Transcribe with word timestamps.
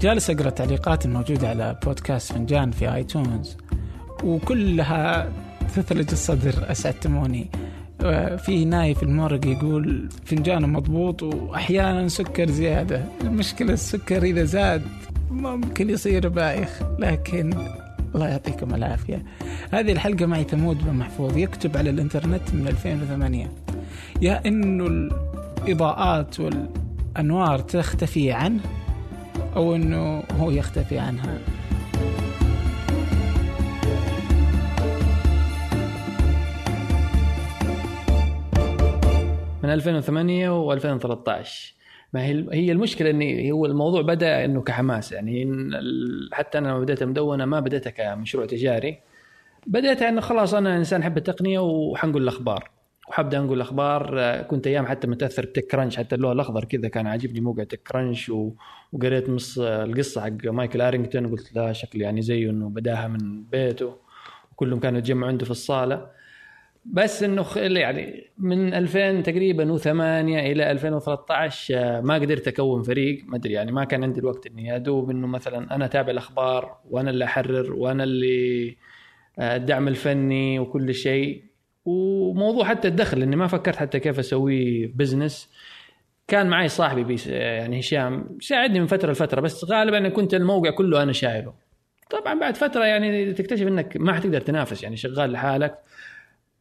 جالس 0.00 0.30
أقرأ 0.30 0.48
التعليقات 0.48 1.06
الموجوده 1.06 1.48
على 1.48 1.76
بودكاست 1.84 2.32
فنجان 2.32 2.70
في 2.70 2.94
آيتونز 2.94 3.56
وكلها 4.24 5.32
تثلج 5.74 6.10
الصدر 6.12 6.54
أسعدتموني. 6.70 7.50
في 8.38 8.64
نايف 8.64 9.02
المورق 9.02 9.46
يقول 9.46 10.08
فنجانه 10.24 10.66
مضبوط 10.66 11.22
وأحيانا 11.22 12.08
سكر 12.08 12.50
زيادة. 12.50 13.04
المشكلة 13.20 13.72
السكر 13.72 14.22
إذا 14.22 14.44
زاد 14.44 14.82
ممكن 15.30 15.90
يصير 15.90 16.28
بايخ 16.28 16.82
لكن 16.98 17.54
الله 18.14 18.28
يعطيكم 18.28 18.74
العافية. 18.74 19.24
هذه 19.72 19.92
الحلقة 19.92 20.26
معي 20.26 20.44
ثمود 20.44 20.84
بن 20.84 20.92
محفوظ 20.92 21.36
يكتب 21.36 21.76
على 21.76 21.90
الإنترنت 21.90 22.54
من 22.54 22.68
2008 22.68 23.50
يا 24.22 24.46
انه 24.46 24.86
الإضاءات 24.86 26.40
والأنوار 26.40 27.58
تختفي 27.58 28.32
عنه 28.32 28.60
أو 29.56 29.74
إنه 29.74 30.22
هو 30.38 30.50
يختفي 30.50 30.98
عنها. 30.98 31.38
من 39.62 39.70
2008 39.70 40.50
و2013 40.50 41.48
ما 42.12 42.24
هي 42.24 42.46
هي 42.52 42.72
المشكلة 42.72 43.10
إني 43.10 43.52
هو 43.52 43.66
الموضوع 43.66 44.02
بدأ 44.02 44.44
إنه 44.44 44.62
كحماس 44.62 45.12
يعني 45.12 45.60
حتى 46.32 46.58
أنا 46.58 46.68
لما 46.68 46.80
بديت 46.80 47.02
مدونه 47.02 47.44
ما 47.44 47.60
بديتها 47.60 47.90
كمشروع 47.90 48.46
تجاري. 48.46 48.98
بديتها 49.66 50.08
إنه 50.08 50.20
خلاص 50.20 50.54
أنا 50.54 50.76
إنسان 50.76 51.00
أحب 51.00 51.16
التقنية 51.16 51.58
وحنقول 51.58 52.22
الأخبار. 52.22 52.70
وحبدأ 53.10 53.38
أنقل 53.38 53.54
الأخبار 53.54 54.42
كنت 54.42 54.66
أيام 54.66 54.86
حتى 54.86 55.06
متأثر 55.06 55.46
بتك 55.46 55.66
كرانش 55.66 55.96
حتى 55.96 56.14
اللون 56.14 56.32
الأخضر 56.32 56.64
كذا 56.64 56.88
كان 56.88 57.06
عاجبني 57.06 57.40
موقع 57.40 57.64
تك 57.64 57.82
كرانش 57.82 58.32
وقريت 58.92 59.30
نص 59.30 59.58
القصة 59.58 60.20
حق 60.20 60.44
مايكل 60.44 60.80
ارينجتون 60.80 61.28
قلت 61.28 61.54
لا 61.54 61.72
شكلي 61.72 62.04
يعني 62.04 62.22
زيه 62.22 62.50
إنه 62.50 62.68
بداها 62.68 63.08
من 63.08 63.42
بيته 63.42 63.96
وكلهم 64.52 64.80
كانوا 64.80 64.98
يتجمعوا 64.98 65.28
عنده 65.32 65.44
في 65.44 65.50
الصالة. 65.50 66.06
بس 66.84 67.22
إنه 67.22 67.46
يعني 67.56 68.30
من 68.38 68.74
2000 68.74 69.20
تقريبا 69.20 69.78
و8 69.78 69.86
إلى 69.86 70.70
2013 70.70 72.02
ما 72.02 72.14
قدرت 72.14 72.48
أكون 72.48 72.82
فريق. 72.82 73.24
ما 73.26 73.36
أدري 73.36 73.52
يعني 73.52 73.72
ما 73.72 73.84
كان 73.84 74.04
عندي 74.04 74.20
الوقت 74.20 74.46
إني 74.46 74.76
أدوب 74.76 75.10
إنه 75.10 75.26
مثلا 75.26 75.74
أنا 75.74 75.84
أتابع 75.84 76.10
الأخبار 76.10 76.76
وأنا 76.90 77.10
اللي 77.10 77.24
أحرر 77.24 77.72
وأنا 77.72 78.04
اللي 78.04 78.76
الدعم 79.38 79.88
الفني 79.88 80.58
وكل 80.58 80.94
شيء. 80.94 81.49
وموضوع 81.90 82.64
حتى 82.64 82.88
الدخل 82.88 83.22
اني 83.22 83.36
ما 83.36 83.46
فكرت 83.46 83.76
حتى 83.76 84.00
كيف 84.00 84.18
أسوي 84.18 84.86
business 84.86 85.50
كان 86.28 86.46
معي 86.46 86.68
صاحبي 86.68 87.04
بيس 87.04 87.26
يعني 87.26 87.80
هشام 87.80 88.38
ساعدني 88.40 88.80
من 88.80 88.86
فترة 88.86 89.12
لفترة 89.12 89.40
بس 89.40 89.64
غالبا 89.64 90.08
كنت 90.08 90.34
الموقع 90.34 90.70
كله 90.70 91.02
أنا 91.02 91.12
شايله. 91.12 91.54
طبعا 92.10 92.34
بعد 92.40 92.56
فترة 92.56 92.84
يعني 92.84 93.32
تكتشف 93.32 93.66
إنك 93.66 93.96
ما 93.96 94.12
حتقدر 94.12 94.40
تنافس 94.40 94.82
يعني 94.82 94.96
شغال 94.96 95.32
لحالك. 95.32 95.78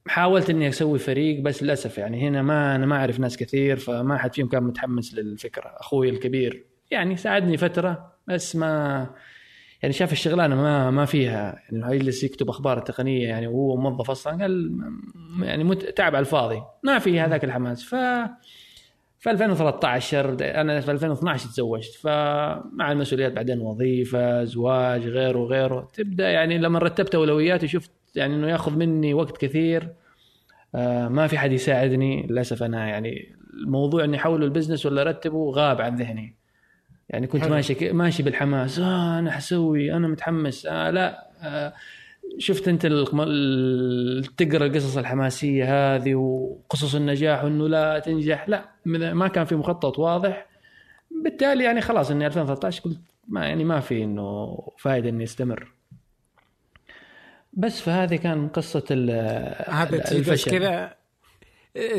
حاولت 0.08 0.50
إني 0.50 0.70
أسوي 0.70 1.00
فريق 1.00 1.42
بس 1.42 1.64
للأسف 1.64 1.98
يعني 1.98 2.28
هنا 2.28 2.42
ما 2.42 2.76
أنا 2.76 2.86
ما 2.86 2.96
أعرف 2.96 3.20
ناس 3.20 3.38
كثير 3.38 3.78
فما 3.78 4.18
حد 4.18 4.34
فيهم 4.34 4.48
كان 4.48 4.64
متحمس 4.64 5.14
للفكرة. 5.14 5.74
أخوي 5.78 6.10
الكبير 6.10 6.66
يعني 6.92 7.18
ساعدني 7.18 7.58
فترة 7.58 8.14
بس 8.28 8.56
ما 8.56 9.10
يعني 9.82 9.94
شاف 9.94 10.12
الشغلانة 10.12 10.56
ما 10.56 10.92
ما 10.92 11.06
فيها 11.06 11.62
يعني 11.72 11.96
يجلس 11.96 12.24
يكتب 12.24 12.50
أخبار 12.50 12.78
التقنيه 12.78 13.28
يعني 13.28 13.48
وهو 13.48 13.78
موظف 13.78 14.12
أصلا 14.12 14.42
قال 14.42 14.80
يعني 15.42 15.64
مت... 15.64 15.84
تعب 15.84 16.16
على 16.16 16.20
الفاضي. 16.20 16.62
ما 16.84 17.00
في 17.00 17.20
هذاك 17.20 17.44
الحماس. 17.44 17.84
ف 17.84 17.95
في 19.20 19.32
2013 19.32 20.38
أنا 20.42 20.82
في 20.82 20.92
2012 20.92 21.50
تزوجت. 21.50 21.94
فمع 21.94 22.92
المسؤوليات 22.92 23.34
بعدين 23.34 23.62
وظيفة 23.62 24.44
زواج 24.44 25.08
غيره 25.08 25.39
غيره. 25.39 25.88
تبدأ 25.94 26.30
يعني 26.30 26.58
لما 26.58 26.80
رتبت 26.80 27.16
أولوياتي 27.16 27.68
شفت 27.68 27.92
يعني 28.16 28.36
إنه 28.36 28.48
ياخذ 28.50 28.78
مني 28.78 29.14
وقت 29.14 29.38
كثير. 29.38 29.94
آه 30.76 31.08
ما 31.08 31.28
في 31.28 31.38
حد 31.38 31.52
يساعدني. 31.52 32.28
للأسف 32.28 32.64
أنا 32.64 32.88
يعني 32.88 33.36
الموضوع 33.64 34.04
إني 34.04 34.18
أحوله 34.18 34.45
البزنس 34.45 34.86
ولا 34.86 35.02
أرتبه 35.02 35.52
غاب 35.52 35.82
عن 35.82 35.95
ذهني. 35.95 36.39
يعني 37.09 37.27
كنت 37.27 37.42
حلو. 37.42 37.52
ماشي 37.52 37.92
ماشي 37.93 38.23
بالحماس. 38.23 38.80
آه 38.80 39.20
أنا 39.20 39.31
حسوي 39.31 39.93
أنا 39.93 40.08
متحمس. 40.08 40.65
آه 40.65 40.89
لا 40.89 41.30
آه 41.42 41.73
شفت 42.37 42.67
أنت 42.67 42.86
تقرأ 44.37 44.65
القصص 44.65 44.97
الحماسية 44.97 45.95
هذه 45.95 46.15
وقصص 46.15 46.95
النجاح 46.95 47.43
وإنه 47.43 47.67
لا 47.67 47.99
تنجح. 47.99 48.49
لا 48.49 48.70
ما 48.86 49.27
كان 49.27 49.45
في 49.45 49.55
مخطط 49.55 49.99
واضح. 49.99 50.45
بالتالي 51.23 51.64
يعني 51.64 51.81
خلاص 51.81 52.11
إني 52.11 52.27
2013 52.27 52.81
قلت 52.81 52.99
ما 53.27 53.45
يعني 53.45 53.64
ما 53.64 53.80
في 53.80 54.03
إنه 54.03 54.58
فائده 54.77 55.09
إني 55.09 55.23
أستمر. 55.23 55.71
بس 57.53 57.81
فهذه 57.81 58.15
كان 58.15 58.47
قصة 58.47 58.83
هذا 59.67 60.11
الفشل. 60.11 60.52
كذا 60.52 60.95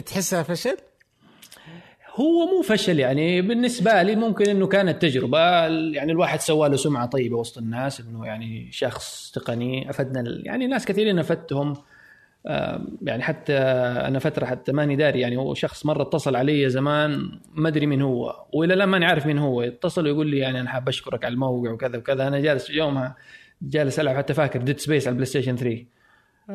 تحسها 0.07 0.43
فشل؟ 0.43 0.77
هو 2.15 2.47
مو 2.47 2.63
فشل 2.63 2.99
يعني 2.99 3.43
بالنسبة 3.43 4.03
لي 4.03 4.17
ممكن 4.17 4.49
إنه 4.49 4.67
كانت 4.67 5.03
تجربة 5.03 5.39
يعني 5.67 6.13
الواحد 6.13 6.41
سوى 6.41 6.69
له 6.69 6.77
سمعة 6.77 7.07
طيبة 7.07 7.37
وسط 7.37 7.59
الناس 7.59 8.01
إنه 8.01 8.27
يعني 8.27 8.69
شخص 8.73 9.31
تقني. 9.35 9.91
أفدنا 9.91 10.41
يعني 10.45 10.67
ناس 10.67 10.87
كثيرين 10.87 11.19
أفدتهم. 11.19 11.75
يعني 13.03 13.23
حتى 13.23 13.57
أنا 14.07 14.19
فترة 14.19 14.47
حتى 14.47 14.73
ماني 14.73 14.97
داري 14.97 15.21
يعني 15.21 15.37
هو 15.37 15.55
شخص 15.55 15.87
مرة 15.87 16.03
اتصل 16.03 16.37
علي 16.37 16.69
زمان 16.71 17.41
ما 17.55 17.69
أدري 17.69 17.87
مين 17.87 18.03
هو 18.03 18.45
وإلى 18.53 18.75
الآن 18.75 18.89
ماني 18.89 19.05
عارف 19.05 19.27
مين 19.27 19.39
هو. 19.39 19.63
يتصل 19.63 20.05
ويقول 20.05 20.27
لي 20.27 20.39
يعني 20.39 20.61
أنا 20.61 20.69
حاب 20.69 20.89
أشكرك 20.89 21.25
على 21.25 21.33
الموقع 21.35 21.71
وكذا 21.71 21.99
وكذا. 21.99 22.29
أنا 22.29 22.41
جالس 22.41 22.71
يومها 22.71 23.17
جالس 23.63 24.01
ألعب 24.01 24.17
حتى 24.17 24.35
فاكر 24.35 24.61
Dead 24.61 24.81
Space 24.81 25.07
على 25.07 25.13
ال 25.13 25.27
PlayStation 25.27 25.57
3 25.57 25.85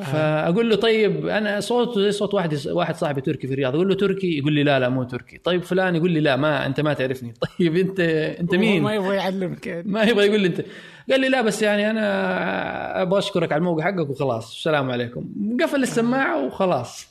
فأقول 0.04 0.70
له 0.70 0.76
طيب 0.76 1.28
أنا 1.28 1.60
صوته 1.60 2.02
زي 2.02 2.12
صوت 2.12 2.34
واحد 2.34 2.58
واحد 2.68 2.96
صاحبي 2.96 3.22
تركي 3.22 3.48
في 3.48 3.54
الرياض 3.54 3.76
أقول 3.76 3.88
له 3.88 3.96
تركي؟ 3.96 4.38
يقول 4.38 4.54
لي 4.54 4.64
لا 4.64 4.80
لا 4.80 4.90
مو 4.90 5.04
تركي. 5.04 5.38
طيب 5.38 5.64
فلان 5.64 5.96
يقول 5.96 6.12
لي 6.12 6.20
لا 6.20 6.36
ما 6.36 6.66
أنت 6.66 6.82
ما 6.82 6.94
تعرفني. 6.94 7.34
طيب 7.60 7.78
أنت 7.78 8.00
أنت 8.40 8.56
مين؟ 8.56 8.84
ما 8.84 8.94
يبغى 8.94 9.16
يعلمك 9.16 9.68
يعني. 9.68 9.84
ما 9.92 10.04
يبغى 10.04 10.26
يقول 10.26 10.40
لي 10.40 10.48
أنت. 10.48 10.66
قال 11.12 11.22
لي 11.22 11.30
لا 11.30 11.42
بس 11.42 11.62
يعني 11.62 11.90
أنا 11.90 13.02
أبغى 13.02 13.20
أشكرك 13.20 13.52
على 13.52 13.60
الموقع 13.60 13.84
حقك 13.84 14.10
وخلاص. 14.10 14.56
السلام 14.56 14.92
عليكم. 14.92 15.30
قفل 15.62 15.84
السماعة 15.84 16.46
وخلاص. 16.46 17.08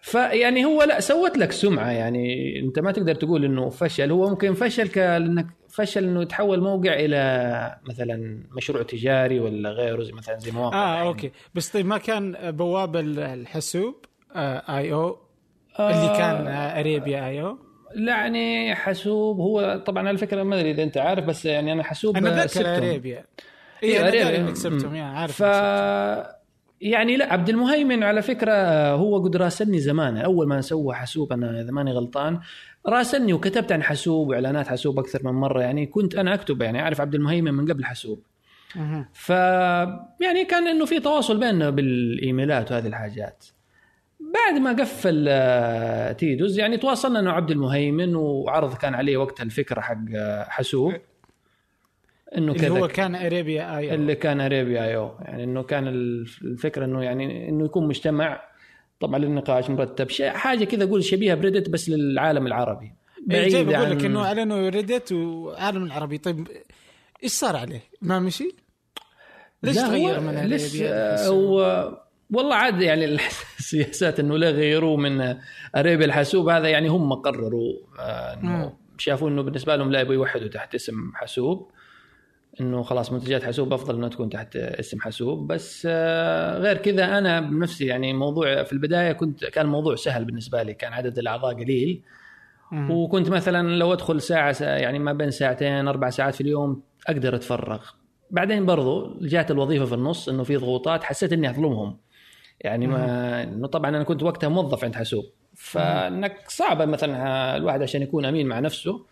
فيعني 0.00 0.64
هو 0.64 0.82
لا 0.82 1.00
سوت 1.00 1.38
لك 1.38 1.52
سمعة 1.52 1.90
يعني. 1.90 2.58
أنت 2.60 2.78
ما 2.78 2.92
تقدر 2.92 3.14
تقول 3.14 3.44
إنه 3.44 3.68
فشل. 3.70 4.10
هو 4.10 4.28
ممكن 4.30 4.54
فشل 4.54 4.88
كانك 4.88 5.46
فشل 5.68 6.04
إنه 6.04 6.22
يتحول 6.22 6.60
موقع 6.60 6.92
إلى 6.94 7.76
مثلا 7.88 8.42
مشروع 8.56 8.82
تجاري 8.82 9.40
ولا 9.40 9.70
غيره 9.70 10.02
زي 10.02 10.12
مثلا 10.12 10.38
زي 10.38 10.50
مواقع 10.50 10.76
آه 10.76 10.94
يعني. 10.96 11.08
okay. 11.08 11.32
بس 11.54 11.68
طيب 11.68 11.86
ما 11.86 11.98
كان 11.98 12.50
بواب 12.50 12.96
الحاسوب 12.96 14.04
آه 14.36 14.78
.io؟ 14.78 15.18
اللي 15.80 16.08
كان 16.18 16.46
آه 16.46 16.80
أريبيا 16.80 17.28
آي 17.28 17.40
أو؟ 17.40 17.58
لا 17.94 18.12
يعني 18.12 18.74
حاسوب 18.74 19.40
هو 19.40 19.82
طبعا 19.86 20.08
على 20.08 20.18
فكرة 20.18 20.42
ما 20.42 20.56
أدري 20.56 20.70
إذا 20.70 20.82
أنت 20.82 20.98
عارف 20.98 21.24
بس 21.24 21.44
يعني 21.44 21.72
أنا 21.72 21.82
حاسوب 21.82 22.16
أنا 22.16 22.44
ذكر 22.44 22.76
أريبيا. 22.76 23.24
اي 23.84 24.08
أريبيا. 24.08 24.36
انك 24.36 24.56
سبتهم. 24.56 24.94
يعني 24.94 25.16
عارف 25.18 25.42
ف 25.42 26.37
يعني 26.80 27.16
لا 27.16 27.32
عبد 27.32 27.48
المهيمن 27.48 28.02
على 28.02 28.22
فكرة 28.22 28.52
هو 28.90 29.18
قد 29.18 29.36
راسلني 29.36 29.78
زمان 29.78 30.16
أول 30.16 30.48
ما 30.48 30.60
سوى 30.60 30.94
حاسوب 30.94 31.32
أنا 31.32 31.60
اذا 31.60 31.70
ماني 31.70 31.92
غلطان 31.92 32.40
راسلني 32.86 33.32
وكتبت 33.32 33.72
عن 33.72 33.82
حاسوب 33.82 34.28
وإعلانات 34.28 34.68
حاسوب 34.68 34.98
أكثر 34.98 35.20
من 35.24 35.32
مرة. 35.32 35.62
يعني 35.62 35.86
كنت 35.86 36.14
أنا 36.14 36.34
أكتب 36.34 36.62
يعني 36.62 36.80
أعرف 36.82 37.00
عبد 37.00 37.14
المهيمن 37.14 37.54
من 37.54 37.70
قبل 37.72 37.84
حاسوب. 37.84 38.22
ف 39.12 39.30
يعني 40.20 40.44
كان 40.48 40.68
إنه 40.68 40.84
في 40.84 41.00
تواصل 41.00 41.40
بيننا 41.40 41.70
بالإيميلات 41.70 42.72
وهذه 42.72 42.86
الحاجات. 42.86 43.44
بعد 44.20 44.60
ما 44.60 44.72
قفل 44.72 45.26
آه، 45.28 46.12
تيدوز 46.12 46.58
يعني 46.58 46.76
تواصلنا 46.76 47.20
أنا 47.20 47.30
وعبد 47.30 47.50
المهيمن 47.50 48.14
وعرض 48.16 48.74
كان 48.74 48.94
عليه 48.94 49.16
وقتها 49.16 49.44
الفكرة 49.44 49.80
حق 49.80 49.98
آه، 50.16 50.44
حاسوب. 50.44 50.92
إنه 52.36 52.54
كذا 52.54 52.66
اللي 52.66 52.80
هو 52.80 52.88
كان 52.88 53.14
أريبيا 53.14 53.78
آي 53.78 53.90
أو. 53.90 53.94
اللي 53.94 54.14
كان 54.14 54.40
أريبيا 54.40 54.84
آي 54.84 54.96
أو. 54.96 55.14
يعني 55.20 55.44
إنه 55.44 55.62
كان 55.62 55.88
الفكرة 55.88 56.84
إنه 56.84 57.04
يعني 57.04 57.48
إنه 57.48 57.64
يكون 57.64 57.88
مجتمع 57.88 58.42
طبعا 59.00 59.18
للنقاش 59.18 59.70
مرتب. 59.70 60.08
شيء 60.08 60.30
حاجة 60.30 60.64
كذا 60.64 60.84
أقول 60.84 61.04
شبيهة 61.04 61.34
بريدت 61.34 61.70
بس 61.70 61.88
للعالم 61.88 62.46
العربي. 62.46 62.92
بعيد 63.26 63.54
إيه 63.54 63.62
بقول 63.62 63.90
لك 63.90 64.04
إنه 64.04 64.24
اعلنوا 64.24 64.68
ريدت 64.68 65.12
وعالم 65.12 65.84
العربي. 65.84 66.18
طيب 66.18 66.48
إيش 67.22 67.32
صار 67.32 67.56
عليه؟ 67.56 67.82
ما 68.02 68.18
مشي؟ 68.18 68.54
ليش 69.62 69.76
تغير 69.76 70.20
من 70.20 70.34
ليش 70.34 70.82
هو 71.26 71.88
والله 72.30 72.54
عاد 72.54 72.82
يعني 72.82 73.04
السياسات 73.58 74.20
إنه 74.20 74.38
لا 74.38 74.50
غيروه 74.50 74.96
من 74.96 75.36
أريبيا 75.76 76.06
الحاسوب. 76.06 76.48
هذا 76.48 76.68
يعني 76.68 76.88
هم 76.88 77.12
قرروا 77.12 77.72
آه، 78.00 78.34
إنه 78.34 78.72
شافوا 78.98 79.28
إنه 79.28 79.42
بالنسبة 79.42 79.76
لهم 79.76 79.92
لا 79.92 80.00
يبغوا 80.00 80.14
يوحدوا 80.14 80.48
تحت 80.48 80.74
اسم 80.74 81.12
حاسوب. 81.14 81.70
إنه 82.60 82.82
خلاص 82.82 83.12
منتجات 83.12 83.42
حاسوب 83.42 83.72
أفضل 83.72 83.94
إنها 83.94 84.08
تكون 84.08 84.30
تحت 84.30 84.56
اسم 84.56 85.00
حاسوب. 85.00 85.46
بس 85.52 85.88
آه، 85.90 86.58
غير 86.58 86.76
كذا 86.76 87.18
أنا 87.18 87.40
بنفسي 87.40 87.86
يعني 87.86 88.12
موضوع 88.12 88.62
في 88.62 88.72
البداية 88.72 89.12
كنت 89.12 89.44
كان 89.44 89.66
الموضوع 89.66 89.94
سهل 89.94 90.24
بالنسبة 90.24 90.62
لي 90.62 90.74
كان 90.74 90.92
عدد 90.92 91.18
الأعضاء 91.18 91.54
قليل. 91.54 92.02
مم. 92.72 92.90
وكنت 92.90 93.28
مثلا 93.28 93.76
لو 93.76 93.92
أدخل 93.92 94.20
ساعة 94.20 94.56
يعني 94.60 94.98
ما 94.98 95.12
بين 95.12 95.30
ساعتين 95.30 95.88
أربع 95.88 96.10
ساعات 96.10 96.34
في 96.34 96.40
اليوم 96.40 96.82
أقدر 97.06 97.34
أتفرغ. 97.34 97.84
بعدين 98.30 98.66
برضو 98.66 99.16
جات 99.20 99.50
الوظيفة 99.50 99.84
في 99.84 99.94
النص 99.94 100.28
إنه 100.28 100.42
في 100.42 100.56
ضغوطات 100.56 101.04
حسيت 101.04 101.32
إني 101.32 101.50
أظلمهم. 101.50 101.96
يعني 102.60 102.86
ما 102.86 103.42
إنه 103.42 103.66
طبعا 103.66 103.90
أنا 103.90 104.02
كنت 104.02 104.22
وقتها 104.22 104.48
موظف 104.48 104.84
عند 104.84 104.94
حاسوب. 104.94 105.24
فإنك 105.54 106.44
صعبه 106.48 106.84
مثلا 106.84 107.56
الواحد 107.56 107.82
عشان 107.82 108.02
يكون 108.02 108.24
أمين 108.24 108.46
مع 108.46 108.58
نفسه. 108.58 109.06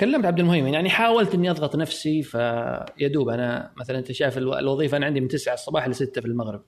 كلمت 0.00 0.24
عبد 0.26 0.38
المهيمن 0.40 0.74
يعني 0.74 0.90
حاولت 0.90 1.34
إني 1.34 1.50
أضغط 1.50 1.76
نفسي 1.76 2.22
فيا 2.22 3.08
دوب 3.08 3.28
أنا 3.28 3.70
مثلا 3.76 3.98
أنت 3.98 4.12
شايف 4.12 4.38
الو- 4.38 4.58
الوظيفة 4.58 4.96
أنا 4.96 5.06
عندي 5.06 5.20
من 5.20 5.28
9 5.28 5.54
الصباح 5.54 5.88
ل 5.88 5.94
6 5.94 6.20
في 6.20 6.26
المغرب. 6.26 6.62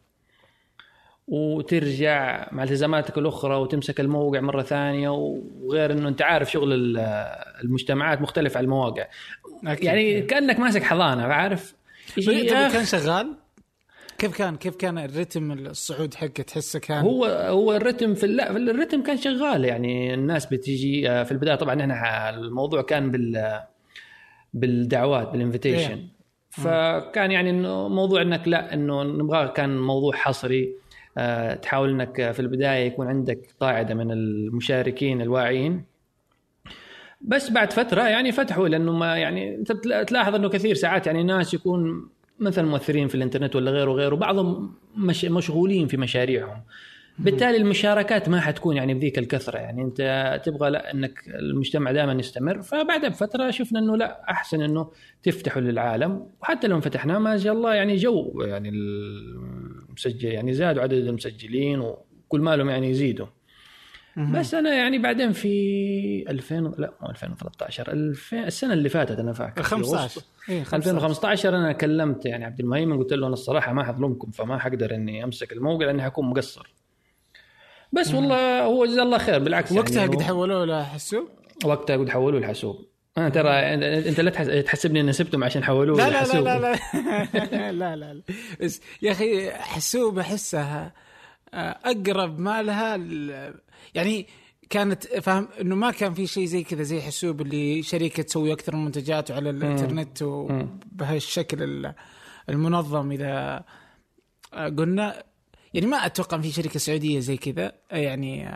وترجع 1.29 2.49
مع 2.53 2.63
التزاماتك 2.63 3.19
الأخرى 3.19 3.57
وتمسك 3.57 4.01
الموقع 4.01 4.41
مرة 4.41 4.63
ثانية 4.63 5.09
وغير 5.09 5.93
إنه 5.93 6.09
أنت 6.09 6.23
عارف 6.23 6.51
شغل 6.53 6.73
ال- 6.73 6.99
المجتمعات 7.65 8.21
مختلف 8.21 8.57
عن 8.57 8.65
المواقع. 8.65 9.07
أكيد. 9.67 9.85
يعني 9.85 10.23
كأنك 10.23 10.61
ماسك 10.61 10.83
حضانة 10.83 11.23
عارف؟ 11.25 11.75
طيب 12.27 12.53
أخ، 12.53 12.73
كان 12.73 12.85
شغال؟ 12.85 13.35
كيف 14.19 14.39
كان 14.39 14.57
كيف 14.57 14.77
كان 14.77 14.99
الرتم 14.99 15.53
الصعود 15.53 16.15
حقه؟ 16.15 16.29
تحسه 16.29 16.79
كان 16.79 17.05
هو 17.05 17.25
هو 17.27 17.77
الرتم 17.77 18.15
في 18.15 18.27
لا 18.27 18.57
الرتم 18.57 19.03
كان 19.03 19.17
شغال. 19.17 19.65
يعني 19.65 20.15
الناس 20.15 20.47
بتيجي 20.47 21.11
آه، 21.11 21.23
في 21.23 21.33
البداية 21.33 21.55
طبعا 21.55 21.81
إحنا 21.81 22.31
الموضوع 22.31 22.83
كان 22.83 23.11
بال 23.11 23.61
بالدعوات 24.55 25.29
بالانفيتيشن 25.29 25.93
إيه. 25.93 26.09
فكان 26.51 27.31
يعني 27.31 27.51
إنه 27.51 27.89
موضوع 27.89 28.23
إنك 28.23 28.49
لا 28.49 28.75
إنه 28.75 29.03
نبغى 29.03 29.49
كان 29.49 29.79
موضوع 29.79 30.13
حصري. 30.13 30.75
آه، 31.19 31.55
تحاول 31.55 31.91
إنك 31.91 32.33
في 32.33 32.41
البداية 32.41 32.87
يكون 32.87 33.07
عندك 33.07 33.49
قاعدة 33.61 33.95
من 33.95 34.11
المشاركين 34.13 35.23
الواعيين. 35.23 35.85
بس 37.21 37.51
بعد 37.51 37.73
فترة 37.73 38.03
يعني 38.03 38.33
فتحوا 38.33 38.69
لأنه 38.69 38.93
ما 38.93 39.17
يعني 39.17 39.55
أنت 39.55 39.73
تلاحظ 40.09 40.35
إنه 40.35 40.49
كثير 40.49 40.75
ساعات 40.75 41.07
يعني 41.07 41.23
ناس 41.23 41.55
يكون 41.55 42.09
مثلا 42.39 42.69
مؤثرين 42.69 43.09
في 43.09 43.15
الإنترنت 43.15 43.57
ولا 43.57 43.71
غيره 43.71 43.91
وغيره 43.91 44.15
بعضهم 44.15 44.75
مش 44.97 45.25
مشغولين 45.25 45.87
في 45.87 45.97
مشاريعهم. 45.97 46.63
بالتالي 47.19 47.57
المشاركات 47.57 48.29
ما 48.29 48.41
حتكون 48.41 48.77
يعني 48.77 48.95
بذيك 48.95 49.19
الكثرة. 49.19 49.59
يعني 49.59 49.83
أنت 49.83 50.41
تبغى 50.45 50.71
لا 50.71 50.93
إنك 50.95 51.29
المجتمع 51.29 51.93
دائما 51.93 52.13
يستمر 52.13 52.63
فبعدها 52.63 53.09
بفترة 53.09 53.51
شفنا 53.51 53.79
إنه 53.79 53.97
لا 53.97 54.31
أحسن 54.31 54.63
إنه 54.63 54.91
تفتحوا 55.23 55.63
للعالم. 55.63 56.27
وحتى 56.41 56.67
لو 56.67 56.81
فتحناه 56.81 57.19
ما 57.19 57.39
شاء 57.39 57.53
الله 57.53 57.75
يعني 57.75 57.97
جو 57.97 58.43
يعني 58.43 58.69
المسجل 58.69 60.29
يعني 60.29 60.53
زادوا 60.53 60.83
عدد 60.83 60.93
المسجلين 60.93 61.81
وكل 61.81 62.41
مالهم 62.41 62.71
يعني 62.71 62.91
يزيدوا. 62.91 63.27
بس 64.17 64.55
أنا 64.55 64.75
يعني 64.75 64.99
بعدين 64.99 65.33
في 65.33 66.25
2000 66.29 66.55
لا 66.79 66.93
مو 67.03 67.09
2013 67.11 67.93
2000 67.93 68.37
السنة 68.47 68.73
اللي 68.73 68.89
فاتت 68.89 69.19
أنا 69.19 69.33
فاكر. 69.33 69.63
في 69.63 69.69
15 69.69 70.03
أغسطس. 70.03 70.25
إيه 70.49 70.63
15 70.63 70.77
2015 70.77 71.57
أنا 71.57 71.73
كلمت 71.73 72.27
يعني 72.27 72.45
عبد 72.45 72.61
المهيمن 72.61 72.99
قلت 72.99 73.13
له 73.13 73.27
أنا 73.27 73.33
الصراحة 73.35 73.73
ما 73.73 73.85
حظلمكم 73.85 74.31
فما 74.31 74.59
حقدر 74.59 74.95
إني 74.95 75.25
أمسك 75.25 75.53
الموقع 75.53 75.87
لأني 75.87 76.03
حكون 76.03 76.27
مقصر. 76.31 76.75
بس 77.93 78.15
والله 78.15 78.63
هو 78.63 78.87
جزاه 78.87 79.03
الله 79.03 79.19
خير 79.19 79.39
بالعكس 79.39 79.73
وقتها 79.73 80.01
يعني 80.01 80.17
قد 80.17 80.23
حولوه 80.23 80.65
لحسوب 80.67 81.29
وقتها 81.65 81.97
قد 81.97 82.09
حولوه 82.09 82.41
الحاسوب 82.41 82.87
أنا 83.19 83.29
ترى 83.29 83.51
انت 83.51 83.83
أنت 83.83 84.21
لا 84.21 84.31
تحس- 84.31 84.65
تحسبني 84.65 85.01
إني 85.01 85.13
سبتهم 85.13 85.45
عشان 85.45 85.65
حولوه 85.65 85.97
لا 85.99 86.11
لا 86.11 86.25
لا. 86.41 86.41
لا 86.41 86.59
لا. 86.59 87.73
لا 87.73 87.97
لا 87.97 88.15
لا. 88.15 88.23
بس 88.61 88.81
يا 89.03 89.13
أخي 89.13 89.51
حسوب 89.51 90.19
أحسها 90.19 90.93
آه، 91.55 91.77
أقرب 91.85 92.39
ما 92.39 92.63
لها 92.63 92.95
ال- 92.95 93.55
يعني 93.95 94.27
كانت 94.71 95.05
فاهم 95.07 95.49
إنه 95.61 95.75
ما 95.77 95.91
كان 95.91 96.15
في 96.15 96.27
شيء 96.27 96.45
زي 96.47 96.63
كذا 96.65 96.83
زي 96.83 97.01
حسوب 97.01 97.41
اللي 97.41 97.83
شركه 97.83 98.23
تسوي 98.23 98.53
أكثر 98.53 98.77
من 98.77 98.85
منتجات 98.85 99.31
على 99.31 99.51
الإنترنت 99.51 100.23
وبهالشكل 100.23 101.63
ال- 101.63 101.95
المنظم 102.49 103.13
إذا 103.13 103.65
آه، 104.55 104.69
قلنا. 104.69 105.23
يعني 105.75 105.87
ما 105.87 105.97
أتوقع 106.07 106.39
في 106.39 106.51
شركة 106.53 106.79
سعودية 106.79 107.19
زي 107.21 107.37
كذا 107.37 107.73
آه، 107.93 107.97
يعني 107.97 108.49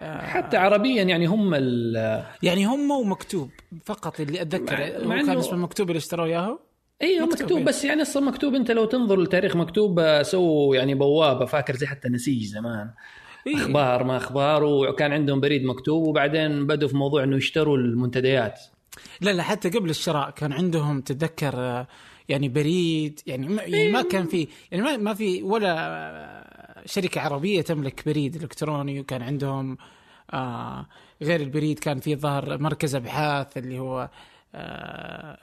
آه، 0.00 0.26
حتى 0.26 0.56
عربيا 0.56 1.02
يعني 1.02 1.26
هم 1.26 1.54
ال- 1.54 2.24
يعني 2.42 2.66
هم 2.66 2.90
ومكتوب 2.90 3.50
فقط 3.84 4.20
اللي 4.20 4.42
اتذكر 4.42 4.76
مع- 5.06 5.16
مع 5.16 5.22
كان 5.26 5.38
اسمه 5.38 5.52
المكتوب 5.54 5.88
اللي 5.90 5.98
اشتروا 5.98 6.26
اياه 6.26 6.58
أيوه 7.02 7.26
مكتوب، 7.26 7.42
مكتوب, 7.42 7.58
إيه. 7.58 7.64
بس 7.64 7.84
يعني 7.84 8.02
أصلا 8.02 8.22
مكتوب 8.26 8.54
أنت 8.54 8.70
لو 8.70 8.84
تنظر 8.84 9.20
لتاريخ 9.20 9.56
مكتوب 9.56 10.22
سووا 10.22 10.76
يعني 10.76 10.94
بوابة 10.94 11.44
فاكر 11.46 11.76
زي 11.76 11.86
حتى 11.86 12.08
نسيج 12.08 12.44
زمان. 12.44 12.90
أخبار 13.54 14.04
ما 14.04 14.16
أخبار 14.16 14.64
وكان 14.64 15.12
عندهم 15.12 15.40
بريد 15.40 15.64
مكتوب 15.64 16.06
وبعدين 16.06 16.66
بدوا 16.66 16.88
في 16.88 16.96
موضوع 16.96 17.24
إنه 17.24 17.36
يشتروا 17.36 17.76
المنتديات. 17.76 18.60
لا 19.20 19.30
لا 19.30 19.42
حتى 19.42 19.68
قبل 19.68 19.90
الشراء 19.90 20.30
كان 20.30 20.52
عندهم 20.52 21.00
تتذكر 21.00 21.54
آه، 21.56 21.86
يعني 22.28 22.48
بريد 22.48 23.20
يعني 23.26 23.48
ما, 23.48 23.62
يعني 23.62 23.92
ما 23.92 24.02
كان 24.02 24.26
في 24.26 24.48
يعني 24.70 24.84
ما, 24.84 24.96
ما 24.96 25.14
في 25.14 25.42
ولا 25.42 25.76
آه، 25.78 26.82
شركة 26.86 27.20
عربية 27.20 27.62
تملك 27.62 28.02
بريد 28.06 28.36
إلكتروني 28.36 29.00
وكان 29.00 29.22
عندهم 29.22 29.78
آه 30.32 30.86
غير 31.22 31.40
البريد 31.40 31.78
كان 31.78 32.00
في 32.00 32.16
ظهر 32.16 32.58
مركز 32.58 32.94
أبحاث 32.94 33.56
اللي 33.56 33.78
هو 33.78 34.10
آه 34.54 35.38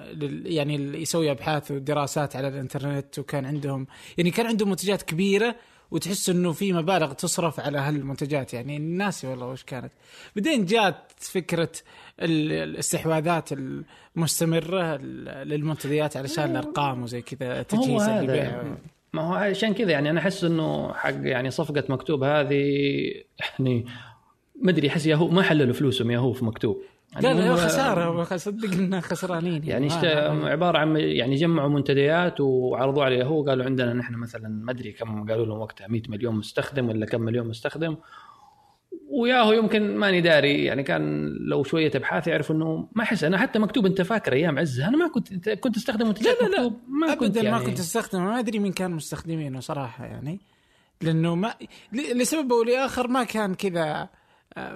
يعني 0.46 1.02
يسوي 1.02 1.32
أبحاث 1.32 1.72
ودراسات 1.72 2.36
على 2.36 2.48
الإنترنت 2.48 3.20
وكان 3.20 3.46
عندهم 3.46 3.88
يعني 4.18 4.32
كان 4.32 4.46
عندهم 4.46 4.70
منتجات 4.70 5.02
كبيرة 5.02 5.56
وتحس 5.94 6.30
إنه 6.30 6.52
في 6.52 6.74
مبالغ 6.74 7.14
تصرف 7.14 7.60
على 7.60 7.78
هالمنتجات. 7.78 8.54
يعني 8.54 8.78
ناسي 8.80 9.28
والله 9.28 9.48
وش 9.48 9.64
كانت. 9.64 9.92
بعدين 10.36 10.66
جات 10.66 10.96
فكرة 11.18 11.70
ال- 12.22 12.52
الاستحواذات 12.52 13.50
المستمرة 14.18 14.96
ال- 14.96 15.48
للمنتديات 15.48 16.18
علشان 16.18 16.44
الأرقام 16.52 17.04
وزي 17.04 17.22
كذا 17.22 17.62
تجهيز 17.64 18.02
البيع. 18.20 18.64
ما 19.14 19.22
هو 19.22 19.34
عشان 19.34 19.74
كذا 19.74 19.92
يعني 19.92 20.10
أنا 20.10 20.20
أحس 20.20 20.44
إنه 20.44 20.94
حق 20.94 21.14
يعني 21.24 21.52
صفقة 21.52 21.84
مكتوب 21.90 22.24
هذه 22.24 22.64
يعني 23.40 23.86
ما 24.62 24.72
أدري 24.72 24.88
أحس 24.90 25.06
ياهو 25.06 25.28
ما 25.28 25.42
حللوا 25.42 25.74
فلوسهم 25.74 26.12
ياهو 26.12 26.34
في 26.34 26.46
مكتوب. 26.46 26.82
لا 27.22 27.34
لا 27.34 27.56
خسارة 27.56 28.38
صدق 28.38 28.72
اننا 28.74 29.02
خسرانين 29.02 29.64
يعني. 29.64 29.88
ما- 29.88 30.50
عبارة 30.50 30.78
عن 30.78 30.96
يعني 30.98 31.36
جمعوا 31.36 31.70
منتديات 31.70 32.42
وعرضوا 32.42 33.04
على 33.04 33.16
ياهو 33.16 33.44
قالوا 33.46 33.66
عندنا 33.66 33.94
نحن 33.94 34.14
مثلا 34.16 34.48
ما 34.50 34.72
أدري 34.72 34.92
كم 34.92 35.30
قالوا 35.30 35.46
لهم 35.46 35.60
وقتها 35.60 35.88
100 35.88 36.02
مليون 36.10 36.36
مستخدم 36.36 36.90
ولا 36.90 37.06
كم 37.06 37.22
مليون 37.22 37.48
مستخدم 37.48 37.96
وياهو 39.10 39.52
يمكن 39.54 39.96
ماني 39.98 40.22
داري 40.22 40.64
يعني 40.66 40.84
كان 40.84 41.26
لو 41.48 41.64
شوية 41.64 41.92
أبحاث 41.96 42.28
يعرف 42.28 42.52
إنه 42.52 42.88
ما 42.96 43.04
احس 43.04 43.24
أنا 43.24 43.38
حتى 43.38 43.60
مكتوب 43.60 43.86
أنت 43.86 44.02
فاكر 44.02 44.34
أيام 44.34 44.60
عزها 44.60 44.88
أنا 44.88 44.98
ما 44.98 45.08
كنت 45.08 45.50
كنت 45.50 45.78
استخدم 45.78 46.08
منتجات 46.08 46.42
لا، 46.42 46.48
لا، 46.48 46.56
لا. 46.56 46.72
ما 46.88 47.16
كنت 47.16 47.24
ابدا 47.38 47.42
يعني 47.42 47.58
ما 47.60 47.66
كنت 47.66 47.80
استخدمه 47.80 48.24
ما 48.24 48.40
أدري 48.40 48.60
مين 48.60 48.72
كان 48.72 48.92
مستخدمينه 48.92 49.60
صراحة 49.60 50.06
يعني 50.06 50.40
لأنه 51.02 51.36
ما 51.36 51.54
لسبب 51.94 52.52
أو 52.54 52.64
لآخر 52.64 53.08
ما 53.08 53.24
كان 53.24 53.54
كذا 53.54 54.10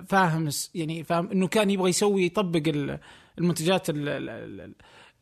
فاهم 0.08 0.50
يعني 0.76 1.04
فاهم 1.04 1.32
إنه 1.32 1.48
كان 1.48 1.70
يبغى 1.70 1.90
يسوي 1.90 2.26
يطبق 2.26 2.62
ال- 2.68 3.00
المنتجات 3.38 3.90
ال- 3.90 4.10
ال- 4.10 4.30
ال- 4.30 4.74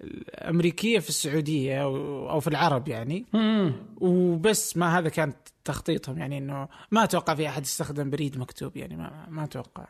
الأمريكية 0.02 1.00
في 1.00 1.10
السعودية 1.10 1.84
أو 1.84 2.30
أو 2.30 2.40
في 2.40 2.48
العرب 2.48 2.88
يعني 2.88 3.26
مم. 3.34 3.74
وبس 3.98 4.78
ما 4.78 4.98
هذا 5.00 5.10
كان 5.10 5.34
تخطيطهم 5.64 6.18
يعني 6.18 6.38
إنه 6.38 6.68
ما 6.92 7.04
أتوقع 7.04 7.36
في 7.36 7.48
أحد 7.48 7.62
يستخدم 7.64 8.10
بريد 8.10 8.38
مكتوب 8.38 8.78
يعني 8.78 8.96
ما 8.96 9.26
ما 9.30 9.44
أتوقع 9.44 9.86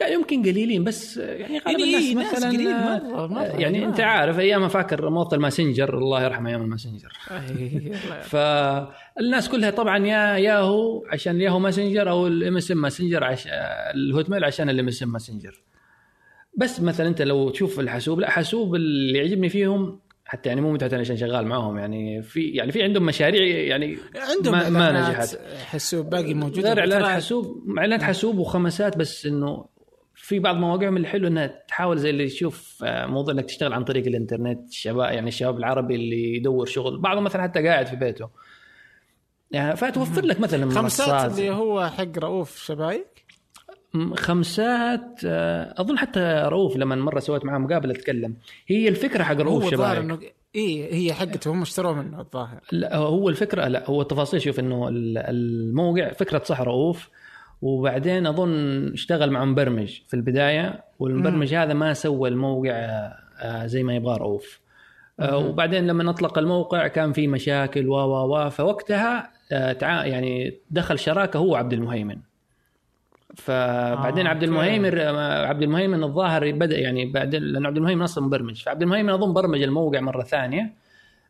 لا 0.00 0.08
يمكن 0.08 0.42
قليلين 0.42 0.84
بس 0.84 1.16
يعني 1.16 1.58
غالبا 1.58 1.70
يعني 1.84 2.10
الناس 2.12 2.32
ناس 2.32 2.34
مثلا 2.34 2.48
قليل 2.50 2.74
مرة- 2.76 3.30
مرة 3.32 3.42
يعني 3.42 3.80
ما- 3.80 3.86
أنت 3.86 4.00
عارف 4.00 4.38
أيام 4.38 4.68
فاكر 4.68 5.10
ال 5.10 5.34
Messenger 5.34 5.98
الله 5.98 6.24
يرحمه 6.24 6.50
أيام 6.50 6.62
ال 6.62 6.66
Messenger. 6.66 7.12
فالناس 8.30 9.48
كلها 9.48 9.70
طبعا 9.70 9.98
يا 10.06 10.36
ياهو 10.38 11.04
عشان 11.12 11.36
ال 11.36 11.58
Yahoo 11.58 11.77
Messenger 11.77 12.10
أو 12.10 12.26
ال 12.26 12.56
MSN 12.56 12.70
Messenger 12.70 13.24
عشان 13.24 13.52
ال 13.94 14.30
Hotmail 14.30 14.44
عشان 14.44 14.70
ال 14.70 14.88
MSN 14.88 15.02
Messenger. 15.02 15.62
بس 16.56 16.80
مثلا 16.80 17.08
أنت 17.08 17.22
لو 17.22 17.50
تشوف 17.50 17.80
الحسوب 17.80 18.20
لا 18.20 18.30
حسوب 18.30 18.74
اللي 18.74 19.18
يعجبني 19.18 19.48
فيهم 19.48 20.00
حتى 20.28 20.48
يعني 20.48 20.60
مو 20.60 20.72
متعة 20.72 21.00
عشان 21.00 21.16
شغال 21.16 21.46
معاهم 21.46 21.78
يعني 21.78 22.22
في 22.22 22.48
يعني 22.48 22.72
في 22.72 22.82
عندهم 22.82 23.06
مشاريع 23.06 23.64
يعني 23.64 23.98
عندهم 24.16 24.52
ما, 24.54 24.68
ما 24.68 25.08
نجحت. 25.10 25.38
حسوب 25.64 26.10
باقي 26.10 26.34
موجود 26.34 26.66
غير 26.66 26.78
إعلانات 26.78 27.08
حسوب 27.08 27.64
إعلانات 27.78 28.02
حسوب 28.02 28.38
وخمسات 28.38 28.96
بس 28.96 29.26
إنه 29.26 29.66
في 30.14 30.38
بعض 30.38 30.56
مواقعهم 30.56 30.96
الحلو 30.96 31.28
إنها 31.28 31.46
تحاول 31.68 31.98
زي 31.98 32.10
اللي 32.10 32.26
تشوف 32.28 32.84
آه، 32.84 33.06
موضوع 33.06 33.34
إنك 33.34 33.44
تشتغل 33.44 33.72
عن 33.72 33.84
طريق 33.84 34.06
الإنترنت 34.06 34.68
الشباب 34.68 35.12
يعني 35.12 35.28
الشباب 35.28 35.58
العربي 35.58 35.94
اللي 35.94 36.36
يدور 36.36 36.66
شغل. 36.66 36.98
بعضهم 37.00 37.24
مثلا 37.24 37.42
حتى 37.42 37.62
قاعد 37.68 37.86
في 37.86 37.96
بيته. 37.96 38.28
يعني 39.50 39.76
فتوفر 39.76 40.24
لك 40.24 40.40
مثلا 40.40 40.70
خمسات 40.70 41.38
اللي 41.38 41.50
هو 41.50 41.88
حق 41.88 42.18
رؤوف 42.18 42.62
شبايك؟ 42.64 43.25
خمسات 44.16 45.20
آه، 45.26 45.74
أظن 45.80 45.98
حتى 45.98 46.42
رؤوف 46.46 46.76
لما 46.76 46.96
مرة 46.96 47.18
سويت 47.20 47.44
معاه 47.44 47.58
مقابلة 47.58 47.92
اتكلم 47.92 48.34
هي 48.66 48.88
الفكرة 48.88 49.22
حق 49.22 49.34
هو 49.36 49.40
رؤوف 49.42 49.72
الظاهر 49.72 49.94
شبايك 49.96 50.04
إنه 50.04 50.18
إي 50.56 50.94
هي 51.08 51.12
حقته 51.12 51.50
هم 51.52 51.62
اشتروا 51.62 51.92
منه 51.94 52.20
الظاهر. 52.20 52.60
لا 52.72 52.96
هو 52.96 53.28
الفكرة 53.28 53.68
لا 53.68 53.90
هو 53.90 54.02
التفاصيل 54.02 54.40
شوف 54.42 54.60
إنه 54.60 54.88
ال- 54.88 55.18
الموقع 55.18 56.12
فكرة 56.12 56.42
صح 56.44 56.60
رؤوف. 56.60 57.10
وبعدين 57.62 58.26
أظن 58.26 58.86
اشتغل 58.92 59.30
مع 59.30 59.44
مبرمج 59.44 60.00
في 60.08 60.14
البداية 60.14 60.84
والمبرمج 60.98 61.54
هذا 61.54 61.74
ما 61.74 61.92
سوى 61.92 62.28
الموقع 62.28 62.72
آه، 63.40 63.66
زي 63.66 63.82
ما 63.82 63.94
يبغى 63.94 64.16
رؤوف. 64.16 64.60
آه، 65.20 65.40
مم. 65.42 65.46
وبعدين 65.48 65.86
لما 65.86 66.04
نطلق 66.04 66.38
الموقع 66.38 66.86
كان 66.86 67.12
في 67.12 67.26
مشاكل 67.28 67.88
و 67.88 67.94
و 67.94 68.36
و 68.46 68.50
فوقتها 68.50 69.30
يعني 69.80 70.58
دخل 70.70 70.98
شراكة 70.98 71.38
هو 71.38 71.56
عبد 71.56 71.72
المهيمن. 71.72 72.16
فبعدين 73.36 74.26
آه، 74.26 74.30
عبد. 74.30 74.42
المهيمن 74.42 74.98
آه، 74.98 75.46
عبد 75.46 75.62
المهيمن 75.62 76.04
الظاهر 76.04 76.52
بدأ 76.52 76.78
يعني 76.78 77.12
بعدين 77.12 77.42
لأن 77.42 77.66
عبد 77.66 77.76
المهيمن 77.76 78.02
أصلا 78.02 78.24
مبرمج. 78.26 78.62
فعبد 78.62 78.82
المهيمن 78.82 79.10
أظن 79.10 79.32
برمج 79.32 79.62
الموقع 79.62 80.00
مرة 80.00 80.22
ثانية. 80.22 80.86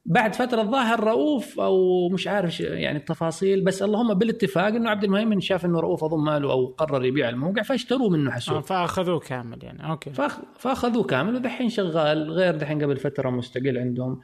بعد 0.08 0.34
فترة 0.34 0.62
ظاهر 0.62 1.04
رؤوف 1.04 1.60
أو 1.60 2.08
مش 2.08 2.28
عارف 2.28 2.60
يعني 2.60 2.98
التفاصيل 2.98 3.64
بس 3.64 3.82
اللهم 3.82 4.14
بالاتفاق 4.14 4.66
إنه 4.66 4.90
عبد 4.90 5.04
المهيمن 5.04 5.40
شاف 5.40 5.64
إنه 5.64 5.80
رؤوف 5.80 6.04
أظن 6.04 6.24
ماله 6.24 6.52
أو 6.52 6.66
قرر 6.66 7.04
يبيع 7.04 7.28
الموقع 7.28 7.62
فاشتروه 7.62 8.08
منه 8.08 8.30
آه، 8.30 8.34
حسوب 8.34 8.60
فأخذوه 8.60 9.18
كامل 9.18 9.58
يعني. 9.64 9.90
أوكي. 9.90 10.10
فأخ- 10.12 10.58
فأخذوه 10.58 11.04
كامل 11.04 11.34
ودحين 11.34 11.68
شغال 11.68 12.30
غير 12.30 12.56
دحين 12.56 12.82
قبل 12.84 12.96
فترة 12.96 13.30
مستقل 13.30 13.78
عندهم. 13.78 14.20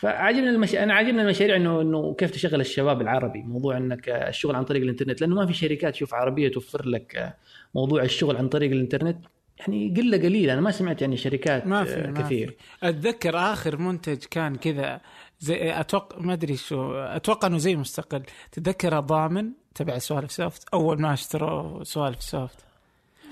فعجبني 0.00 0.50
المش... 0.50 0.74
أنا 0.74 0.94
عاجبني 0.94 1.22
المشاريع 1.22 1.56
إنه 1.56 1.80
إنه 1.80 2.14
كيف 2.14 2.30
تشغل 2.30 2.60
الشباب 2.60 3.00
العربي. 3.00 3.42
موضوع 3.42 3.76
إنك 3.76 4.08
الشغل 4.08 4.56
عن 4.56 4.64
طريق 4.64 4.82
الإنترنت 4.82 5.20
لأنه 5.20 5.34
ما 5.34 5.46
في 5.46 5.52
شركات 5.52 5.94
شوف 5.94 6.14
عربية 6.14 6.48
توفر 6.48 6.86
لك 6.86 7.36
موضوع 7.74 8.02
الشغل 8.02 8.36
عن 8.36 8.48
طريق 8.48 8.70
الإنترنت. 8.70 9.18
يعني 9.58 9.94
قلة 9.96 10.18
قليلة. 10.18 10.52
أنا 10.52 10.60
ما 10.60 10.70
سمعت 10.70 11.02
يعني 11.02 11.16
شركات 11.16 11.66
ما 11.66 11.84
في 11.84 12.00
ما 12.00 12.22
كثير. 12.22 12.50
في. 12.50 12.88
أتذكر 12.88 13.36
آخر 13.36 13.76
منتج 13.76 14.18
كان 14.30 14.56
كذا 14.56 15.00
زي 15.40 15.80
أتوقع 15.80 16.18
ما 16.18 16.32
أدري 16.32 16.56
شو 16.56 16.92
أتوقع 16.94 17.48
إنه 17.48 17.58
زي 17.58 17.76
مستقل. 17.76 18.22
تتذكر 18.52 19.00
ضامن 19.00 19.50
تبع 19.74 19.98
سوالف 19.98 20.32
سوفت؟ 20.32 20.68
أول 20.74 21.00
ما 21.00 21.12
اشتروا 21.12 21.84
سوالف 21.84 22.22
سوفت. 22.22 22.58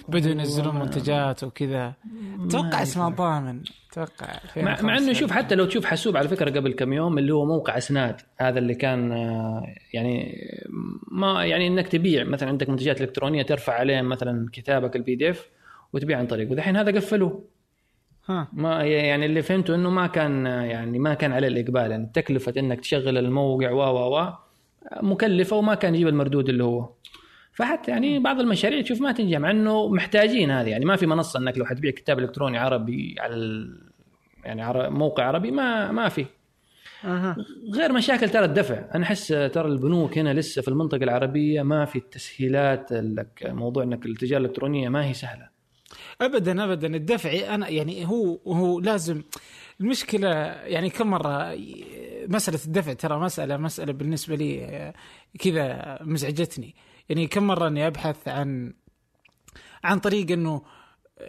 بدوا 0.09 0.31
ينزلون 0.31 0.79
منتجات 0.79 1.45
وكذا. 1.45 1.95
أتوقع 2.47 2.83
اسمه 2.83 3.09
ضامن 3.09 3.61
أتوقع 3.92 4.40
مع, 4.57 4.83
مع 4.83 4.99
إنه 4.99 5.12
شوف 5.12 5.33
حتى 5.33 5.54
لو 5.54 5.64
تشوف 5.64 5.85
حسوب 5.85 6.17
على 6.16 6.28
فكرة 6.28 6.50
قبل 6.50 6.73
كم 6.73 6.92
يوم 6.92 7.18
اللي 7.18 7.35
هو 7.35 7.45
موقع 7.45 7.78
أسناد 7.78 8.21
هذا 8.37 8.59
اللي 8.59 8.75
كان 8.75 9.12
آه، 9.12 9.62
يعني 9.92 10.38
ما 11.11 11.45
يعني 11.45 11.66
إنك 11.66 11.88
تبيع 11.88 12.25
مثلا 12.25 12.49
عندك 12.49 12.68
منتجات 12.68 13.00
إلكترونية 13.00 13.42
ترفع 13.42 13.73
عليه 13.73 14.02
مثلا 14.02 14.49
كتابك 14.52 14.97
ال 14.97 15.15
PDF 15.15 15.49
وتبيع 15.92 16.18
عن 16.18 16.26
طريقه 16.26 16.52
ودحين 16.52 16.76
هذا 16.76 16.92
قفلوه. 16.92 17.45
ها. 18.28 18.49
ما 18.52 18.85
يعني 18.85 19.26
اللي 19.26 19.42
فهمته 19.42 19.75
إنه 19.75 19.90
ما 19.90 20.07
كان 20.07 20.47
يعني 20.47 20.99
ما 20.99 21.14
كان 21.14 21.33
عليه 21.33 21.49
الإقبال 21.49 21.90
يعني 21.90 22.11
تكلفة 22.14 22.54
إنك 22.59 22.80
تشغل 22.80 23.18
الموقع 23.18 23.71
و 23.71 23.80
و 23.80 24.18
و 24.18 24.33
مكلفة 25.02 25.57
وما 25.57 25.75
كان 25.75 25.95
يجيب 25.95 26.09
المردود 26.09 26.49
اللي 26.49 26.64
هو. 26.64 26.88
فحتى 27.59 27.91
يعني 27.91 28.19
بعض 28.19 28.41
المشاريع 28.41 28.81
تشوف 28.83 29.00
ما 29.00 29.12
تنجح 29.12 29.38
مع 29.38 29.50
إنه 29.50 29.88
محتاجين 29.88 30.50
هذه. 30.50 30.69
يعني 30.69 30.85
ما 30.85 30.97
في 30.97 31.07
منصة 31.07 31.38
إنك 31.41 31.59
لو 31.59 31.65
حتبيع 31.65 31.91
كتاب 31.91 32.19
إلكتروني 32.19 32.59
عربي 32.59 33.15
على 33.19 33.35
ال 33.35 33.79
يعني 34.45 34.62
عر- 34.62 34.91
موقع 34.91 35.25
عربي 35.25 35.50
ما 35.50 35.93
ما 35.93 36.09
في. 36.09 36.27
غير 37.75 37.93
مشاكل 37.93 38.29
ترى 38.31 38.45
الدفع. 38.45 38.85
أنا 38.95 39.05
أحس 39.05 39.27
ترى 39.29 39.69
البنوك 39.69 40.19
هنا 40.19 40.35
لسه 40.35 40.62
في 40.62 40.69
المنطقة 40.69 41.05
العربية 41.05 41.62
ما 41.62 41.85
في 41.85 41.97
التسهيلات 41.97 42.93
لك 42.93 43.43
موضوع 43.47 43.83
إنك 43.83 44.07
التجارة 44.07 44.41
الإلكترونية 44.41 44.88
ما 44.88 45.07
هي 45.07 45.15
سهلة. 45.15 45.49
ابدا 46.21 46.65
ابدا. 46.65 46.87
الدفع 46.97 47.55
أنا 47.55 47.69
يعني 47.69 48.07
هو 48.07 48.38
هو 48.47 48.81
لازم 48.81 49.23
المشكلة 49.81 50.29
يعني 50.45 50.91
كم 50.91 51.07
مرة 51.11 51.57
مسألة 52.29 52.59
الدفع 52.67 52.93
ترى 52.93 53.19
مساله 53.21 53.57
مسألة 53.57 53.93
بالنسبة 53.93 54.35
لي 54.35 54.93
كذا 55.38 55.99
مزعجتني. 56.03 56.75
يعني 57.09 57.27
كم 57.27 57.47
مرة 57.47 57.69
أني 57.69 57.87
أبحث 57.87 58.29
عن 58.29 58.75
عن 59.85 59.99
طريق 59.99 60.31
إنه 60.31 60.62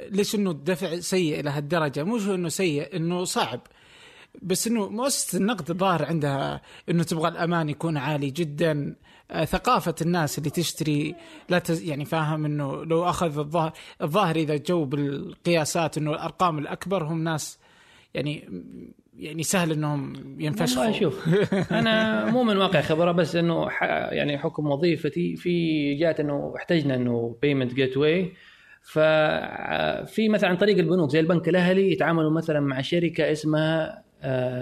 ليش 0.10 0.36
إنه 0.36 0.52
الدفع 0.52 1.00
سيء 1.00 1.40
إلى 1.40 1.50
هالدرجة؟ 1.50 2.04
مش 2.04 2.28
هو 2.28 2.36
إنه 2.36 2.50
سيء 2.50 2.96
إنه 2.96 3.24
صعب. 3.24 3.62
بس 4.42 4.68
إنه 4.68 4.90
مؤسسة 4.90 5.38
النقد 5.38 5.70
الظاهر 5.70 6.06
عندها 6.06 6.62
إنه 6.90 7.04
تبغى 7.04 7.28
الأمان 7.28 7.70
يكون 7.70 7.98
عالي 7.98 8.30
جدا. 8.30 8.96
آه، 9.32 9.46
ثقافة 9.46 9.96
الناس 10.02 10.38
اللي 10.38 10.50
تشتري 10.50 11.16
لا 11.50 11.60
تز 11.60 11.82
يعني 11.82 12.06
فاهم 12.06 12.46
إنه 12.46 12.84
لو 12.84 13.10
أخذ 13.10 13.40
الظاهر 13.40 13.72
الظاهر 14.02 14.36
إذا 14.36 14.58
جو 14.58 14.86
بالقياسات 14.86 15.98
إنه 15.98 16.12
الأرقام 16.12 16.60
الأكبر 16.60 17.04
هم 17.04 17.24
ناس 17.24 17.60
يعني 18.14 18.50
يعني 19.20 19.44
سهل 19.44 19.72
إنهم 19.72 20.14
ينفشخوا 20.40 20.84
والله 20.84 21.00
شوف 21.00 21.28
أنا 21.72 22.26
مو 22.26 22.44
من 22.44 22.58
واقع 22.58 22.82
خبرة 22.82 23.12
بس 23.12 23.36
إنه 23.36 23.70
ح- 23.70 23.84
يعني 24.12 24.38
حكم 24.38 24.68
وظيفتي 24.68 25.36
في 25.36 25.94
جات 25.96 26.20
إنه 26.20 26.54
احتجنا 26.58 26.96
إنه 26.96 27.36
payment 27.42 27.74
gateway 27.74 28.32
ففي 28.82 30.30
مثلا 30.30 30.50
عن 30.50 30.58
طريق 30.58 30.78
البنوك 30.78 31.10
زي 31.10 31.20
البنك 31.20 31.50
الأهلي 31.50 31.92
يتعاملوا 31.92 32.32
مثلا 32.32 32.60
مع 32.60 32.82
شركة 32.82 33.32
اسمها 33.32 34.04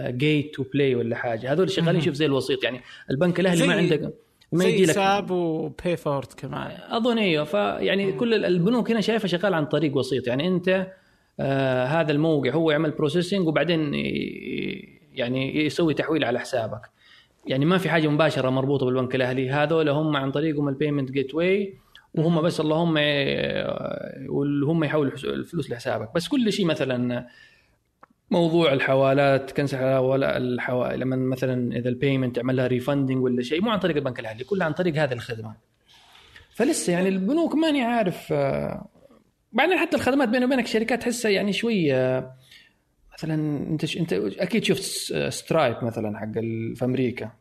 Gate 0.07 0.55
to 0.55 0.63
Play 0.74 0.95
ولا 0.95 1.15
حاجة. 1.15 1.51
هذول 1.53 1.69
شغالين. 1.71 2.01
شوف 2.01 2.13
زي 2.13 2.25
الوسيط 2.25 2.63
يعني 2.63 2.81
البنك 3.11 3.39
الأهلي 3.39 3.67
ما 3.67 3.73
عندك 3.73 4.13
ما 4.51 4.63
يجي 4.65 4.85
لك 4.85 4.91
ساب 4.91 5.31
و 5.31 5.97
Payfort 5.97 6.33
كمان. 6.37 6.71
أظن 6.89 7.17
إيوه 7.17 7.43
فيعني 7.43 8.11
كل 8.11 8.33
ال- 8.33 8.45
البنوك 8.45 8.91
هنا 8.91 9.01
شايفها 9.01 9.27
شغال 9.27 9.53
عن 9.53 9.65
طريق 9.65 9.97
وسيط. 9.97 10.27
يعني 10.27 10.47
أنت 10.47 10.87
آه 11.39 11.86
هذا 11.86 12.12
الموقع 12.12 12.51
هو 12.51 12.72
يعمل 12.72 12.91
processing 12.91 13.47
وبعدين 13.48 13.94
يعني 15.13 15.65
يسوي 15.65 15.94
تحويل 15.94 16.24
على 16.24 16.39
حسابك. 16.39 16.82
يعني 17.48 17.65
ما 17.65 17.77
في 17.77 17.89
حاجة 17.89 18.08
مباشرة 18.08 18.50
مربوطة 18.50 18.86
بالبنك 18.86 19.15
الأهلي. 19.15 19.50
هذول 19.50 19.89
هم 19.89 20.15
عن 20.17 20.32
طريقهم 20.32 20.70
ال 20.69 21.12
payment 21.12 21.36
gateway 21.36 21.74
وهم 22.15 22.41
بس 22.41 22.60
اللهم 22.60 22.98
هم 24.63 24.84
يحولوا 24.84 25.12
الفلوس 25.13 25.72
لحسابك. 25.72 26.10
بس 26.15 26.27
كل 26.27 26.53
شيء 26.53 26.65
مثلا 26.65 27.27
موضوع 28.32 28.74
الحوالات 28.74 29.51
cancel 29.51 29.83
ولا 29.84 30.38
الحوالي 30.38 30.98
لما 30.98 31.15
مثلا 31.15 31.77
إذا 31.77 31.89
ال 31.89 31.95
payment 31.95 32.36
تعمل 32.36 32.56
لها 32.56 32.67
refunding 32.67 33.24
ولا 33.24 33.41
شيء 33.41 33.62
مو 33.62 33.72
عن 33.72 33.79
طريق 33.79 33.96
البنك 33.96 34.20
الأهلي 34.20 34.44
كله 34.44 34.65
عن 34.65 34.74
طريق 34.74 34.96
هذه 34.96 35.13
الخدمة. 35.13 35.56
فلسه 36.51 36.94
يعني 36.94 37.10
البنوك 37.10 37.56
ماني 37.56 37.82
عارف 37.82 38.34
آه، 38.34 38.88
بعدين 39.51 39.77
حتى 39.77 39.95
الخدمات 39.95 40.29
بيني 40.29 40.45
وبينك 40.45 40.67
شركات 40.67 41.01
تحسها 41.01 41.31
يعني 41.31 41.53
شوي 41.53 41.93
آه، 41.93 42.33
مثلا 43.13 43.33
أنت 43.69 43.85
ش- 43.85 43.97
أنت 43.97 44.13
أكيد 44.13 44.63
شفت 44.63 44.81
Stripe 45.29 45.75
مثلا 45.83 46.19
حق 46.19 46.31
في 46.75 46.79
أمريكا. 46.85 47.31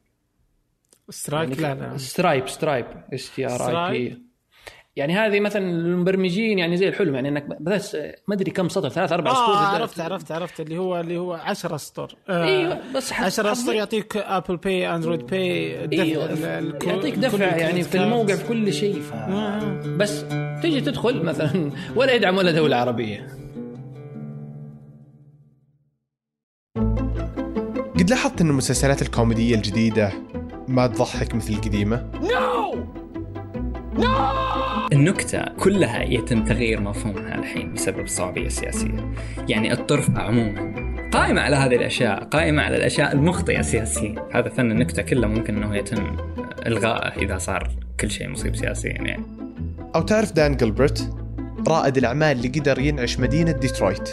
Strike 1.10 1.60
لا 1.60 1.74
لا. 1.74 1.96
Stripe 1.96 2.48
Stripe 2.48 2.86
S 3.14 3.34
T 3.34 3.46
R 3.46 3.50
I 3.52 3.56
Stripe؟ 3.58 4.12
P 4.14 4.25
يعني 4.96 5.14
هذه 5.14 5.40
مثلا 5.40 5.70
المبرمجين 5.70 6.58
يعني 6.58 6.76
زي 6.76 6.88
الحلم 6.88 7.14
يعني 7.14 7.28
إنك 7.28 7.46
بس 7.60 7.94
ما 8.28 8.34
أدري 8.34 8.50
كم 8.50 8.68
سطر 8.68 8.88
ثلاث 8.88 9.12
أربع 9.12 9.30
سطور 9.34 9.44
آه 9.54 9.58
عرفت 9.58 10.00
عرفت 10.00 10.32
عرفت 10.32 10.60
اللي 10.60 10.78
هو 10.78 11.00
اللي 11.00 11.16
هو 11.18 11.32
10 11.32 11.74
اسطر 11.74 12.16
آه 12.28 12.44
أيوه 12.44 12.78
بس 12.94 13.12
حط- 13.12 13.24
10 13.26 13.44
حط- 13.44 13.50
اسطر 13.50 13.72
يعطيك 13.74 14.16
Apple 14.16 14.56
Pay 14.56 14.94
Android 14.94 15.26
Pay 15.26 16.02
أيوه 16.02 16.30
يعطيك 16.84 17.14
دفع 17.14 17.56
يعني 17.56 17.82
في 17.82 17.98
الموقع 17.98 18.34
في 18.34 18.48
كل 18.48 18.72
شيء 18.72 19.00
ف... 19.00 19.12
بس 19.86 20.24
تيجي 20.62 20.80
تدخل 20.80 21.22
مثلا 21.22 21.70
ولا 21.96 22.12
يدعم 22.12 22.36
ولا 22.36 22.52
دولة 22.52 22.76
عربية. 22.76 23.26
قد 27.98 28.10
لاحظت 28.10 28.40
إن 28.40 28.50
المسلسلات 28.50 29.02
الكوميدية 29.02 29.54
الجديدة 29.54 30.12
ما 30.68 30.86
تضحك 30.86 31.34
مثل 31.34 31.52
القديمة؟ 31.52 32.10
النكتة 34.92 35.44
كلها 35.60 36.02
يتم 36.02 36.44
تغيير 36.44 36.80
مفهومها 36.80 37.34
الحين 37.34 37.72
بسبب 37.72 38.00
الصعوبية 38.00 38.46
السياسية 38.46 39.12
يعني 39.48 39.72
الطرف 39.72 40.10
عموما 40.16 40.86
قائمة 41.12 41.40
على 41.40 41.56
هذه 41.56 41.76
الأشياء 41.76 42.24
قائمة 42.24 42.62
على 42.62 42.76
الأشياء 42.76 43.12
المخطئة 43.12 43.62
سياسيا. 43.62 44.14
هذا 44.32 44.48
فن 44.48 44.70
النكتة 44.70 45.02
كله 45.02 45.26
ممكن 45.26 45.56
أنه 45.56 45.76
يتم 45.76 46.16
إلغائه 46.66 47.22
إذا 47.22 47.38
صار 47.38 47.70
كل 48.00 48.10
شيء 48.10 48.28
مصيب 48.28 48.56
سياسيا 48.56 48.92
يعني. 48.92 49.22
أو 49.94 50.02
تعرف 50.02 50.32
دان 50.32 50.56
جلبرت؟ 50.56 51.10
رائد 51.68 51.96
الأعمال 51.96 52.36
اللي 52.36 52.48
قدر 52.48 52.78
ينعش 52.78 53.18
مدينة 53.18 53.52
ديترويت. 53.52 54.08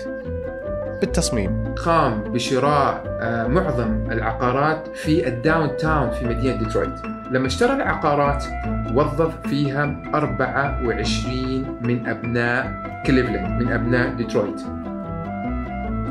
بالتصميم. 1.01 1.75
قام 1.86 2.24
بشراء 2.24 3.03
آه، 3.22 3.48
معظم 3.48 4.12
العقارات 4.12 4.88
في 4.96 5.27
ال 5.27 5.77
downtown 5.77 6.12
في 6.12 6.25
مدينة 6.25 6.56
ديترويت. 6.63 6.96
لما 7.32 7.48
اشترى 7.48 7.74
العقارات 7.74 8.44
وظف 8.94 9.48
فيها 9.48 9.96
24 10.13 11.78
من 11.82 12.08
أبناء 12.08 12.84
كليفلاند 13.06 13.63
من 13.63 13.72
أبناء 13.72 14.13
ديترويت. 14.13 14.62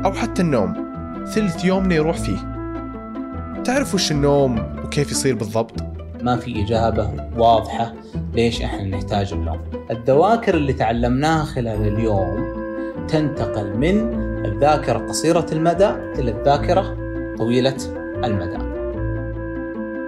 أو 0.05 0.11
حتى 0.11 0.41
النوم. 0.41 0.93
ثلث 1.25 1.65
يومنا 1.65 1.95
يروح 1.95 2.17
فيه. 2.17 2.37
تعرف 3.63 3.93
وش 3.95 4.11
النوم 4.11 4.59
وكيف 4.85 5.11
يصير 5.11 5.35
بالضبط؟ 5.35 5.83
ما 6.21 6.35
في 6.35 6.63
إجابة 6.63 7.09
واضحة 7.37 7.93
ليش 8.33 8.61
إحنا 8.61 8.83
نحتاج 8.83 9.33
النوم. 9.33 9.59
الذواكر 9.91 10.55
اللي 10.55 10.73
تعلمناها 10.73 11.45
خلال 11.45 11.87
اليوم 11.87 12.53
تنتقل 13.07 13.77
من 13.77 14.23
الذاكرة 14.45 14.97
قصيرة 14.97 15.45
المدى 15.51 15.89
إلى 15.89 16.31
الذاكرة 16.31 16.97
طويلة 17.37 17.77
المدى. 18.23 18.57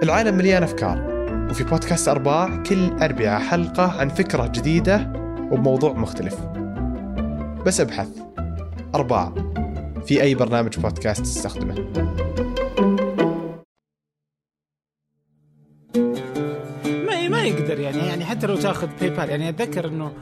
العالم 0.02 0.36
مليان 0.36 0.62
أفكار. 0.62 1.15
وفي 1.50 1.64
بودكاست 1.64 2.08
أرباع 2.08 2.62
كل 2.62 2.90
أربعة 3.02 3.38
حلقة 3.38 4.00
عن 4.00 4.08
فكرة 4.08 4.46
جديدة 4.46 5.12
وبموضوع 5.50 5.92
مختلف. 5.92 6.40
بس 7.66 7.80
أبحث. 7.80 8.08
أرباع 8.94 9.34
في 10.06 10.22
أي 10.22 10.34
برنامج 10.34 10.78
بودكاست 10.78 11.22
تستخدمه؟ 11.22 11.74
ما 16.86 17.28
ما 17.28 17.42
يقدر 17.42 17.80
يعني 17.80 17.98
يعني 17.98 18.24
حتى 18.24 18.46
لو 18.46 18.56
تاخذ 18.56 18.88
باي 19.00 19.10
بال 19.10 19.30
يعني 19.30 19.48
أتذكر 19.48 19.88
إنه 19.88 20.12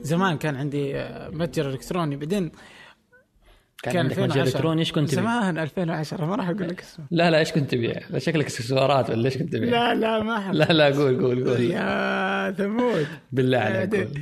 زمان 0.00 0.38
كان 0.38 0.56
عندي 0.56 0.96
آه، 0.96 1.28
متجر 1.28 1.68
إلكتروني. 1.70 2.16
بعدين 2.16 2.50
كان, 3.82 3.92
كان 3.92 4.02
عندك 4.02 4.18
متجر 4.18 4.42
إلكتروني 4.42 4.80
إيش 4.80 4.92
كنت 4.92 5.10
تبيع؟ 5.10 5.22
زمان 5.22 5.58
2010 5.58 6.26
ما 6.26 6.36
راح 6.36 6.48
أقول 6.48 6.68
لك 6.68 6.80
اسمه 6.80 7.06
لا 7.10 7.30
لا 7.30 7.38
إيش 7.38 7.52
كنت 7.52 7.70
تبيع؟ 7.70 8.00
لا 8.10 8.18
شكلك 8.18 8.44
اكسسوارات 8.44 9.10
ولا 9.10 9.24
إيش 9.24 9.38
كنت 9.38 9.52
تبيع؟ 9.52 9.70
لا 9.70 9.94
لا 9.94 10.22
ما 10.22 10.40
حب. 10.40 10.54
لا 10.54 10.64
لا 10.64 10.84
قول 10.84 11.22
قول 11.22 11.48
قول 11.48 11.60
يا 11.60 12.54
ثمود 12.58 13.06
بالله 13.32 13.58
عليك 13.58 13.94
قول. 13.94 14.20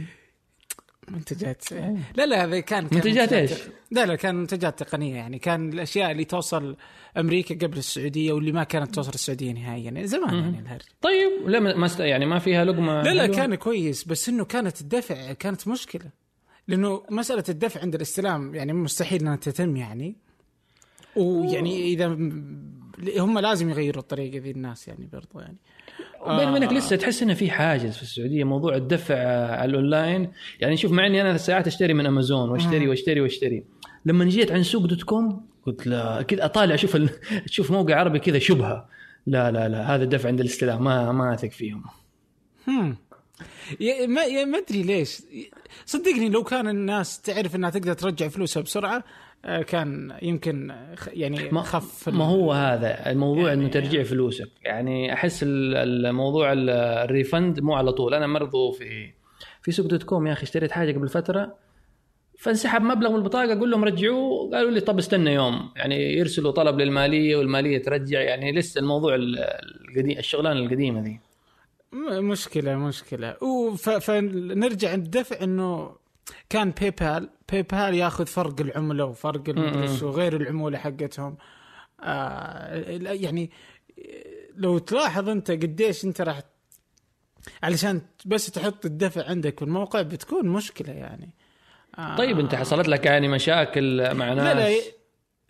منتجات 1.08 1.72
لا 2.16 2.26
لا 2.26 2.44
هذا 2.44 2.60
كان, 2.60 2.88
كان 2.88 2.94
منتجات 2.94 3.32
إيش؟ 3.32 3.50
لا 3.90 4.06
لا 4.06 4.14
كان 4.14 4.34
منتجات 4.34 4.82
تقنية 4.82 5.16
يعني 5.16 5.38
كان 5.38 5.72
الأشياء 5.72 6.10
اللي 6.10 6.24
توصل 6.24 6.76
أمريكا 7.16 7.66
قبل 7.66 7.78
السعودية 7.78 8.32
واللي 8.32 8.52
ما 8.52 8.64
كانت 8.64 8.94
توصل 8.94 9.14
السعودية 9.14 9.52
نهائيا 9.52 9.84
يعني 9.84 10.06
زمان 10.06 10.34
يعني 10.34 10.58
الهرج 10.58 10.82
طيب 11.00 11.30
لا 11.46 11.60
ما. 11.60 11.88
يعني 11.98 12.26
ما 12.26 12.38
فيها 12.38 12.64
لقمة 12.64 13.02
لا 13.02 13.10
لا 13.10 13.26
كان 13.26 13.54
كويس 13.54 14.04
بس 14.04 14.28
إنه 14.28 14.44
كانت 14.44 14.80
الدفع 14.80 15.32
كانت 15.32 15.68
مشكلة 15.68 16.25
لأنه 16.68 17.02
مسألة 17.10 17.44
الدفع 17.48 17.80
عند 17.80 17.94
الاستلام 17.94 18.54
يعني 18.54 18.72
مستحيل 18.72 19.20
إنها 19.20 19.36
تتم 19.36 19.76
يعني. 19.76 20.16
ويعني 21.16 21.82
إذا 21.82 22.06
هم 23.18 23.38
لازم 23.38 23.70
يغيروا 23.70 24.02
الطريقة 24.02 24.38
ذي 24.38 24.50
الناس 24.50 24.88
يعني 24.88 25.08
برضو 25.12 25.40
يعني. 25.40 25.56
بيني 26.26 26.50
وبينك 26.50 26.72
لسه 26.72 26.96
تحس 26.96 27.22
إنه 27.22 27.34
في 27.34 27.50
حاجز 27.50 27.96
في 27.96 28.02
السعودية 28.02 28.44
موضوع 28.44 28.76
الدفع 28.76 29.14
على 29.50 29.70
الأونلاين. 29.70 30.30
يعني 30.60 30.76
شوف 30.76 30.92
مع 30.92 31.06
إني 31.06 31.20
أنا 31.20 31.36
ساعات 31.36 31.66
أشتري 31.66 31.94
من 31.94 32.06
أمازون 32.06 32.48
وأشتري 32.50 32.88
وأشتري 32.88 33.20
وأشتري. 33.20 33.64
لما 34.06 34.24
جيت 34.24 34.52
عن 34.52 34.62
سوق 34.62 34.86
dot 34.86 35.02
com 35.02 35.46
قلت 35.66 35.86
لا 35.86 36.22
كذا 36.22 36.44
أطالع 36.44 36.74
أشوف 36.74 36.96
ال... 36.96 37.10
أشوف 37.48 37.70
موقع 37.70 37.96
عربي 37.96 38.18
كذا 38.18 38.38
شبهة. 38.38 38.88
لا 39.26 39.50
لا 39.50 39.68
لا 39.68 39.94
هذا 39.94 40.04
الدفع 40.04 40.28
عند 40.28 40.40
الاستلام 40.40 40.84
ما 40.84 41.12
ما 41.12 41.34
أثق 41.34 41.50
فيهم. 41.50 41.84
ما 44.06 44.44
ما 44.44 44.58
أدري 44.58 44.82
ليش. 44.82 45.22
صدقني 45.86 46.28
لو 46.28 46.44
كان 46.44 46.68
الناس 46.68 47.20
تعرف 47.20 47.56
إنها 47.56 47.70
تقدر 47.70 47.92
ترجع 47.92 48.28
فلوسها 48.28 48.62
بسرعة 48.62 49.04
آه، 49.44 49.62
كان 49.62 50.12
يمكن 50.22 50.72
يعني 51.12 51.48
ما 51.50 51.62
خف 51.62 52.08
ما 52.08 52.24
هو 52.24 52.52
هذا 52.52 53.10
الموضوع 53.10 53.48
يعني- 53.48 53.60
انه 53.62 53.70
ترجيع 53.70 54.02
فلوسك. 54.02 54.48
يعني 54.62 55.12
أحس 55.12 55.42
ال- 55.42 55.76
الموضوع 56.06 56.52
ال- 56.52 56.70
ال 56.70 56.83
refund 56.83 57.60
مو 57.60 57.74
على 57.74 57.92
طول. 57.92 58.14
أنا 58.14 58.38
برضو 58.38 58.70
في 58.72 59.10
في 59.62 59.72
سوق 59.72 59.86
dot 59.86 60.02
com 60.02 60.26
يا 60.26 60.32
أخي 60.32 60.42
اشتريت 60.42 60.72
حاجة 60.72 60.92
قبل 60.92 61.08
فترة 61.08 61.54
فانسحب 62.38 62.82
مبلغ 62.82 63.10
من 63.10 63.16
البطاقة 63.16 63.52
أقول 63.52 63.70
لهم 63.70 63.84
رجعوه 63.84 64.50
قالوا 64.50 64.70
لي 64.70 64.80
طب 64.80 64.98
استنى 64.98 65.34
يوم. 65.34 65.70
يعني 65.76 66.12
يرسلوا 66.18 66.50
طلب 66.52 66.80
للمالية 66.80 67.36
والمالية 67.36 67.82
ترجع. 67.82 68.20
يعني 68.20 68.52
لسه 68.52 68.78
الموضوع 68.78 69.14
ال- 69.14 69.38
القديم 69.88 70.18
الشغلانة 70.18 70.60
القديمة 70.60 71.00
ذي. 71.00 71.20
مشكلة 71.92 72.76
مشكلة. 72.76 73.32
فنرجع 73.76 74.94
الدفع 74.94 75.42
إنه 75.42 75.96
كان 76.48 76.70
PayPal 76.70 77.30
PayPal 77.52 77.94
ياخذ 77.94 78.26
فرق 78.26 78.60
العملة 78.60 79.04
وفرق 79.04 79.48
المدري 79.48 79.88
م-م. 79.88 79.96
شو 79.96 80.10
غير 80.10 80.36
العمولة 80.36 80.78
حقتهم. 80.78 81.36
آه 82.00 82.74
يعني 83.00 83.50
لو 84.56 84.78
تلاحظ 84.78 85.28
أنت 85.28 85.50
قديش 85.50 86.04
أنت 86.04 86.20
راح 86.20 86.40
علشان 87.62 88.00
بس 88.26 88.50
تحط 88.50 88.84
الدفع 88.86 89.28
عندك 89.28 89.58
في 89.58 89.64
الموقع 89.64 90.02
بتكون 90.02 90.48
مشكلة 90.48 90.92
يعني. 90.92 91.30
آه 91.98 92.16
طيب 92.16 92.38
أنت 92.38 92.54
حصلت 92.54 92.88
لك 92.88 93.06
يعني 93.06 93.28
مشاكل 93.28 94.14
مع 94.14 94.32
ناس 94.32 94.44
لا 94.44 94.54
لا 94.54 94.76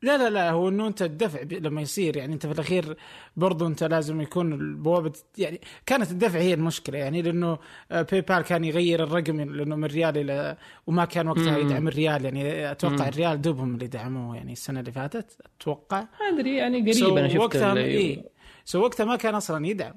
لا 0.07 0.19
لا 0.19 0.31
لا 0.31 0.51
هو 0.51 0.69
إنه 0.69 0.87
أنت 0.87 1.03
الدفع 1.03 1.41
لما 1.43 1.81
يصير 1.81 2.17
يعني 2.17 2.35
أنت 2.35 2.47
في 2.47 2.53
الأخير 2.53 2.97
برضو 3.37 3.67
أنت 3.67 3.85
لازم 3.85 4.21
يكون 4.21 4.53
البوابة 4.53 5.13
يعني 5.39 5.61
كانت 5.87 6.11
الدفع 6.11 6.39
هي 6.39 6.55
المشكلة 6.55 6.99
يعني 6.99 7.23
لأنه 7.23 7.59
باي 7.91 8.21
بال 8.21 8.41
كان 8.43 8.65
يغير 8.65 9.03
الرقم 9.03 9.41
لأنه 9.41 9.77
من 9.77 9.85
ريال 9.85 10.19
إلى 10.19 10.57
وما 10.87 11.05
كان 11.05 11.29
وقتها. 11.29 11.59
يدعم 11.59 11.89
الريال 11.89 12.25
يعني 12.25 12.71
أتوقع 12.71 12.95
مم. 13.05 13.09
الريال 13.09 13.43
دوبهم 13.43 13.75
اللي 13.75 13.87
دعموه 13.87 14.37
يعني 14.37 14.53
السنة 14.53 14.81
اللي 14.81 14.93
فاتت 14.93 15.39
أتوقع 15.61 16.01
ما 16.01 16.29
أدري 16.39 16.57
يعني 16.57 16.93
قريب 16.93 17.17
أنا 17.19 17.29
شفت 17.29 17.39
وقتها 17.39 17.77
إيه 17.77 18.25
So 18.65 18.81
وقتها 18.83 19.05
ما 19.05 19.17
كان 19.17 19.35
أصلا 19.35 19.67
يدعم 19.67 19.95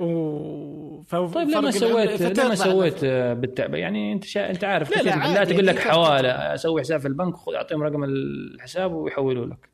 و 0.00 1.02
ف... 1.02 1.14
طيب 1.16 1.48
لما 1.48 1.70
فرق 1.70 1.70
العملة- 1.70 1.78
سويت 1.78 2.10
فتطلع 2.10 2.44
لما 2.44 2.54
سويت 2.54 3.04
آه، 3.04 3.34
بالتعب 3.34 3.74
يعني 3.74 4.12
أنت 4.12 4.24
شا... 4.24 4.50
أنت 4.50 4.64
عارف 4.64 4.90
لا، 4.96 5.02
لا، 5.02 5.34
لا 5.34 5.44
تقول 5.44 5.66
لك 5.66 5.78
حوالة 5.78 6.30
أسوي 6.30 6.80
حساب 6.80 7.00
في 7.00 7.08
البنك 7.08 7.34
خذ 7.34 7.54
أعطيهم 7.54 7.82
رقم 7.82 8.04
الحساب 8.04 8.92
ويحولوا 8.92 9.46
لك. 9.46 9.68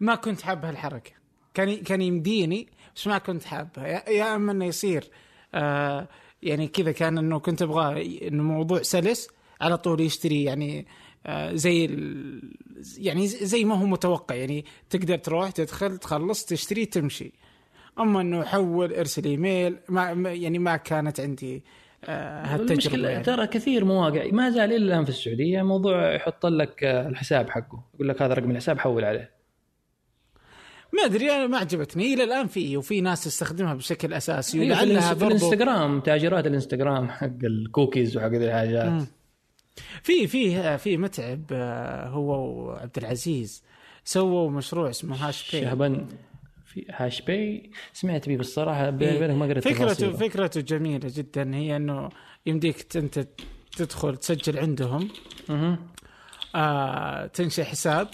ما 0.00 0.14
كنت 0.14 0.40
حاب 0.42 0.64
هالحركة. 0.64 1.10
كان 1.54 1.76
كان 1.76 2.02
يمديني 2.02 2.68
بس 2.96 3.06
ما 3.06 3.18
كنت 3.18 3.44
حابها. 3.44 3.86
يا- 3.86 4.10
يا 4.10 4.34
أما 4.36 4.52
إنه 4.52 4.64
يصير 4.64 5.04
آه 5.54 6.08
يعني 6.42 6.68
كذا 6.68 6.92
كان 6.92 7.18
إنه 7.18 7.38
كنت 7.38 7.62
أبغى 7.62 8.28
إنه 8.28 8.42
موضوع 8.42 8.82
سلس 8.82 9.28
على 9.60 9.78
طول 9.78 10.00
يشتري 10.00 10.44
يعني 10.44 10.86
آه 11.26 11.54
زي 11.54 11.84
ال 11.84 12.42
يعني 12.98 13.26
زي 13.28 13.64
ما 13.64 13.74
هو 13.74 13.86
متوقع. 13.86 14.34
يعني 14.34 14.64
تقدر 14.90 15.16
تروح 15.18 15.50
تدخل 15.50 15.98
تخلص 15.98 16.44
تشتري 16.44 16.84
تمشي. 16.86 17.32
أما 17.98 18.20
إنه 18.20 18.44
حول 18.44 18.94
إرسل 18.94 19.24
إيميل 19.24 19.76
ما 19.88 20.10
يعني 20.32 20.58
ما 20.58 20.76
كانت 20.76 21.20
عندي 21.20 21.64
آه 22.04 22.44
هالتجربة 22.44 22.72
المشكلة 22.72 23.08
يعني. 23.08 23.24
ترى 23.24 23.46
كثير 23.46 23.84
مواقع 23.84 24.26
ما 24.32 24.50
زال 24.50 24.72
إلى 24.72 24.76
الآن 24.76 25.04
في 25.04 25.10
السعودية 25.10 25.62
موضوع 25.62 26.14
يحط 26.14 26.46
لك 26.46 26.84
آه، 26.84 27.08
الحساب 27.08 27.50
حقه 27.50 27.84
يقول 27.94 28.08
لك 28.08 28.22
هذا 28.22 28.34
رقم 28.34 28.50
الحساب 28.50 28.78
حول 28.78 29.04
عليه. 29.04 29.36
ما 30.92 31.04
أدري 31.04 31.32
أنا 31.32 31.46
ما 31.46 31.58
عجبتني. 31.58 32.14
إلى 32.14 32.24
الآن 32.24 32.46
في 32.46 32.76
وفي 32.76 33.00
ناس 33.00 33.24
تستخدمها 33.24 33.74
بشكل 33.74 34.14
أساسي 34.14 34.58
في, 34.58 34.66
ولعلها 34.66 35.14
في 35.14 35.24
الإنستغرام 35.24 36.00
تاجرات 36.00 36.46
الإنستغرام 36.46 37.08
حق 37.18 37.44
الكوكيز 37.44 38.16
وحق 38.16 38.28
ذي 38.28 38.46
الحاجات. 38.46 39.02
في 40.02 40.26
في 40.26 40.78
في 40.78 40.96
متعب 40.96 41.42
آه، 41.52 42.08
هو 42.08 42.50
وعبد 42.50 42.98
العزيز. 42.98 43.64
سووا 44.04 44.50
مشروع 44.50 44.90
اسمه 44.90 45.28
هاش 45.28 45.52
باي 45.52 45.62
شهبان. 45.62 46.06
في 46.76 46.86
هاش 46.90 47.22
باي 47.22 47.70
سمعت 47.92 48.28
بيه 48.28 48.36
بالصراحه 48.36 48.90
بيني 48.90 49.10
إيه. 49.12 49.16
وبينك 49.16 49.36
ما 49.36 49.46
قريت 49.46 49.64
فكرته 49.64 49.84
تفاصيله. 49.84 50.12
فكرته 50.12 50.60
جميلة 50.60 51.10
جدا 51.14 51.54
هي 51.54 51.76
إنه 51.76 52.08
يمديك 52.46 52.96
أنت 52.96 53.28
تدخل 53.76 54.16
تسجل 54.16 54.58
عندهم 54.58 55.08
مهم. 55.48 55.78
آه 56.54 57.26
تنشئ 57.26 57.64
حساب 57.64 58.08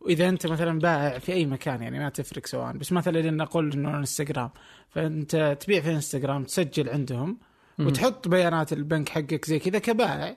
وإذا 0.00 0.28
أنت 0.28 0.46
مثلا 0.46 0.78
بائع 0.78 1.18
في 1.18 1.32
أي 1.32 1.46
مكان 1.46 1.82
يعني 1.82 1.98
ما 1.98 2.08
تفرق 2.08 2.46
سواء 2.46 2.72
بس 2.72 2.92
مثلا 2.92 3.18
لنقول 3.18 3.72
إنه 3.72 3.98
انستغرام 3.98 4.50
فأنت 4.90 5.56
تبيع 5.60 5.80
في 5.80 5.90
انستغرام 5.90 6.44
تسجل 6.44 6.88
عندهم. 6.88 7.38
وتحط 7.78 8.28
بيانات 8.28 8.72
البنك 8.72 9.08
حقك 9.08 9.44
زي 9.44 9.58
كذا 9.58 9.78
كبائع 9.78 10.36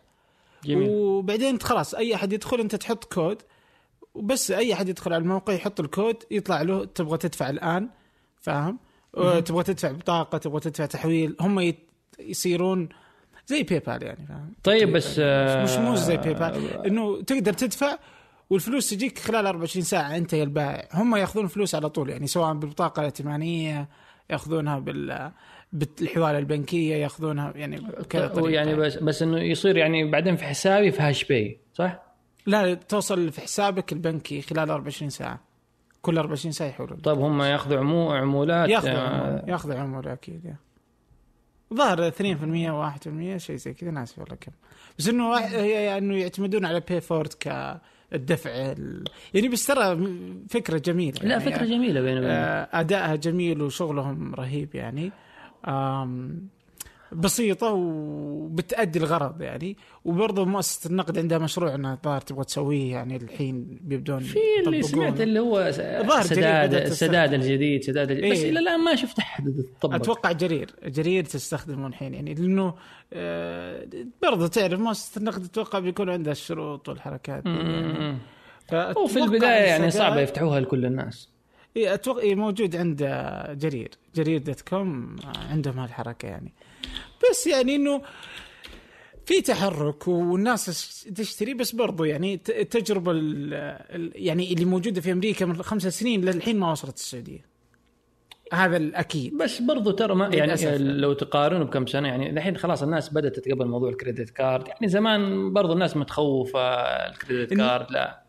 جميل 0.64 0.90
وبعدين 0.90 1.60
خلاص 1.60 1.96
أي 1.96 2.16
أحد 2.16 2.34
يدخل 2.34 2.60
أنت 2.60 2.76
تحط 2.76 3.14
كود 3.14 3.42
وبس 4.14 4.52
أي 4.52 4.74
أحد 4.74 4.90
يدخل 4.90 5.14
على 5.14 5.22
الموقع 5.22 5.54
يحط 5.54 5.80
الكود 5.80 6.16
يطلع 6.32 6.62
له 6.62 6.86
تبغى 6.86 7.18
تدفع 7.18 7.50
الآن 7.50 7.90
فاهم؟ 8.42 8.80
تبغى 9.46 9.64
تدفع 9.64 9.92
بطاقة 9.92 10.38
تبغى 10.38 10.60
تدفع 10.60 10.86
تحويل 10.86 11.36
هم 11.42 11.60
يت- 11.60 11.90
يصيرون 12.20 12.90
زي 13.48 13.64
PayPal 13.64 14.04
يعني 14.04 14.26
فاهم؟ 14.28 14.54
طيب 14.64 14.92
بس 14.94 15.16
آه، 15.20 15.64
مش 15.64 15.72
مو 15.78 15.96
زي 15.96 16.18
باي 16.18 16.34
بال 16.34 16.86
إنه 16.86 17.22
تقدر 17.22 17.54
تدفع 17.54 17.98
والفلوس 18.50 18.90
تجيك 18.90 19.20
خلال 19.20 19.46
24 19.48 19.84
ساعة 19.84 20.16
أنت 20.18 20.34
يا 20.34 20.44
البائع 20.44 20.88
هم 20.94 21.16
يأخذون 21.16 21.48
فلوس 21.48 21.76
على 21.76 21.90
طول 21.90 22.10
يعني 22.10 22.28
سواء 22.28 22.54
بالبطاقة 22.54 23.00
الائتمانية 23.00 23.90
يأخذونها 24.30 24.80
بال 24.80 25.32
بالحواله 25.74 26.40
البنكية 26.40 26.96
يأخذونها 26.96 27.54
يعني 27.56 27.78
بكذا 27.80 28.28
طريقة 28.28 28.50
يعني 28.56 28.76
بس 28.76 28.96
بس 28.98 29.22
إنه 29.22 29.38
يصير 29.40 29.78
يعني 29.78 30.12
بعدين 30.12 30.36
في 30.36 30.44
حسابي 30.46 30.92
في 30.92 31.02
HashPay 31.02 31.60
صح؟ 31.74 32.09
لا 32.46 32.74
توصل 32.74 33.32
في 33.32 33.42
حسابك 33.42 33.94
البنكي 33.94 34.42
خلال 34.42 34.70
24 34.70 35.10
ساعة. 35.10 35.40
كل 36.02 36.18
24 36.18 36.52
ساعة 36.52 36.68
يحولون. 36.68 36.98
طيب 37.00 37.18
هم 37.20 37.42
ياخذوا 37.42 37.80
عمو 37.80 38.12
عمولات 38.12 38.70
ياخذوا 38.70 38.94
آه، 38.94 39.44
ياخذوا 39.48 39.76
عمولة 39.76 40.14
أكيد 40.14 40.46
يا. 40.46 40.56
ظهر 41.74 42.12
2% 42.12 42.14
و1% 42.72 43.38
شيء 43.38 43.56
زي 43.56 43.74
كذا 43.74 43.92
ناسي 43.92 44.22
والله 44.22 44.36
كم. 44.36 44.52
بس 45.00 45.08
إنه 45.10 45.38
هي 45.38 45.98
إنه 45.98 46.16
يعتمدون 46.18 46.66
على 46.66 46.80
PayFort 46.80 47.34
كالدفع 47.34 48.50
ال... 48.52 49.04
يعني 49.34 49.48
بس 49.48 49.66
ترى 49.68 49.96
م- 49.96 50.46
فكرة 50.50 50.78
جميلة 50.78 51.20
لا 51.24 51.30
يعني 51.30 51.44
فكرة 51.44 51.66
جميلة 51.66 52.02
بيني 52.02 52.20
وبينك. 52.20 52.32
آه، 52.34 52.70
أدائها 52.80 53.16
جميل 53.16 53.62
وشغلهم 53.62 54.36
رهيب 54.36 54.76
يعني. 54.76 55.12
بسيطة 57.12 57.72
وبتأدي 57.74 59.00
الغرض 59.00 59.42
يعني 59.42 59.78
وبرضه 60.06 60.46
مؤسسة 60.46 60.90
النقد 60.90 61.18
عندها 61.18 61.38
مشروع 61.38 61.76
إنها 61.76 61.94
الظاهر 61.94 62.22
تبغى 62.22 62.44
تسويه 62.44 62.92
يعني 62.92 63.16
الحين 63.16 63.80
بيبدون 63.82 64.20
في 64.20 64.40
اللي. 64.68 64.82
سمعت 64.82 65.22
اللي 65.22 65.40
هو 65.40 65.72
سداد 66.22 66.74
السداد 66.74 67.34
الجديد 67.34 67.84
سداد 67.84 68.12
الجديد. 68.12 68.32
بس 68.32 68.40
إيه. 68.40 68.50
إلى 68.50 68.60
الآن 68.60 68.80
ما 68.80 68.96
شفت 68.96 69.20
أحد 69.20 69.64
طبق 69.82 69.96
أتوقع 69.96 70.32
جرير 70.32 70.76
جرير 70.86 71.24
تستخدمه 71.24 71.88
الحين 71.88 72.14
يعني 72.14 72.34
لأنه 72.34 72.74
آه 73.14 73.88
برضه 74.22 74.48
تعرف 74.48 74.80
مؤسسة 74.80 75.20
النقد 75.20 75.44
أتوقع 75.44 75.80
بيكون 75.80 76.10
عندها 76.10 76.32
الشروط 76.32 76.90
والحركات 76.90 77.46
يعني. 77.46 78.18
وفي 78.98 79.20
البداية 79.20 79.66
يعني 79.66 79.92
صعبة 79.92 80.20
يفتحوها 80.20 80.60
لكل 80.60 80.86
الناس 80.86 81.30
إيه 81.78 81.94
أتوقع 81.94 82.22
إيه 82.22 82.36
موجود 82.36 82.76
عند 82.76 82.98
جرير 83.60 83.92
جرير 84.16 84.40
دوت 84.40 84.62
كوم 84.62 85.16
عندهم 85.50 85.80
هالحركة 85.80 86.28
يعني 86.28 86.54
بس 87.30 87.48
يعني 87.48 87.76
إنه 87.76 88.02
في 89.26 89.42
تحرك 89.42 90.08
والناس 90.08 91.04
تشتري 91.16 91.54
بس 91.54 91.72
برضو 91.76 92.04
يعني 92.04 92.34
التجربة 92.50 93.12
ال- 93.12 93.54
ال- 93.96 94.12
يعني 94.16 94.54
اللي 94.54 94.66
موجودة 94.66 95.02
في 95.02 95.12
أمريكا 95.12 95.46
من 95.46 95.64
خمس 95.64 95.88
سنين 95.88 96.26
للحين 96.26 96.60
ما 96.60 96.72
وصلت 96.72 96.96
السعودية. 96.96 97.50
هذا 98.54 98.78
الأكيد. 98.78 99.38
بس 99.38 99.62
برضو 99.62 99.92
ترى 99.92 100.16
ما 100.16 100.26
يعني 100.26 100.46
للأسف. 100.46 100.68
لو 100.82 101.14
تقارنوا 101.14 101.66
بكم 101.66 101.86
سنة 101.88 102.08
يعني 102.08 102.30
الحين 102.30 102.58
خلاص 102.58 102.84
الناس 102.84 103.14
بدأت 103.14 103.36
تتقبل 103.40 103.68
موضوع 103.68 103.90
الكريدت 103.90 104.30
card. 104.30 104.68
يعني 104.68 104.88
زمان 104.88 105.54
برضو 105.54 105.74
الناس 105.74 105.98
متخوفة 105.98 106.60
ال 106.86 106.95
credit 106.95 107.54
card 107.54 107.92
لا. 107.92 108.24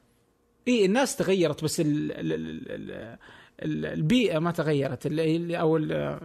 إي 0.68 0.84
الناس 0.84 1.16
تغيرت 1.16 1.64
بس 1.64 1.80
ال 1.80 1.86
ال 2.12 2.32
ال 2.32 2.70
ال 2.70 3.16
ال 3.62 3.86
البيئة 3.86 4.38
ما 4.38 4.50
تغيرت. 4.50 5.06
اللي- 5.06 5.60
أو 5.60 5.76
ال- 5.76 6.20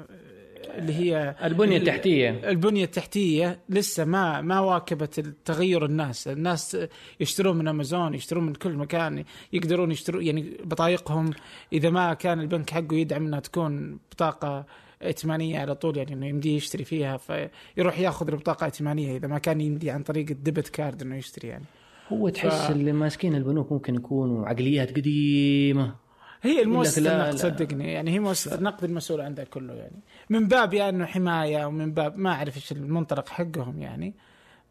اللي 0.78 0.94
هي 0.94 1.36
البنية 1.44 1.78
ال- 1.78 1.82
التحتية. 1.82 2.30
البنية 2.50 2.84
التحتية 2.84 3.60
لسه 3.70 4.06
ما 4.06 4.42
ما 4.42 4.60
واكبت 4.60 5.20
التغير 5.20 5.86
الناس، 5.86 6.28
الناس 6.28 6.78
يشترون 7.20 7.58
من 7.58 7.68
أمازون، 7.68 8.14
يشترون 8.14 8.44
من 8.46 8.54
كل 8.54 8.74
مكان، 8.74 9.24
يقدرون 9.54 9.92
يشترون 9.92 10.24
يعني 10.26 10.58
بطايقهم 10.64 11.32
إذا 11.74 11.90
ما 11.90 12.14
كان 12.14 12.40
البنك 12.40 12.70
حقه 12.70 12.96
يدعم 12.96 13.26
إنها 13.26 13.40
تكون 13.40 14.00
بطاقة 14.12 14.66
ائتمانية 15.04 15.60
على 15.60 15.76
طول 15.76 15.98
يعني 15.98 16.14
إنه 16.14 16.28
يمديه 16.28 16.56
يشتري 16.56 16.84
فيها 16.84 17.18
فيروح 17.18 18.00
ياخذ 18.00 18.28
البطاقة 18.32 18.66
ائتمانية 18.66 19.18
إذا 19.18 19.28
ما 19.28 19.38
كان 19.38 19.62
يمدي 19.62 19.90
عن 19.92 20.04
طريق 20.04 20.26
ال 20.32 20.38
debit 20.38 20.68
card 20.70 21.02
إنه 21.02 21.16
يشتري 21.16 21.48
يعني. 21.48 21.66
هو 22.10 22.30
تحس 22.30 22.68
ف- 22.68 22.72
اللي 22.72 22.92
ماسكين 22.92 23.36
البنوك 23.36 23.72
ممكن 23.72 23.96
يكونوا 23.96 24.46
عقليات 24.48 24.96
قديمة. 24.96 25.96
هي 26.42 26.62
المؤسسه 26.62 27.02
النقد. 27.16 27.36
صدقني 27.36 27.94
يعني 27.94 28.12
هي 28.12 28.20
مؤسسه 28.20 28.56
النقد 28.56 28.84
المسؤول 28.84 29.22
عن 29.22 29.34
ذا 29.34 29.44
كله 29.44 29.74
يعني. 29.74 30.00
من 30.30 30.48
باب 30.48 30.74
يعني 30.74 30.98
انه 30.98 31.06
حماية 31.06 31.66
ومن 31.66 31.92
باب 31.94 32.18
ما 32.18 32.32
أعرف 32.32 32.56
إيش 32.56 32.72
المنطلق 32.72 33.30
حقهم 33.30 33.80
يعني. 33.82 34.14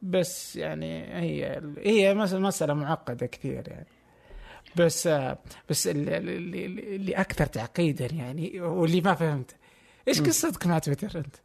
بس 0.02 0.56
يعني 0.56 1.04
هي 1.20 1.62
هي 1.78 2.14
مس- 2.14 2.32
مسألة 2.34 2.74
معقدة 2.74 3.26
كثير 3.26 3.68
يعني. 3.68 3.86
بس 4.76 5.08
بس 5.70 5.86
اللي, 5.86 6.16
اللي, 6.16 6.66
اللي 6.96 7.12
أكثر 7.12 7.46
تعقيدا 7.46 8.06
يعني 8.06 8.60
واللي 8.60 9.00
ما 9.00 9.14
فهمت. 9.14 9.54
إيش 10.08 10.20
قصتك 10.20 10.66
مع 10.66 10.78
تويتر 10.78 11.18
أنت؟ 11.18 11.36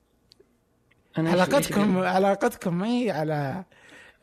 أنا 1.17 1.31
علاقتكم 1.31 2.01
إيش- 2.01 2.05
علاقتكم 2.05 2.77
ما 2.77 2.87
هي 2.87 3.11
على 3.11 3.63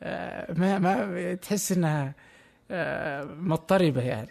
آه، 0.03 0.53
ما 0.53 0.79
ما 0.79 1.33
تحس 1.33 1.71
إنها 1.71 2.13
آه، 2.71 3.23
مضطربة 3.23 4.01
يعني. 4.01 4.29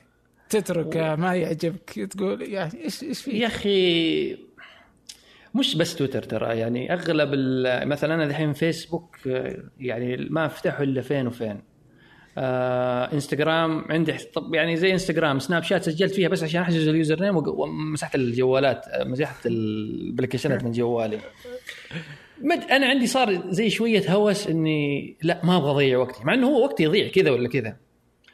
تترك 0.50 0.96
آه، 0.96 1.16
ما 1.16 1.34
يعجبك 1.34 2.08
تقول 2.10 2.42
يعني 2.42 2.84
إيش 2.84 3.02
إيش 3.02 3.20
في 3.20 3.30
يا 3.30 3.46
أخي 3.46 4.36
مش 5.54 5.76
بس 5.76 5.96
تويتر 5.96 6.22
ترى 6.22 6.58
يعني 6.58 6.92
أغلب 6.92 7.28
مثلا 7.88 8.14
أنا 8.14 8.24
الحين 8.24 8.52
فيسبوك 8.52 9.16
يعني 9.80 10.16
ما 10.30 10.46
افتحه 10.46 10.82
إلا 10.82 11.00
فين 11.00 11.26
وفين. 11.26 11.60
آه 12.38 13.12
إنستغرام 13.12 13.84
عندي 13.90 14.12
طب 14.12 14.54
يعني 14.54 14.76
زي 14.76 14.92
إنستغرام 14.92 15.38
سناب 15.38 15.62
شات 15.62 15.82
سجلت 15.82 16.14
فيها 16.14 16.28
بس 16.28 16.42
عشان 16.42 16.60
أحجز 16.60 16.88
ال 16.88 17.22
username 17.22 17.36
ومسحت 17.36 18.14
الجوالات 18.14 18.86
مسحت 19.06 19.46
ال 19.46 19.55
applicationات 19.55 20.64
من 20.64 20.70
جوالي. 20.72 21.20
مد 22.42 22.62
أنا 22.70 22.86
عندي 22.86 23.06
صار 23.06 23.50
زي 23.50 23.70
شوية 23.70 24.12
هوس 24.12 24.46
إني 24.46 25.16
لا 25.22 25.40
ما 25.44 25.56
أبغى 25.56 25.70
أضيع 25.70 25.98
وقتي 25.98 26.24
مع 26.24 26.34
إنه 26.34 26.46
هو 26.46 26.64
وقتي 26.64 26.82
يضيع 26.82 27.08
كذا 27.08 27.30
ولا 27.30 27.48
كذا. 27.48 27.76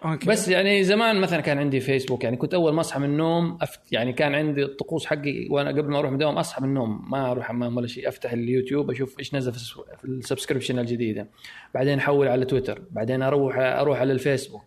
أوكي. 0.04 0.28
بس 0.30 0.48
يعني 0.48 0.84
زمان 0.84 1.20
مثلا 1.20 1.40
كان 1.40 1.58
عندي 1.58 1.80
فيسبوك 1.80 2.24
يعني 2.24 2.36
كنت 2.36 2.54
أول 2.54 2.72
ما 2.72 2.80
أصحى 2.80 3.00
من 3.00 3.04
النوم 3.06 3.58
أفت 3.62 3.80
يعني 3.92 4.12
كان 4.12 4.34
عندي 4.34 4.62
الطقوس 4.64 5.06
حقي 5.06 5.46
وأنا 5.50 5.70
قبل 5.70 5.90
ما 5.90 5.98
أروح 5.98 6.10
من 6.10 6.14
الدوام 6.14 6.38
أصحى 6.38 6.62
من 6.62 6.68
النوم 6.68 7.10
ما 7.10 7.30
أروح 7.30 7.46
حمام 7.48 7.76
ولا 7.76 7.86
شيء 7.86 8.08
أفتح 8.08 8.32
اليوتيوب 8.32 8.90
أشوف 8.90 9.18
إيش 9.18 9.34
نزل 9.34 9.52
في 9.52 9.56
الس- 9.58 9.74
في 9.98 10.04
ال 10.04 10.10
subscription 10.10 10.78
الجديده 10.78 11.26
بعدين 11.74 11.98
أحول 11.98 12.28
على 12.28 12.44
تويتر 12.44 12.82
بعدين 12.90 13.22
أروح 13.22 13.56
أروح 13.58 14.00
على 14.00 14.12
الفيسبوك. 14.12 14.62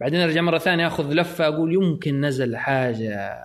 بعدين 0.00 0.20
أرجع 0.20 0.40
مرة 0.40 0.58
ثانية 0.58 0.86
أخذ 0.86 1.12
لفة 1.12 1.46
أقول 1.48 1.74
يمكن 1.74 2.20
نزل 2.20 2.56
حاجة. 2.56 3.44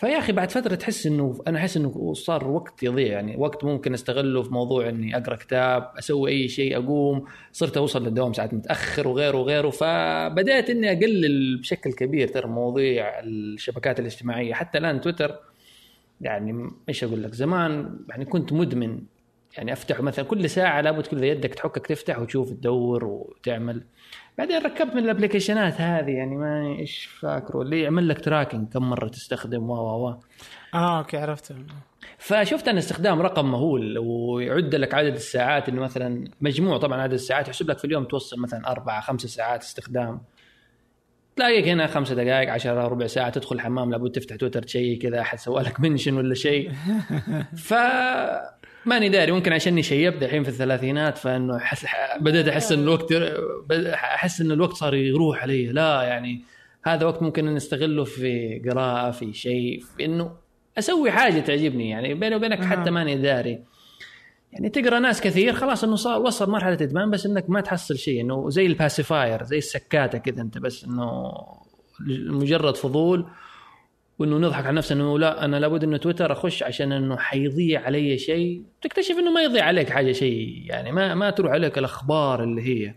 فيا 0.00 0.18
أخي 0.18 0.32
بعد 0.32 0.50
فترة 0.50 0.74
تحس 0.74 1.06
إنه 1.06 1.38
أنا 1.46 1.58
أحس 1.58 1.76
إنه 1.76 2.12
صار 2.14 2.48
وقت 2.48 2.82
يضيع 2.82 3.06
يعني 3.06 3.36
وقت 3.36 3.64
ممكن 3.64 3.94
أستغله 3.94 4.42
في 4.42 4.50
موضوع 4.50 4.88
إني 4.88 5.16
أقرأ 5.16 5.36
كتاب 5.36 5.90
أسوي 5.98 6.30
أي 6.30 6.48
شيء 6.48 6.76
أقوم 6.76 7.24
صرت 7.52 7.76
أوصل 7.76 8.04
للدوام 8.04 8.32
ساعات 8.32 8.54
متأخر 8.54 9.08
وغيره 9.08 9.38
وغيره. 9.38 9.70
فبدأت 9.70 10.70
إني 10.70 10.92
أقلل 10.92 11.58
بشكل 11.58 11.92
كبير 11.92 12.28
ترى 12.28 12.48
مواضيع 12.48 13.20
الشبكات 13.20 14.00
الاجتماعية. 14.00 14.54
حتى 14.54 14.78
الآن 14.78 15.00
تويتر 15.00 15.38
يعني 16.20 16.70
إيش 16.88 17.04
أقول 17.04 17.22
لك 17.22 17.34
زمان 17.34 17.98
يعني 18.08 18.24
كنت 18.24 18.52
مدمن. 18.52 19.00
يعني 19.56 19.72
أفتح 19.72 20.00
مثلا 20.00 20.24
كل 20.24 20.50
ساعة 20.50 20.80
لابد 20.80 21.06
كذا 21.06 21.26
يدك 21.26 21.54
تحكك 21.54 21.86
تفتح 21.86 22.18
وتشوف 22.18 22.50
تدور 22.50 23.04
وتعمل. 23.04 23.82
بعدين 24.40 24.62
ركبت 24.62 24.94
من 24.94 25.04
ال 25.04 25.10
applicationات 25.10 25.80
هذه 25.80 26.10
يعني 26.10 26.36
ما 26.36 26.76
إيش 26.78 27.04
فاكره 27.04 27.62
اللي 27.62 27.80
يعمل 27.80 28.08
لك 28.08 28.24
tracking 28.24 28.68
كم 28.68 28.90
مرة 28.90 29.08
تستخدم 29.08 29.70
و 29.70 29.74
و 29.74 30.08
و 30.08 30.20
آه 30.74 30.98
okay 30.98 31.16
عرفت 31.16 31.54
فشفت 32.18 32.68
أن 32.68 32.76
استخدام 32.76 33.22
رقم 33.22 33.50
مهول 33.50 33.98
ويعد 33.98 34.74
لك 34.74 34.94
عدد 34.94 35.14
الساعات 35.14 35.68
إنه 35.68 35.82
مثلا 35.82 36.24
مجموع 36.40 36.78
طبعا 36.78 37.00
عدد 37.00 37.12
الساعات 37.12 37.48
يحسب 37.48 37.70
لك 37.70 37.78
في 37.78 37.84
اليوم 37.84 38.04
توصل 38.04 38.40
مثلا 38.40 38.70
أربع 38.70 39.00
خمس 39.00 39.20
ساعات 39.20 39.62
استخدام. 39.62 40.20
تلاقيك 41.36 41.68
هنا 41.68 41.86
خمسة 41.86 42.14
دقائق 42.14 42.52
عشرة 42.52 42.88
ربع 42.88 43.06
ساعة 43.06 43.30
تدخل 43.30 43.56
الحمام 43.56 43.90
لابد 43.90 44.10
تفتح 44.10 44.36
تويتر 44.36 44.66
شيء 44.66 44.98
كذا 44.98 45.20
أحد 45.20 45.38
سوى 45.38 45.62
لك 45.62 45.80
mention 45.80 46.14
ولا 46.14 46.34
شيء. 46.34 46.72
ف 47.68 47.74
ماني 48.86 49.08
داري 49.08 49.32
ممكن 49.32 49.52
عشاني 49.52 49.82
شيبت 49.82 50.22
الحين 50.22 50.42
في 50.42 50.48
الثلاثينات 50.48 51.18
فإنه 51.18 51.58
حس... 51.58 51.86
بدات 52.20 52.48
أحس 52.48 52.72
إن 52.72 52.78
الوقت 52.78 53.12
أحس 53.94 54.40
إن 54.40 54.50
الوقت 54.50 54.72
صار 54.72 54.94
يروح 54.94 55.42
علي. 55.42 55.66
لا 55.66 56.02
يعني 56.02 56.44
هذا 56.84 57.06
وقت 57.06 57.22
ممكن 57.22 57.54
نستغله 57.54 58.04
في 58.04 58.62
قراءة 58.70 59.10
في 59.10 59.32
شيء 59.32 59.80
في 59.80 60.04
إنه 60.04 60.32
أسوي 60.78 61.10
حاجة 61.10 61.40
تعجبني. 61.40 61.90
يعني 61.90 62.14
بيني 62.14 62.36
وبينك 62.36 62.64
حتى 62.64 62.90
ماني 62.90 63.16
داري. 63.16 63.62
يعني 64.52 64.68
تقرأ 64.68 64.98
ناس 64.98 65.20
كثير 65.20 65.52
خلاص 65.52 65.84
إنه 65.84 65.96
صار 65.96 66.20
وصل 66.20 66.50
مرحلة 66.50 66.72
إدمان 66.72 67.10
بس 67.10 67.26
إنك 67.26 67.50
ما 67.50 67.60
تحصل 67.60 67.96
شيء. 67.96 68.20
إنه 68.20 68.50
زي 68.50 68.66
ال 68.66 68.74
pacifier 68.74 69.42
زي 69.44 69.58
السكاتة 69.58 70.18
كذا 70.18 70.42
أنت 70.42 70.58
بس 70.58 70.84
إنه 70.84 71.32
مجرد 72.28 72.76
فضول 72.76 73.26
وإنه 74.20 74.38
نضحك 74.38 74.66
على 74.66 74.76
نفسنا 74.76 75.02
إنه 75.02 75.18
لا 75.18 75.44
أنا 75.44 75.56
لابد 75.56 75.84
إنه 75.84 75.96
تويتر 75.96 76.32
أخش 76.32 76.62
عشان 76.62 76.92
إنه 76.92 77.16
حيضيع 77.16 77.80
علي 77.80 78.18
شيء. 78.18 78.62
تكتشف 78.82 79.14
إنه 79.18 79.30
ما 79.32 79.42
يضيع 79.42 79.64
عليك 79.64 79.90
حاجة 79.90 80.12
شيء 80.12 80.62
يعني 80.66 80.92
ما 80.92 81.14
ما 81.14 81.30
تروح 81.30 81.52
عليك 81.52 81.78
الأخبار 81.78 82.44
اللي 82.44 82.62
هي. 82.62 82.94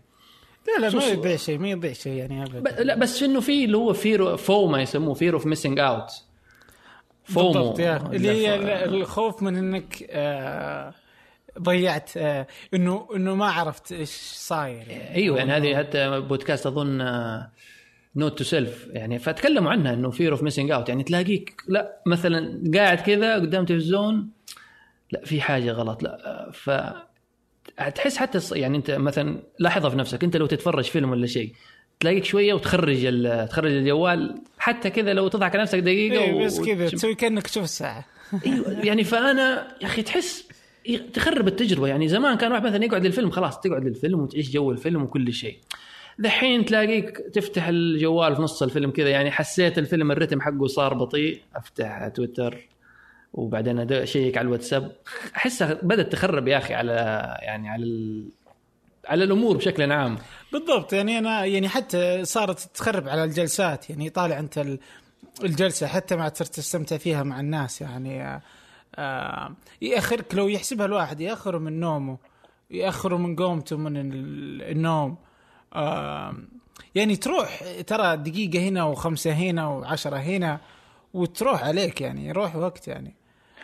لا 0.66 0.86
لا 0.86 0.96
ما 0.96 1.06
يضيع 1.06 1.36
شيء 1.36 1.58
ما 1.58 1.70
يضيع 1.70 1.92
شيء 1.92 2.12
يعني. 2.12 2.42
ابدا. 2.42 2.82
لا 2.82 2.94
بس 2.94 3.22
إنه 3.22 3.40
في 3.40 3.64
اللي 3.64 3.76
هو 3.76 3.92
فير 3.92 4.36
فوما 4.36 4.82
يسموه 4.82 5.14
fear 5.14 5.34
of 5.34 5.46
missing 5.46 5.78
out 5.78 6.10
FOMO. 7.24 7.52
بالضبط 7.52 7.78
يا. 7.78 7.96
اللي 8.12 8.30
هي 8.30 8.84
الخوف 8.84 9.42
من 9.42 9.56
إنك 9.56 10.06
آه 10.10 10.94
ضيعت 11.58 12.10
آه 12.16 12.46
إنه 12.74 13.08
إنه 13.16 13.34
ما 13.34 13.46
عرفت 13.46 13.92
إيش 13.92 14.10
صاير 14.32 14.88
يعني. 14.88 15.14
أيوه 15.14 15.38
يعني 15.38 15.52
هذه 15.52 15.76
حتى 15.76 16.20
بودكاست 16.20 16.66
أظن 16.66 17.00
Note 18.16 18.38
to 18.38 18.44
Self 18.44 18.86
يعني 18.90 19.18
فتكلموا 19.18 19.70
عنها 19.70 19.94
إنه 19.94 20.10
fear 20.10 20.32
of 20.32 20.42
missing 20.42 20.70
out 20.70 20.88
يعني 20.88 21.02
تلاقيك 21.02 21.62
لا 21.68 22.02
مثلا 22.06 22.62
قاعد 22.74 23.00
كذا 23.00 23.34
قدام 23.34 23.64
تلفزيون 23.64 24.28
لا 25.12 25.24
في 25.24 25.40
حاجة 25.40 25.72
غلط 25.72 26.02
لا. 26.02 26.50
ف 26.52 26.70
تحس 27.94 28.16
حتى 28.16 28.40
يعني 28.52 28.76
أنت 28.76 28.90
مثلا 28.90 29.42
لاحظها 29.58 29.90
في 29.90 29.96
نفسك. 29.96 30.24
أنت 30.24 30.36
لو 30.36 30.46
تتفرج 30.46 30.84
فيلم 30.84 31.10
ولا 31.10 31.26
شيء 31.26 31.52
تلاقيك 32.00 32.24
شوية 32.24 32.54
وتخرج 32.54 33.28
تخرج 33.48 33.72
الجوال 33.72 34.34
حتى 34.58 34.90
كذا 34.90 35.12
لو 35.12 35.28
تضحك 35.28 35.54
على 35.54 35.62
نفسك 35.62 35.78
دقيقة 35.78 36.22
إيه 36.22 36.44
بس 36.44 36.60
كذا 36.60 36.88
تسوي 36.88 37.14
كأنك 37.14 37.46
تشوف 37.46 37.64
الساعة. 37.64 38.04
أيوه. 38.46 38.80
يعني 38.84 39.04
فأنا 39.04 39.76
يا 39.82 39.86
أخي 39.86 40.02
تحس 40.02 40.48
تخرب 41.12 41.48
التجربة. 41.48 41.88
يعني 41.88 42.08
زمان 42.08 42.36
كان 42.36 42.52
واحد 42.52 42.66
مثلا 42.66 42.84
يقعد 42.84 43.06
للفيلم 43.06 43.30
خلاص 43.30 43.60
تقعد 43.60 43.84
للفيلم 43.84 44.20
وتعيش 44.20 44.50
جو 44.50 44.70
الفيلم 44.70 45.02
وكل 45.02 45.32
شيء. 45.32 45.58
دحين 46.18 46.64
تلاقيك 46.64 47.18
تفتح 47.18 47.66
الجوال 47.68 48.36
في 48.36 48.42
نص 48.42 48.62
الفيلم 48.62 48.90
كذا 48.90 49.08
يعني 49.08 49.30
حسيت 49.30 49.78
الفيلم 49.78 50.12
الرتم 50.12 50.40
حقه 50.40 50.66
صار 50.66 50.94
بطيء. 50.94 51.40
أفتح 51.56 52.08
تويتر 52.08 52.68
وبعدين 53.32 53.92
أشيك 53.92 54.38
على 54.38 54.46
الواتساب. 54.46 54.92
احسها 55.36 55.74
بدأت 55.82 56.12
تخرب 56.12 56.48
يا 56.48 56.58
أخي 56.58 56.74
على 56.74 56.92
يعني 57.42 57.68
على 57.68 57.84
ال... 57.84 58.28
على 59.08 59.24
الأمور 59.24 59.56
بشكل 59.56 59.92
عام. 59.92 60.18
بالضبط 60.52 60.92
يعني 60.92 61.18
أنا 61.18 61.44
يعني 61.44 61.68
حتى 61.68 62.24
صارت 62.24 62.58
تخرب 62.74 63.08
على 63.08 63.24
الجلسات 63.24 63.90
يعني 63.90 64.10
طالع 64.10 64.38
أنت 64.38 64.58
ال- 64.58 64.78
الجلسة 65.44 65.86
حتى 65.86 66.16
ما 66.16 66.32
صرت 66.34 66.54
تستمتع 66.54 66.96
فيها 66.96 67.22
مع 67.22 67.40
الناس 67.40 67.80
يعني 67.80 68.22
آه، 68.22 68.42
آه 68.96 69.54
يأخرك 69.82 70.34
لو 70.34 70.48
يحسبها 70.48 70.86
الواحد 70.86 71.20
يأخره 71.20 71.58
من 71.58 71.80
نومه 71.80 72.18
يأخره 72.70 73.16
من 73.16 73.36
قومته 73.36 73.76
من 73.76 73.96
ال- 73.96 74.62
النوم. 74.62 75.16
يعني 76.94 77.16
تروح 77.16 77.62
ترى 77.86 78.16
دقيقة 78.16 78.68
هنا 78.68 78.84
وخمسة 78.84 79.32
هنا 79.32 79.68
وعشرة 79.68 80.16
هنا 80.16 80.60
وتروح 81.14 81.64
عليك 81.64 82.00
يعني 82.00 82.26
يروح 82.28 82.56
وقت 82.56 82.88
يعني. 82.88 83.14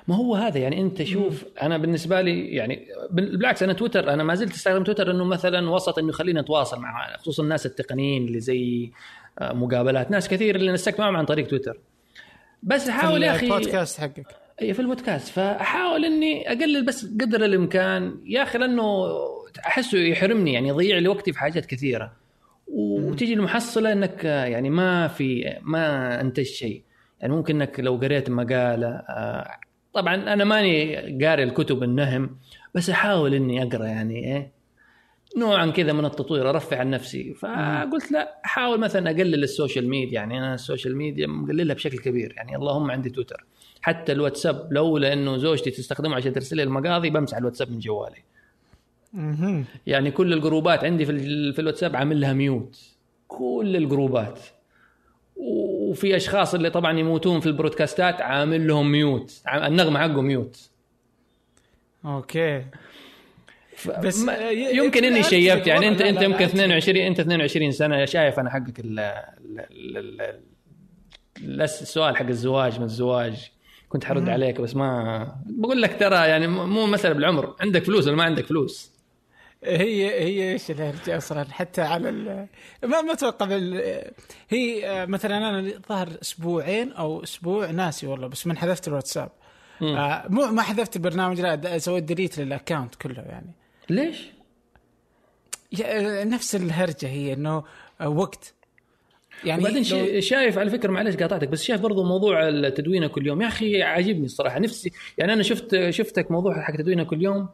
ما 0.09 0.17
هو 0.17 0.35
هذا 0.35 0.59
يعني 0.59 0.81
أنت 0.81 1.03
شوف 1.03 1.45
أنا 1.63 1.79
بالنسبة 1.79 2.21
لي 2.21 2.47
يعني 2.49 2.87
بال- 3.11 3.37
بالعكس 3.37 3.63
أنا 3.63 3.73
تويتر 3.73 4.13
أنا 4.13 4.25
ما 4.25 4.35
زلت 4.35 4.53
أستخدم 4.55 4.85
تويتر 4.85 5.11
إنه 5.11 5.25
مثلا 5.25 5.71
وسط 5.71 5.99
إنه 5.99 6.09
يخليني 6.09 6.41
أتواصل 6.41 6.79
مع 6.81 7.17
خصوصا 7.17 7.43
الناس 7.43 7.67
التقنيين 7.67 8.27
اللي 8.27 8.41
زي 8.41 8.91
آه، 9.39 9.53
مقابلات 9.53 10.11
ناس 10.11 10.29
كثير 10.29 10.57
اللي 10.57 10.73
نسكت 10.73 11.01
معهم 11.01 11.17
عن 11.17 11.25
طريق 11.25 11.47
تويتر. 11.47 11.79
بس 12.63 12.89
احاول 12.89 13.23
يا 13.23 13.31
أخي 13.37 13.47
البودكاست 13.47 14.01
حقك. 14.01 14.27
اي 14.63 14.75
في 14.75 14.81
البودكاست. 14.81 15.29
فأحاول 15.29 16.05
إني 16.05 16.49
أقلل 16.49 16.87
بس 16.87 17.05
قدر 17.07 17.45
الإمكان. 17.45 18.21
يا 18.27 18.43
أخي 18.43 18.59
لأنه 18.59 18.85
أحسه 19.59 19.99
يحرمني 19.99 20.53
يعني 20.53 20.69
يضيع 20.69 20.99
لي 20.99 21.09
وقتي 21.09 21.33
في 21.33 21.39
حاجات 21.39 21.67
كثيرة. 21.67 22.13
وتجي 22.69 23.35
المحصلة 23.35 23.93
إنك 23.93 24.25
يعني 24.25 24.71
ما 24.71 25.09
في 25.09 25.57
ما 25.63 26.21
انتجت 26.21 26.47
شيء. 26.47 26.83
يعني 27.21 27.33
ممكن 27.33 27.63
إنك 27.63 27.81
لو 27.81 27.97
قريت 27.97 28.31
مقالة 28.31 28.89
آه، 28.89 29.51
طبعا 29.95 30.15
أنا 30.15 30.45
ماني 30.45 30.97
قاري 31.25 31.43
الكتب 31.43 31.83
النهم 31.83 32.39
بس 32.75 32.91
أحاول 32.91 33.35
إني 33.35 33.63
أقرأ 33.63 33.87
يعني 33.87 34.25
إيه 34.25 34.53
نوعا 35.37 35.67
كذا 35.67 35.93
من 35.93 36.05
التطوير 36.05 36.51
ارفع 36.51 36.79
عن 36.79 36.91
نفسي. 36.91 37.35
فقلت 37.35 38.13
لا 38.13 38.41
أحاول 38.45 38.81
مثلا 38.81 39.11
أقلل 39.11 39.43
ال 39.43 39.49
social 39.49 39.89
media. 39.89 40.15
يعني 40.15 40.39
أنا 40.39 40.55
ال 40.55 40.61
social 40.61 40.97
media 40.97 41.27
مقللها 41.27 41.75
بشكل 41.75 41.99
كبير. 41.99 42.35
يعني 42.37 42.57
اللهم 42.57 42.91
عندي 42.91 43.11
تويتر. 43.11 43.45
حتى 43.83 44.13
الواتساب 44.13 44.73
لولا 44.73 45.13
إنه 45.13 45.37
زوجتي 45.37 45.71
تستخدمه 45.71 46.17
عشان 46.17 46.33
ترسل 46.33 46.57
لي 46.57 46.63
المقاضي 46.63 47.11
بمسح 47.11 47.37
الواتساب 47.37 47.71
من 47.71 47.79
جوالي. 47.79 48.23
يعني 49.87 50.11
كل 50.11 50.33
ال 50.33 50.40
groupات 50.40 50.85
عندي 50.85 51.05
في 51.07 51.13
في 51.53 51.59
الواتساب 51.59 51.97
عامل 51.97 52.21
لها 52.21 52.33
mute. 52.33 52.79
كل 53.29 53.73
ال 53.77 53.85
groupات. 53.85 54.39
وفي 55.37 56.17
أشخاص 56.17 56.55
اللي 56.55 56.71
طبعا 56.71 56.99
يموتون 56.99 57.41
في 57.41 57.47
ال 57.47 57.54
broadcastات 57.54 58.21
عامل 58.21 58.67
لهم 58.69 58.93
mute. 58.93 59.43
النغمة 59.55 60.01
حقه 60.01 60.21
mute. 60.23 60.71
okay. 62.05 62.65
ف- 63.77 63.91
بس 63.91 64.19
ما- 64.23 64.51
يمكن 64.51 65.05
إني 65.05 65.23
شيبت. 65.23 65.67
يعني 65.67 65.89
انت 65.89 66.01
أنت 66.01 66.23
يمكن 66.23 66.39
لا، 66.39 66.45
أتفق. 66.45 66.55
22 66.55 67.07
أنت 67.07 67.21
22 67.21 67.71
سنة. 67.73 68.05
شايف 68.05 68.39
أنا 68.41 68.51
حقك 68.51 68.81
ال 68.81 68.99
ال- 69.01 69.61
ال- 69.71 69.97
ال- 69.99 70.41
ال- 71.39 71.61
السؤال 71.63 72.17
حق 72.17 72.27
الزواج 72.27 72.79
من 72.79 72.85
الزواج. 72.85 73.51
كنت 73.89 74.05
حرد 74.05 74.29
عليك 74.29 74.61
بس 74.61 74.77
ما 74.77 75.27
بقول 75.47 75.83
لك 75.83 75.97
ترى 76.01 76.17
يعني 76.29 76.47
مو 76.47 76.87
مسألة 76.87 77.15
بالعمر. 77.15 77.55
عندك 77.61 77.85
فلوس 77.85 78.07
ولا 78.07 78.17
ما 78.17 78.23
عندك 78.25 78.47
فلوس؟ 78.47 79.00
هي 79.65 80.21
هي 80.23 80.53
إيش 80.53 80.71
الهرجه 80.71 81.17
أصلا 81.17 81.45
حتى 81.53 81.81
على 81.83 82.09
ال 82.09 82.47
ما 82.85 83.03
ما 83.03 83.13
أتوقع 83.13 83.47
بال 83.47 84.05
هي 84.49 84.89
آه، 84.91 85.05
مثلا 85.07 85.37
أنا 85.39 85.73
ظهر 85.89 86.09
أسبوعين 86.23 86.93
أو 86.93 87.23
أسبوع 87.23 87.71
ناسي 87.71 88.07
والله 88.07 88.27
بس 88.27 88.47
من 88.47 88.59
حذفت 88.59 88.89
الواتساب. 88.89 89.31
آه 89.83 90.25
مو 90.29 90.47
ما 90.47 90.63
حذفت 90.63 90.97
البرنامج 90.97 91.41
لا 91.41 91.79
سويت 91.79 92.05
delete 92.05 92.39
لل 92.39 92.51
account 92.51 92.95
كله 92.95 93.23
يعني. 93.23 93.51
ليش؟ 93.91 94.27
آه، 95.85 96.25
نفس 96.25 96.55
الهرجة 96.55 97.07
هي 97.09 97.33
إنه 97.33 97.65
وقت. 98.05 98.55
يعني 99.45 99.63
لو- 99.63 99.83
شي- 99.83 100.21
شايف 100.21 100.59
على 100.59 100.71
فكرة 100.71 100.91
معلش 100.91 101.17
قاطعتك 101.17 101.49
بس 101.49 101.63
شايف 101.63 101.81
برضو 101.81 102.05
موضوع 102.05 102.49
التدوينه 102.49 103.07
كل 103.07 103.27
يوم 103.27 103.43
يا 103.43 103.49
أخي 103.49 103.83
عاجبني 103.83 104.25
الصراحة. 104.25 104.59
نفسي 104.59 104.93
يعني 105.19 105.33
أنا 105.33 105.43
شفت 105.43 105.91
شفتك 105.91 106.31
موضوع 106.31 106.63
حق 106.63 106.77
تدوينه 106.77 107.05
كل 107.05 107.23
يوم 107.23 107.49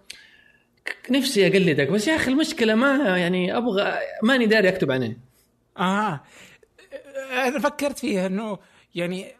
نفسي 1.10 1.46
أقلدك. 1.46 1.88
بس 1.88 2.08
يا 2.08 2.16
أخي 2.16 2.30
المشكلة 2.30 2.74
ما 2.74 3.18
يعني 3.18 3.56
أبغى 3.56 3.98
ماني 4.22 4.46
داري 4.46 4.68
أكتب 4.68 4.90
عنه 4.90 5.16
آه. 5.78 6.20
أنا 7.32 7.58
فكرت 7.58 7.98
فيها 7.98 8.26
إنه 8.26 8.58
يعني 8.94 9.34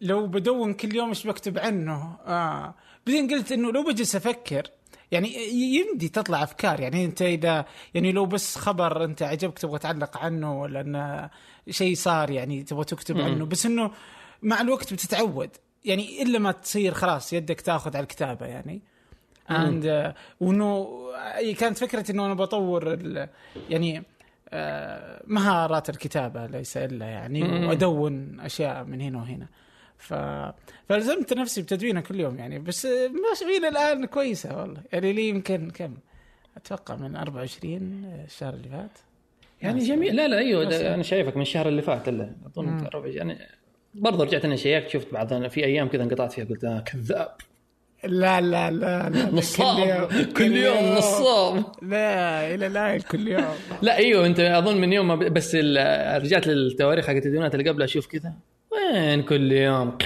لو 0.00 0.26
بدون 0.26 0.74
كل 0.74 0.94
يوم 0.94 1.08
إيش 1.08 1.26
بكتب 1.26 1.58
عنه؟ 1.58 2.18
آه. 2.26 2.74
بعدين 3.06 3.30
قلت 3.30 3.52
إنه 3.52 3.72
لو 3.72 3.82
بجلس 3.82 4.16
أفكر 4.16 4.70
يعني 5.10 5.34
يمدي 5.52 6.08
تطلع 6.08 6.42
أفكار. 6.42 6.80
يعني 6.80 7.04
أنت 7.04 7.22
إذا 7.22 7.64
يعني 7.94 8.12
لو 8.12 8.26
بس 8.26 8.58
خبر 8.58 9.04
أنت 9.04 9.22
عجبك 9.22 9.58
تبغى 9.58 9.78
تعلق 9.78 10.18
عنه 10.18 10.60
ولا 10.60 10.80
انه 10.80 11.30
شيء 11.70 11.94
صار 11.94 12.30
يعني 12.30 12.62
تبغى 12.62 12.84
تكتب 12.84 13.20
عنه. 13.20 13.46
بس 13.46 13.66
إنه 13.66 13.90
مع 14.42 14.60
الوقت 14.60 14.92
بتتعود. 14.92 15.50
يعني 15.84 16.22
إلا 16.22 16.38
ما 16.38 16.52
تصير 16.52 16.94
خلاص 16.94 17.32
يدك 17.32 17.60
تأخذ 17.60 17.96
على 17.96 18.02
الكتابة 18.02 18.46
يعني. 18.46 18.82
اند 19.50 20.14
وانه 20.40 20.88
كانت 21.58 21.78
فكرة 21.78 22.10
إنه 22.10 22.26
أنا 22.26 22.34
بطور 22.34 22.98
يعني 23.70 24.02
آه، 24.48 25.22
مهارات 25.26 25.90
الكتابة 25.90 26.46
ليس 26.46 26.76
إلا 26.76 27.06
يعني. 27.06 27.66
وأدون 27.66 28.40
أشياء 28.40 28.84
من 28.84 29.00
هنا 29.00 29.18
وهنا. 29.18 29.46
ف 29.98 30.14
فلزمت 30.88 31.32
نفسي 31.32 31.62
بتدوينه 31.62 32.00
كل 32.00 32.20
يوم 32.20 32.38
يعني 32.38 32.58
بس 32.58 32.86
آه، 32.86 33.08
ماشي 33.08 33.58
إلى 33.58 33.68
الان 33.68 34.04
كويسة 34.04 34.60
والله. 34.60 34.80
يعني 34.92 35.12
لي 35.12 35.28
يمكن 35.28 35.70
كم؟ 35.70 35.94
أتوقع 36.56 36.96
من 36.96 37.16
24 37.16 38.04
الشهر 38.24 38.54
اللي 38.54 38.68
فات. 38.68 38.98
يعني 39.62 39.84
جميل. 39.84 40.16
لا 40.16 40.28
لا 40.28 40.38
أيوه 40.38 40.94
أنا 40.94 41.02
شايفك 41.02 41.36
من 41.36 41.42
الشهر 41.42 41.68
اللي 41.68 41.82
فات 41.82 42.08
إلا. 42.08 42.32
أظن 42.46 42.88
يعني 43.04 43.38
برضه 43.94 44.24
رجعت 44.24 44.44
أنا 44.44 44.56
شيكت 44.56 44.88
شفت 44.88 45.12
بعض 45.12 45.46
في 45.46 45.64
أيام 45.64 45.88
كذا 45.88 46.02
انقطعت 46.02 46.32
فيها 46.32 46.44
قلت 46.44 46.64
آه 46.64 46.80
كذاب. 46.80 47.36
لا 48.04 48.40
لا 48.40 48.70
لا, 48.70 49.10
لا 49.10 49.30
نصاب. 49.34 50.08
كل 50.36 50.56
يوم. 50.56 50.84
نصاب. 50.96 51.64
لا 51.82 52.54
إلى 52.54 52.66
الان 52.66 53.00
كل 53.00 53.28
يوم. 53.28 53.54
لا 53.82 53.96
إيوه 53.96 54.26
أنت 54.26 54.40
أظن 54.40 54.80
من 54.80 54.92
يوم 54.92 55.08
ما 55.08 55.14
بس 55.14 55.54
رجعت 56.24 56.46
للتواريخ 56.46 57.06
حقت 57.06 57.16
التدوينات 57.16 57.54
اللي 57.54 57.70
قبلها 57.70 57.84
أشوف 57.84 58.06
كذا. 58.06 58.32
وين 58.72 59.22
كل 59.22 59.52
يوم؟ 59.52 59.98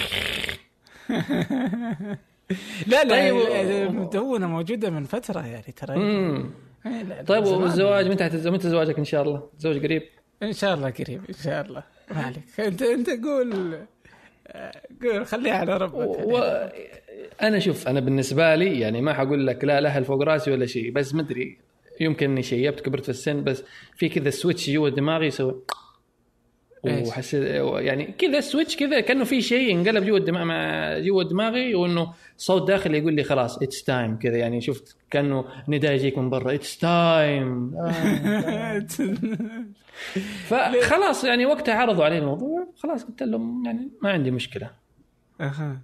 لا 2.86 3.04
لا 3.04 3.10
طيب، 3.10 3.34
و- 3.34 3.46
المدونه 3.88 4.46
موجودة 4.46 4.90
من 4.90 5.04
فترة 5.04 5.46
يعني 5.46 5.72
ترى. 5.76 5.94
إيه، 5.94 7.02
لا، 7.02 7.02
لا، 7.02 7.22
طيب. 7.22 7.44
والزواج 7.46 8.08
متى 8.08 8.50
متى 8.50 8.68
زواجك 8.68 8.98
إن 8.98 9.04
شاء 9.04 9.22
الله؟ 9.22 9.48
زوج 9.58 9.82
قريب؟ 9.84 10.02
إن 10.42 10.52
شاء 10.52 10.74
الله 10.74 10.90
قريب 10.90 11.22
إن 11.28 11.34
شاء 11.44 11.66
الله. 11.66 11.82
ما 12.10 12.22
عليك. 12.22 12.60
أنت 12.60 12.82
أنت 12.82 13.10
قول. 13.24 13.78
خليها 15.24 15.54
على 15.54 15.76
ربك 15.76 16.18
و... 16.26 16.38
أنا 17.42 17.58
شوف 17.58 17.88
أنا 17.88 18.00
بالنسبة 18.00 18.54
لي 18.54 18.80
يعني 18.80 19.00
ما 19.00 19.14
حقول 19.14 19.46
لك 19.46 19.64
لا 19.64 19.78
الاهل 19.78 20.04
فوق 20.04 20.22
راسي 20.22 20.50
ولا 20.50 20.66
شيء 20.66 20.92
بس 20.92 21.14
مدري 21.14 21.58
يمكن 22.00 22.30
إني 22.30 22.42
شيبت 22.42 22.80
كبرت 22.80 23.02
في 23.02 23.08
السن 23.08 23.44
بس 23.44 23.64
في 23.96 24.08
كذا 24.08 24.30
switch 24.30 24.70
جوا 24.70 24.88
دماغي 24.88 25.26
يسوي؟ 25.26 25.54
وحسيت 26.84 27.42
يعني 27.76 28.04
كذا 28.18 28.40
switch 28.40 28.76
كذا 28.76 29.00
كأنه 29.00 29.24
في 29.24 29.40
شيء 29.42 29.74
انقلب 29.74 30.04
جوا 30.04 30.18
الدماغ 30.18 31.00
جوا 31.00 31.22
دماغي 31.22 31.74
وإنه 31.74 32.12
صوت 32.36 32.68
داخلي 32.68 32.98
يقول 32.98 33.14
لي 33.14 33.22
خلاص 33.22 33.62
it's 33.62 33.84
time 33.84 34.18
كذا. 34.18 34.36
يعني 34.36 34.60
شفت 34.60 34.96
كأنه 35.10 35.44
نداء 35.68 35.92
يجيك 35.92 36.18
من 36.18 36.30
برا 36.30 36.54
it's 36.54 36.78
time 36.78 37.72
فخلاص 40.44 41.24
يعني 41.24 41.46
وقتها 41.46 41.74
عرضوا 41.74 42.04
علي 42.04 42.18
الموضوع 42.18 42.66
خلاص 42.76 43.04
قلت 43.04 43.22
لهم 43.22 43.66
يعني 43.66 43.88
ما 44.02 44.10
عندي 44.10 44.30
مشكلة. 44.30 44.70
أها. 45.40 45.80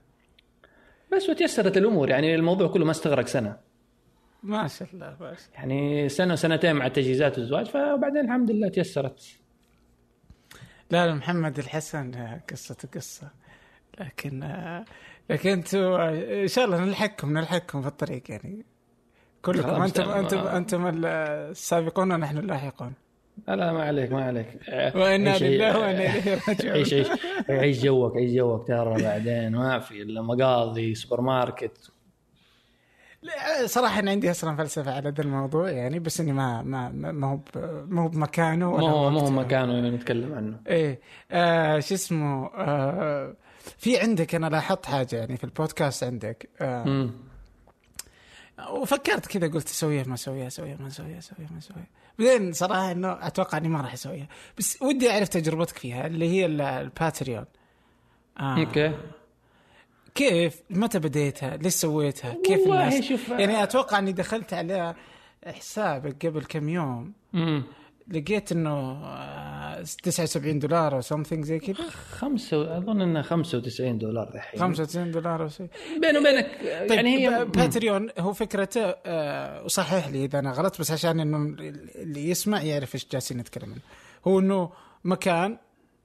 بس 1.13 1.31
وتيسرت 1.31 1.77
الأمور 1.77 2.11
يعني 2.11 2.35
الموضوع 2.35 2.69
كله 2.69 2.85
ما 2.85 2.91
استغرق 2.91 3.27
سنة. 3.27 3.57
ما 4.43 4.69
شاء 4.69 4.89
الله 4.95 5.17
ما 5.21 5.35
شاء 5.35 5.55
يعني 5.55 6.09
سنة 6.09 6.33
وسنتين 6.33 6.77
مع 6.77 6.87
التجهيزات 6.87 7.39
والزواج 7.39 7.67
فبعدين 7.67 8.25
الحمد 8.25 8.51
لله 8.51 8.69
تيسرت. 8.69 9.39
لا 10.91 11.07
لا 11.07 11.15
محمد 11.15 11.59
الحسن 11.59 12.15
آه، 12.15 12.41
قصته 12.51 12.89
قصه 12.95 13.31
لكن 14.01 14.43
آه، 14.43 14.85
لكن 15.31 15.51
أنتم 15.51 15.79
آه، 15.79 16.43
إن 16.43 16.49
شاء 16.49 16.65
الله 16.65 16.85
نلحقكم 16.85 17.39
نلحقكم 17.39 17.83
في 17.83 17.89
الطريق 17.89 18.23
يعني. 18.29 18.65
كلكم 19.43 19.83
أنتم. 19.83 20.11
أنتم 20.11 20.39
أنتم 20.39 21.05
السابقون 21.05 22.13
ونحن 22.13 22.39
اللاحقون. 22.39 22.93
لا 23.49 23.57
لا 23.57 23.73
ما 23.73 23.83
عليك 23.83 24.13
ما 24.13 24.25
عليك. 24.25 24.47
وإنا 24.95 25.39
لله 25.39 25.79
وإنا 25.79 26.17
إليه 26.17 26.41
راجعون. 26.49 26.73
عيش 26.77 26.95
عيش 26.95 27.09
عيش 27.49 27.83
جوك 27.83 28.17
عيش 28.17 28.31
جوك 28.31 28.69
ترى 28.69 29.03
بعدين. 29.03 29.53
ما 29.57 29.79
في 29.79 30.03
إلا 30.03 30.23
مقاضي 30.23 30.95
سوبر 30.95 31.21
ماركت 31.21 31.93
لا، 33.27 33.67
صراحة 33.67 33.99
أنا 34.01 34.11
عندي 34.11 34.31
أصلا 34.31 34.57
فلسفه 34.57 34.95
على 34.95 35.09
هذا 35.09 35.23
الموضوع 35.23 35.71
يعني 35.71 35.99
بس 35.99 36.21
إني 36.21 36.33
ما 36.33 36.63
ما 36.63 36.89
ما 36.89 37.27
هو 37.27 37.39
ما 37.89 38.03
هو 38.03 38.09
بمكانه 38.09 38.71
ما 38.77 38.91
هو 38.91 39.11
ما 39.11 39.21
هو. 39.21 39.31
مكانه 39.31 39.73
اللي 39.79 39.91
نتكلم 39.91 40.35
عنه 40.35 40.61
إيه 40.67 41.01
آه 41.31 41.81
شو 41.81 41.95
اسمه 41.95 42.47
آه 42.55 43.35
في 43.79 44.01
عندك 44.01 44.35
أنا 44.35 44.47
لاحظت 44.47 44.87
حاجة 44.87 45.17
يعني 45.17 45.37
في 45.37 45.45
البودكاست 45.45 46.05
عندك 46.05 46.49
آه. 46.61 47.11
وفكرت 48.71 49.27
كذا 49.27 49.47
قلت 49.53 49.67
اسويها 49.69 50.05
ما 50.07 50.15
اسويها 50.15 50.47
اسويها 50.47 50.77
ما 50.81 50.87
اسويها 50.87 51.19
اسويها 51.19 51.49
ما 51.53 51.59
اسويها 51.59 51.87
بعدين 52.19 52.53
صراحة 52.53 52.93
إنه 52.93 53.27
أتوقع 53.27 53.59
إني 53.59 53.69
ما 53.69 53.81
راح 53.81 53.93
أسويها 53.93 54.29
بس 54.59 54.83
ودي 54.83 55.11
أعرف 55.11 55.29
تجربتك 55.29 55.79
فيها 55.79 56.07
اللي 56.07 56.29
هي 56.29 56.47
ال- 56.47 56.61
الباتريون 56.61 57.45
آه. 58.41 58.59
كيف 60.17 60.61
متى 60.71 60.99
بديتها؟ 60.99 61.57
ليش 61.57 61.73
سويتها؟ 61.75 62.37
كيف 62.45 62.61
والله 62.61 62.89
الناس؟ 62.89 63.05
شوف- 63.05 63.29
يعني 63.29 63.63
أتوقع 63.63 63.99
إني 63.99 64.13
دخلت 64.13 64.53
على 64.55 64.95
حسابك 65.47 66.27
قبل 66.27 66.45
كم 66.45 66.69
يوم. 66.69 67.13
مم. 67.33 67.63
لقيت 68.09 68.53
إنه 68.53 68.71
آه، 69.05 69.83
79 70.03 70.59
دولار 70.59 70.95
أو 70.97 71.03
something 71.03 71.41
زي 71.41 71.59
كذا. 71.59 71.91
خمسة 71.91 72.77
أظن 72.79 73.01
إنها 73.01 73.23
95 73.23 73.99
دولار 73.99 74.35
الحين. 74.35 74.61
95 74.61 75.11
دولار 75.11 75.43
أو 75.43 75.49
شيء. 75.49 75.67
بيني 76.01 76.19
وبينك 76.19 76.47
طيب 76.89 76.91
يعني 76.91 77.29
هي 77.29 77.45
باتريون 77.45 78.09
هو 78.19 78.33
فكرته 78.33 78.81
آه، 79.07 79.65
وصحح 79.65 80.09
لي 80.09 80.25
إذا 80.25 80.39
أنا 80.39 80.51
غلط 80.53 80.81
بس 80.81 80.91
عشان 80.91 81.21
إنه 81.21 81.37
اللي 81.95 82.31
يسمع 82.31 82.63
يعرف 82.63 82.95
إيش 82.95 83.07
جالسين 83.13 83.37
نتكلم 83.39 83.71
عنه. 83.73 83.81
هو 84.27 84.39
إنه 84.39 84.71
مكان 85.05 85.59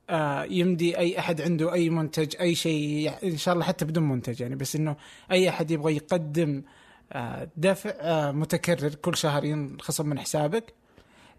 آه، 0.10 0.44
يمدي 0.44 0.98
أي 0.98 1.20
أحد 1.20 1.42
عنده 1.42 1.74
أي 1.74 1.90
منتج 1.90 2.36
أي 2.42 2.56
شيء 2.56 3.12
إن 3.24 3.38
شاء 3.38 3.54
الله 3.54 3.66
حتى 3.66 3.86
بدون 3.86 4.10
منتج 4.10 4.42
يعني 4.42 4.56
بس 4.56 4.76
إنه 4.76 4.96
أي 5.32 5.50
أحد 5.50 5.72
يبغى 5.72 5.96
يقدم 5.96 6.64
آه، 7.12 7.48
دفع 7.58 7.90
آه، 8.00 8.32
متكرر 8.32 8.96
كل 8.96 9.18
شهر 9.18 9.46
ينخصم 9.46 10.06
من 10.10 10.20
حسابك 10.20 10.74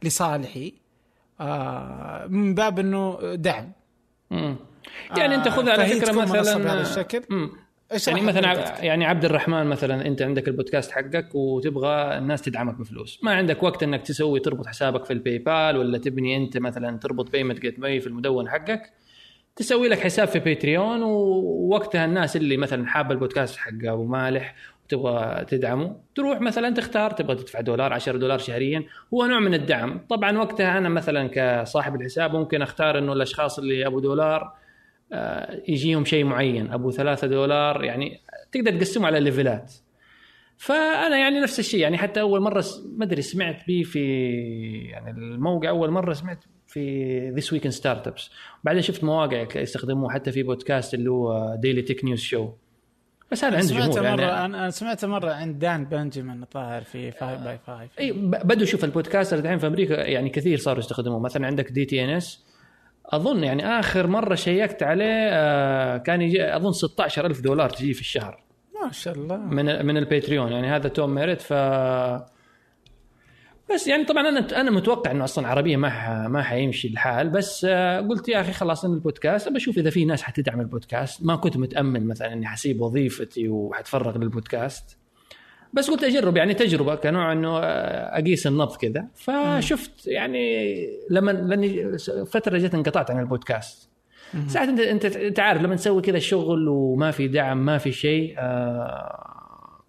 لصالحي 0.03 0.75
من 2.29 2.55
باب 2.55 2.79
إنه 2.79 3.35
دعم. 3.35 3.73
يعني 5.17 5.35
أنت 5.35 5.49
خذ 5.49 5.69
على 5.69 5.87
فكرة 5.87 6.13
مثلا 6.13 6.59
بهذا 6.59 6.81
الشكل؟ 6.81 7.49
يعني 8.07 8.21
مثلا 8.21 8.85
يعني 8.85 9.05
عبد 9.05 9.25
الرحمن 9.25 9.67
مثلا 9.67 10.07
أنت 10.07 10.23
عندك 10.23 10.49
البودكاست 10.49 10.91
حقك 10.91 11.35
وتبغى 11.35 12.19
الناس 12.19 12.43
تدعمك 12.43 12.75
بفلوس. 12.75 13.21
ما 13.23 13.33
عندك 13.33 13.63
وقت 13.63 13.83
إنك 13.83 14.03
تسوي 14.03 14.41
تربط 14.41 14.67
حسابك 14.67 15.05
في 15.05 15.13
ال 15.13 15.39
PayPal 15.39 15.77
ولا 15.77 15.99
تبني 15.99 16.37
أنت 16.37 16.59
مثلا 16.59 16.99
تربط 16.99 17.31
payment 17.31 17.61
gateway 17.61 18.01
في 18.01 18.07
المدون 18.07 18.49
حقك. 18.49 18.93
تسوي 19.57 19.89
لك 19.89 19.99
حساب 19.99 20.29
في 20.29 20.39
Patreon 20.39 21.03
ووقتها 21.03 22.05
الناس 22.05 22.37
اللي 22.37 22.57
مثلا 22.57 22.87
حابه 22.87 23.15
البودكاست 23.15 23.57
حق 23.57 23.71
أبو 23.85 24.05
مالح 24.05 24.55
وتبغى 24.85 25.45
تدعمه 25.45 25.97
تروح 26.15 26.41
مثلا 26.41 26.71
تختار 26.71 27.11
تبغى 27.11 27.37
تدفع 27.37 27.61
دولار 27.61 27.93
10 27.93 28.17
دولار 28.17 28.39
شهريا. 28.39 28.85
هو 29.15 29.27
نوع 29.27 29.39
من 29.41 29.55
الدعم. 29.55 30.01
طبعا 30.11 30.39
وقتها 30.39 30.79
أنا 30.79 30.89
مثلا 30.89 31.31
كصاحب 31.33 32.01
الحساب 32.01 32.37
ممكن 32.37 32.63
أختار 32.63 32.99
إنه 32.99 33.13
الأشخاص 33.13 33.59
اللي 33.59 33.87
ابو 33.87 34.01
دولار 34.01 34.62
يجيهم 35.69 36.05
شيء 36.05 36.25
معين. 36.25 36.73
أبو 36.73 36.91
ثلاثة 36.91 37.27
دولار 37.27 37.85
يعني 37.85 38.21
تقدر 38.53 38.77
تقسمه 38.77 39.07
على 39.07 39.21
ليفلات 39.21 39.73
فأنا 40.57 41.19
يعني 41.19 41.41
نفس 41.41 41.59
الشيء 41.59 41.81
يعني 41.81 41.99
حتى 41.99 42.21
أول 42.21 42.41
مرة 42.41 42.65
ما 42.97 43.05
أدري 43.05 43.23
سمعت 43.23 43.67
به 43.69 43.83
في 43.83 44.01
يعني 44.91 45.11
الموقع 45.11 45.69
أول 45.69 45.91
مرة 45.91 46.13
سمعت 46.13 46.45
في 46.67 47.31
This 47.31 47.53
Week 47.53 47.65
in 47.65 47.71
Startups 47.71 48.31
بعدين 48.65 48.83
شفت 48.83 49.05
مواقع 49.05 49.47
يستخدموه 49.57 50.11
حتى 50.11 50.33
في 50.33 50.43
بودكاست 50.43 50.95
اللي 50.95 51.11
هو 51.11 51.57
Daily 51.59 51.83
Tech 51.83 52.05
News 52.05 52.21
Show 52.21 52.53
بس 53.33 53.45
هذا 53.45 53.57
عنده 53.57 53.67
سمعته 53.67 54.03
جمهور 54.03 54.21
يعني 54.21 54.45
أنا 54.45 54.71
سمعته 54.71 55.09
مرة 55.09 55.33
عند 55.33 55.59
Dan 55.59 55.85
Benjamin 55.85 56.43
الظاهر 56.43 56.83
في 56.83 57.11
5 57.11 57.45
by 57.45 57.59
5 57.67 57.89
اي 57.99 58.13
بدوا 58.45 58.67
شوف 58.67 58.85
ال 58.85 58.90
podcaster 58.90 59.39
الحين 59.39 59.59
في 59.59 59.67
أمريكا 59.67 59.95
يعني 59.95 60.31
كثير 60.31 60.59
صاروا 60.59 60.79
يستخدموه. 60.79 61.21
مثلا 61.21 61.47
عندك 61.47 61.71
DTNS 61.71 62.45
أظن 63.07 63.45
يعني 63.45 63.67
آخر 63.79 64.07
مرة 64.07 64.35
شيكت 64.35 64.83
عليه 64.83 65.29
آه، 65.33 65.97
كان 65.97 66.23
يجي 66.23 66.57
أظن 66.57 66.73
16000 66.73 67.41
دولار 67.41 67.71
تجي 67.71 67.95
في 67.95 68.01
الشهر. 68.01 68.43
ما 68.85 68.93
شاء 68.93 69.15
الله. 69.15 69.37
من 69.37 69.87
من 69.87 69.97
ال 69.97 70.04
Patreon 70.04 70.53
يعني 70.53 70.67
هذا 70.67 70.89
Tom 70.89 71.15
Merritt 71.15 71.41
ف 71.41 71.53
بس 73.75 73.87
يعني 73.87 74.05
طبعا 74.05 74.29
أنا 74.29 74.61
أنا 74.61 74.71
متوقع 74.71 75.11
إنه 75.11 75.25
أصلا 75.25 75.49
عربية 75.49 75.77
ما. 75.77 76.29
ما 76.29 76.43
حيمشي 76.43 76.89
الحال 76.89 77.29
بس 77.31 77.67
آه، 77.69 78.01
قلت 78.01 78.29
يا 78.29 78.41
أخي 78.41 78.53
خلاص 78.53 78.85
إن 78.85 78.93
البودكاست 78.93 79.49
بشوف 79.49 79.79
إذا 79.79 79.91
في 79.91 80.05
ناس 80.05 80.23
حتدعم 80.23 80.61
البودكاست. 80.61 81.25
ما 81.25 81.37
كنت 81.37 81.57
متأمل 81.57 82.07
مثلا 82.07 82.33
إني 82.33 82.47
حسيب 82.47 82.81
وظيفتي 82.81 83.49
وحتفرغ 83.49 84.19
للبودكاست. 84.19 85.02
بس 85.73 85.91
قلت 85.91 86.05
أجرب 86.05 86.37
يعني 86.37 86.55
تجربة 86.55 86.95
كنوع 86.95 87.33
إنه 87.33 87.59
آه، 87.59 88.19
أقيس 88.19 88.47
النبض 88.47 88.77
كذا 88.77 89.07
فشفت 89.15 90.07
يعني 90.07 90.87
لما 91.11 91.31
لأني 91.31 91.99
فترة 92.27 92.59
جت 92.59 92.75
انقطعت 92.75 93.11
عن 93.11 93.21
البودكاست. 93.21 93.89
ساعات 94.47 94.69
أنت 94.69 94.81
أنت 94.81 95.05
انت 95.17 95.41
عارف 95.41 95.63
لما 95.63 95.77
تسوي 95.77 96.03
كذا 96.03 96.17
الشغل 96.17 96.69
وما 96.69 97.11
في 97.11 97.29
دعم 97.29 97.65
ما 97.65 97.79
في 97.79 97.93
شيء 97.93 98.35
آه 98.39 99.83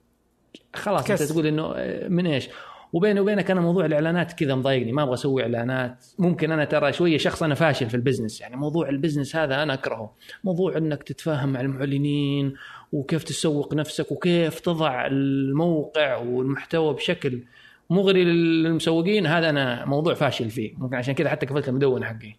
خلاص 0.73 0.99
أنت 1.09 1.19
تكسر. 1.21 1.33
تقول 1.33 1.47
إنه 1.47 1.73
آه، 1.75 2.07
من 2.07 2.27
إيش؟ 2.27 2.49
وبيني 2.93 3.19
وبينك 3.19 3.51
أنا 3.51 3.61
موضوع 3.61 3.85
الإعلانات 3.85 4.33
كذا 4.33 4.55
مضايقني 4.55 4.91
ما 4.91 5.03
أبغى 5.03 5.13
أسوي 5.13 5.41
إعلانات. 5.41 6.05
ممكن 6.19 6.51
أنا 6.51 6.65
ترى 6.65 6.93
شوية 6.93 7.17
شخص 7.17 7.43
أنا 7.43 7.55
فاشل 7.55 7.89
في 7.89 7.95
ال 7.95 8.00
business 8.00 8.41
يعني 8.41 8.55
موضوع 8.55 8.89
ال 8.89 8.94
business 8.94 9.35
هذا 9.35 9.63
أنا 9.63 9.73
أكرهه. 9.73 10.13
موضوع 10.43 10.77
إنك 10.77 11.03
تتفاهم 11.03 11.49
مع 11.49 11.61
المعلنين 11.61 12.53
وكيف 12.93 13.23
تسوق 13.23 13.73
نفسك 13.73 14.11
وكيف 14.11 14.59
تضع 14.59 15.07
الموقع 15.07 16.17
والمحتوى 16.17 16.93
بشكل 16.93 17.43
مغري 17.89 18.23
للمسوقين 18.23 19.27
هذا 19.27 19.49
أنا 19.49 19.85
موضوع 19.85 20.13
فاشل 20.13 20.49
فيه. 20.49 20.73
ممكن 20.77 20.95
عشان 20.95 21.13
كذا 21.13 21.29
حتى 21.29 21.45
قفلت 21.45 21.69
المدون 21.69 22.05
حقي. 22.05 22.35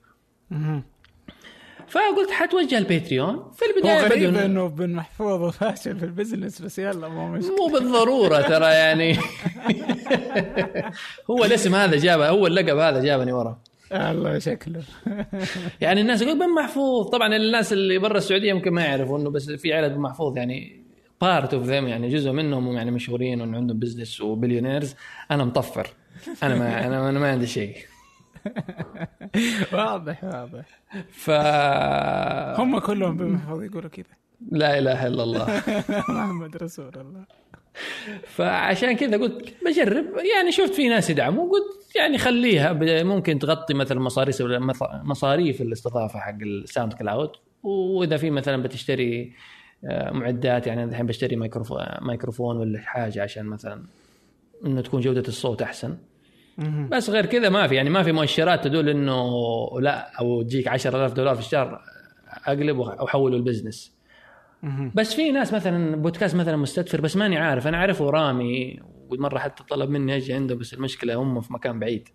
فقلت 1.88 2.30
حتوجه 2.30 2.78
ال 2.78 2.86
Patreon. 2.86 3.50
في 3.52 3.64
هو 3.64 3.70
البداية 3.76 4.08
غريب 4.08 4.28
بدون 4.28 4.42
إنه 4.42 4.68
بن 4.68 4.90
محفوظ 4.90 5.42
وفاشل 5.42 5.98
في 5.98 6.04
ال 6.04 6.11
business 6.11 6.62
بس 6.62 6.78
يلا 6.78 7.08
مو 7.08 7.28
مشكلة. 7.28 7.56
مو 7.56 7.66
بالضرورة 7.66 8.40
ترى 8.40 8.66
يعني. 8.66 9.18
هو 11.30 11.44
الاسم 11.44 11.74
هذا 11.74 11.96
جابه 11.96 12.28
هو 12.28 12.46
اللقب 12.46 12.78
هذا 12.78 13.02
جابني 13.02 13.32
ورا. 13.32 13.58
الله 13.92 14.38
شكله. 14.38 14.82
يعني 15.80 16.00
الناس 16.00 16.22
يقول 16.22 16.38
بن 16.38 16.54
محفوظ. 16.54 17.08
طبعا 17.08 17.36
الناس 17.36 17.72
اللي 17.72 17.98
برا 17.98 18.18
السعودية 18.18 18.50
يمكن 18.50 18.70
ما 18.70 18.84
يعرفوا 18.84 19.18
إنه 19.18 19.30
بس 19.30 19.50
في 19.50 19.72
عائله 19.72 19.88
بن 19.88 20.00
محفوظ 20.00 20.36
يعني 20.36 20.84
part 21.20 21.54
of 21.54 21.62
them 21.62 21.88
يعني 21.88 22.08
جزء 22.08 22.32
منهم 22.32 22.72
يعني 22.72 22.90
مشهورين 22.90 23.40
وانه 23.40 23.56
عندهم 23.56 23.78
business 23.78 24.20
و 24.20 24.26
billionaires. 24.26 24.94
أنا 25.30 25.44
مطفر. 25.44 25.86
أنا 26.42 26.54
ما 26.54 26.86
أنا 26.86 27.08
أنا 27.08 27.18
ما 27.18 27.30
عندي 27.30 27.46
شيء. 27.46 27.76
واضح 29.72 30.24
واضح. 30.24 30.64
ف 31.10 31.30
هم 32.60 32.78
كلهم 32.78 33.16
بن 33.16 33.26
محفوظ 33.26 33.62
يقولوا 33.62 33.90
كذا. 33.90 34.14
لا 34.50 34.78
إله 34.78 35.06
إلا 35.06 35.22
الله. 35.22 35.62
محمد 36.08 36.56
رسول 36.56 36.92
الله. 36.96 37.24
فعشان 38.26 38.96
كذا 38.96 39.16
قلت 39.16 39.54
بجرب. 39.64 40.04
يعني 40.34 40.52
شفت 40.52 40.74
في 40.74 40.88
ناس 40.88 41.10
يدعموا 41.10 41.50
قلت 41.50 41.96
يعني 41.96 42.18
خليها. 42.18 42.72
ممكن 43.02 43.38
تغطي 43.38 43.74
مثلا 43.74 44.00
مصاريف 44.00 44.42
مصاريف 45.04 45.60
الاستضافة 45.60 46.18
حق 46.18 46.38
ال 46.42 46.92
SoundCloud. 46.92 47.30
وإذا 47.62 48.16
في 48.16 48.30
مثلا 48.30 48.62
بتشتري 48.62 49.32
آه، 49.84 50.10
معدات 50.10 50.66
يعني 50.66 50.84
الحين 50.84 51.06
بشتري 51.06 51.36
ميكروفون 51.36 51.84
ميكروفون 52.02 52.56
ولا 52.56 52.80
حاجة 52.80 53.22
عشان 53.22 53.46
مثلا 53.46 53.82
إنه 54.66 54.80
تكون 54.80 55.00
جودة 55.00 55.28
الصوت 55.28 55.62
أحسن. 55.62 55.96
بس 56.90 57.10
غير 57.10 57.26
كذا 57.26 57.48
ما 57.48 57.66
في. 57.66 57.74
يعني 57.74 57.90
ما 57.90 58.02
في 58.02 58.12
مؤشرات 58.12 58.64
تدل 58.64 58.88
إنه 58.88 59.30
لا 59.80 60.20
أو 60.20 60.42
تجيك 60.42 60.68
10000 60.68 61.12
دولار 61.12 61.34
في 61.34 61.40
الشهر 61.40 61.80
أقلب 62.46 62.78
وأحوله 62.78 63.36
ال 63.36 63.42
business. 63.42 63.93
بس 64.94 65.14
في 65.14 65.30
ناس 65.32 65.54
مثلا 65.54 65.96
بودكاست 65.96 66.36
مثلا 66.36 66.56
مستدفر 66.56 67.00
بس 67.00 67.16
ماني 67.16 67.36
عارف. 67.38 67.66
أنا 67.66 67.76
أعرفه 67.76 68.10
رامي 68.10 68.80
ومرة 69.10 69.38
حتى 69.38 69.64
طلب 69.64 69.90
مني 69.90 70.16
أجي 70.16 70.32
عنده 70.32 70.54
بس 70.54 70.74
المشكلة 70.74 71.14
هم 71.14 71.40
في 71.40 71.52
مكان 71.52 71.78
بعيد. 71.78 72.08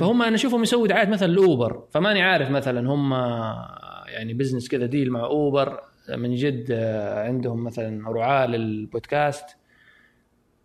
فهم 0.00 0.22
أنا 0.22 0.34
أشوفهم 0.34 0.62
يسوي 0.62 0.88
دعايات 0.88 1.08
مثلا 1.08 1.32
ل 1.32 1.41
Uber. 1.41 1.84
فماني 1.90 2.22
عارف 2.22 2.50
مثلا 2.50 2.90
هم 2.90 3.12
يعني 4.12 4.34
business 4.34 4.68
كذا 4.68 4.86
deal 4.86 5.10
مع 5.10 5.24
Uber. 5.24 5.80
من 6.16 6.34
جد 6.34 6.66
آه، 6.70 7.24
عندهم 7.26 7.64
مثلا 7.64 8.10
رعاة 8.10 8.46
للبودكاست. 8.46 9.44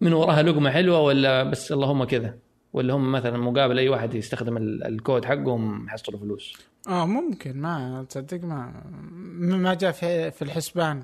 من 0.02 0.14
وراها 0.14 0.44
لقمة 0.44 0.70
حلوة 0.70 1.02
ولا 1.02 1.44
بس 1.44 1.72
اللهم 1.72 2.04
كذا. 2.04 2.38
ولا 2.74 2.94
هم 2.94 3.12
مثلا 3.12 3.38
مقابل 3.38 3.80
أي 3.80 3.90
واحد 3.90 4.14
يستخدم 4.14 4.58
ال- 4.58 4.84
الكود 4.84 5.26
حقهم 5.26 5.86
يحصلوا 5.88 6.20
فلوس. 6.20 6.68
آه 6.88 7.06
ممكن 7.06 7.58
ما 7.62 8.06
تصدق 8.10 8.44
ما 8.44 8.84
ما 9.32 9.74
جاء 9.74 9.92
في 9.92 10.32
في 10.32 10.42
الحسبان 10.42 11.02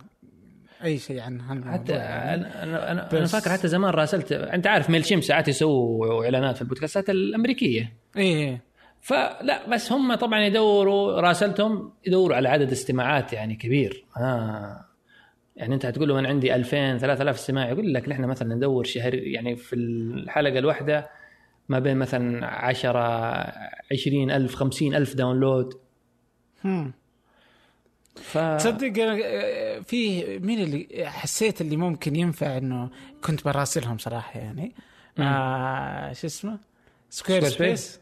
أي 0.83 0.97
شيء 0.97 1.19
عن 1.19 1.41
هالموضوع 1.41 1.73
حتى 1.73 1.91
يعني. 1.93 2.33
أنا 2.33 2.63
أنا 2.63 2.91
أنا, 2.91 3.11
أنا 3.11 3.21
بس- 3.21 3.35
فاكر 3.35 3.49
حتى 3.57 3.67
زمان 3.67 3.93
راسلت 3.93 4.31
أنت 4.31 4.67
عارف 4.67 4.89
ميل 4.89 5.05
شيم 5.05 5.21
ساعات 5.21 5.47
يسووا 5.47 6.23
إعلانات 6.25 6.55
في 6.55 6.61
البودكاستات 6.61 7.09
الأمريكية. 7.09 7.93
إيه 8.17 8.61
فلا 9.01 9.69
بس 9.69 9.91
هم 9.91 10.15
طبعا 10.15 10.39
يدوروا 10.45 11.21
راسلتهم 11.21 11.91
يدوروا 12.07 12.35
على 12.35 12.49
عدد 12.49 12.71
استماعات 12.71 13.33
يعني 13.33 13.55
كبير. 13.55 14.05
آه. 14.17 14.85
يعني 15.55 15.75
أنت 15.75 15.85
هتقول 15.85 16.09
له 16.09 16.19
أنا 16.19 16.27
عندي 16.27 16.55
2000 16.55 16.97
3000 16.97 17.35
استماع 17.35 17.69
يقول 17.69 17.93
لك 17.93 18.09
نحن 18.09 18.25
مثلا 18.25 18.55
ندور 18.55 18.83
شهر 18.83 19.13
يعني 19.13 19.55
في 19.55 19.75
الحلقة 19.75 20.59
الواحدة 20.59 21.09
ما 21.71 21.79
بين 21.79 21.97
مثلا 21.97 22.45
10 22.45 22.99
20000 23.91 24.55
50000 24.55 25.15
داونلود. 25.15 25.73
هم. 26.65 26.93
ف 28.15 28.37
تصدق 28.37 28.93
آه، 28.99 29.79
في 29.79 30.23
مين 30.39 30.59
اللي 30.59 31.05
حسيت 31.05 31.61
اللي 31.61 31.75
ممكن 31.77 32.15
ينفع 32.15 32.57
إنه 32.57 32.89
كنت 33.23 33.45
براسلهم 33.45 33.97
صراحة 33.97 34.39
يعني؟ 34.39 34.75
آه 35.19 36.13
شو 36.13 36.27
اسمه؟ 36.27 36.57
Square 37.09 37.41
Squarespace. 37.41 37.85
Space 37.85 38.01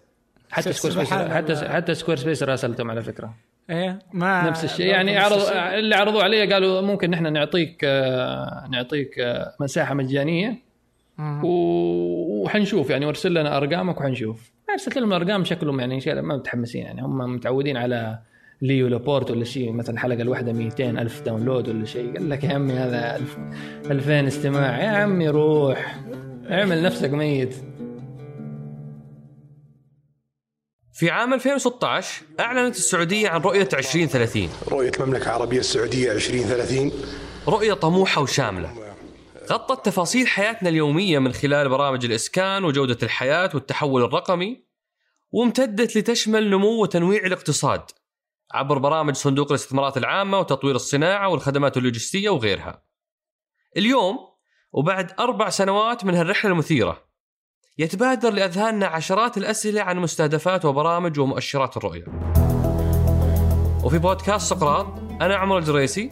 حتى 0.51 0.73
Squarespace 0.73 1.09
حتى. 1.09 1.69
حتى 1.69 1.95
Squarespace 1.95 2.43
راسلتهم 2.43 2.91
على 2.91 3.01
فكرة. 3.01 3.33
إيه 3.69 3.99
ما 4.13 4.49
نفس 4.49 4.63
الشيء. 4.63 4.85
يعني 4.85 5.17
عرض. 5.17 5.41
اللي 5.51 5.95
عرضوا 5.95 6.23
علي 6.23 6.53
قالوا 6.53 6.81
ممكن 6.81 7.09
نحن 7.09 7.33
نعطيك 7.33 7.81
آه، 7.83 8.67
نعطيك 8.71 9.19
آه، 9.19 9.55
مساحة 9.59 9.93
مجانية. 9.93 10.68
وحنشوف 11.19 12.89
يعني 12.89 13.05
وارسل 13.05 13.31
لنا 13.31 13.57
أرقامك 13.57 14.01
وحنشوف. 14.01 14.51
ارسلت 14.69 14.97
لهم 14.97 15.13
الأرقام 15.13 15.43
شكلهم 15.43 15.79
يعني 15.79 16.01
شيء 16.01 16.21
ما 16.21 16.37
متحمسين 16.37 16.81
يعني. 16.81 17.01
هم 17.01 17.35
متعودين 17.35 17.77
على 17.77 18.19
Leo 18.61 18.87
Laporte 18.87 19.31
ولا 19.31 19.43
شيء 19.43 19.71
مثلا 19.71 19.95
الحلقة 19.95 20.21
الواحدة 20.21 20.53
200 20.53 20.89
ألف 20.89 21.21
download 21.21 21.69
ولا 21.69 21.85
شيء. 21.85 22.13
قال 22.13 22.29
لك 22.29 22.43
يا 22.43 22.53
عمي 22.53 22.73
هذا 22.73 23.15
1000 23.15 23.37
2000 23.91 24.27
استماع. 24.27 24.83
يا 24.83 24.89
عمي 24.89 25.29
روح 25.29 25.95
اعمل 26.51 26.83
نفسك 26.83 27.09
ميت. 27.09 27.55
في 30.93 31.09
عام 31.09 31.33
2016 31.33 32.23
أعلنت 32.39 32.75
السعودية 32.75 33.29
عن 33.29 33.41
رؤية 33.41 33.69
2030 33.73 34.49
رؤية 34.71 34.91
المملكة 34.99 35.23
العربية 35.23 35.59
السعودية 35.59 36.11
2030 36.11 36.91
رؤية 37.47 37.73
طموحة 37.73 38.21
وشاملة. 38.21 38.88
غطت 39.51 39.85
تفاصيل 39.85 40.27
حياتنا 40.27 40.69
اليومية 40.69 41.19
من 41.19 41.33
خلال 41.33 41.69
برامج 41.69 42.05
الإسكان 42.05 42.63
وجودة 42.63 42.97
الحياة 43.03 43.49
والتحول 43.53 44.03
الرقمي 44.03 44.65
وامتدت 45.31 45.97
لتشمل 45.97 46.49
نمو 46.49 46.81
وتنويع 46.81 47.25
الاقتصاد 47.25 47.81
عبر 48.51 48.77
برامج 48.77 49.15
صندوق 49.15 49.47
الاستثمارات 49.51 49.97
العامة 49.97 50.39
وتطوير 50.39 50.75
الصناعة 50.75 51.29
والخدمات 51.29 51.77
اللوجستية 51.77 52.29
وغيرها. 52.29 52.83
اليوم 53.77 54.17
وبعد 54.71 55.11
أربع 55.19 55.49
سنوات 55.49 56.05
من 56.05 56.15
هالرحلة 56.15 56.51
المثيرة 56.51 57.05
يتبادر 57.77 58.29
لأذهاننا 58.29 58.87
عشرات 58.87 59.37
الأسئلة 59.37 59.81
عن 59.81 59.97
مستهدفات 59.97 60.65
وبرامج 60.65 61.19
ومؤشرات 61.19 61.77
الرؤية. 61.77 62.05
وفي 63.83 63.97
بودكاست 63.97 64.49
سقراط 64.49 64.87
أنا 65.21 65.35
عمر 65.35 65.57
الجريسي 65.57 66.11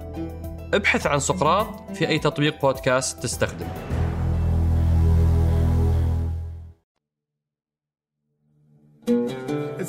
ابحث 0.73 1.07
عن 1.07 1.19
سقراط 1.19 1.91
في 1.91 2.07
أي 2.07 2.19
تطبيق 2.19 2.61
بودكاست 2.61 3.23
تستخدم 3.23 3.67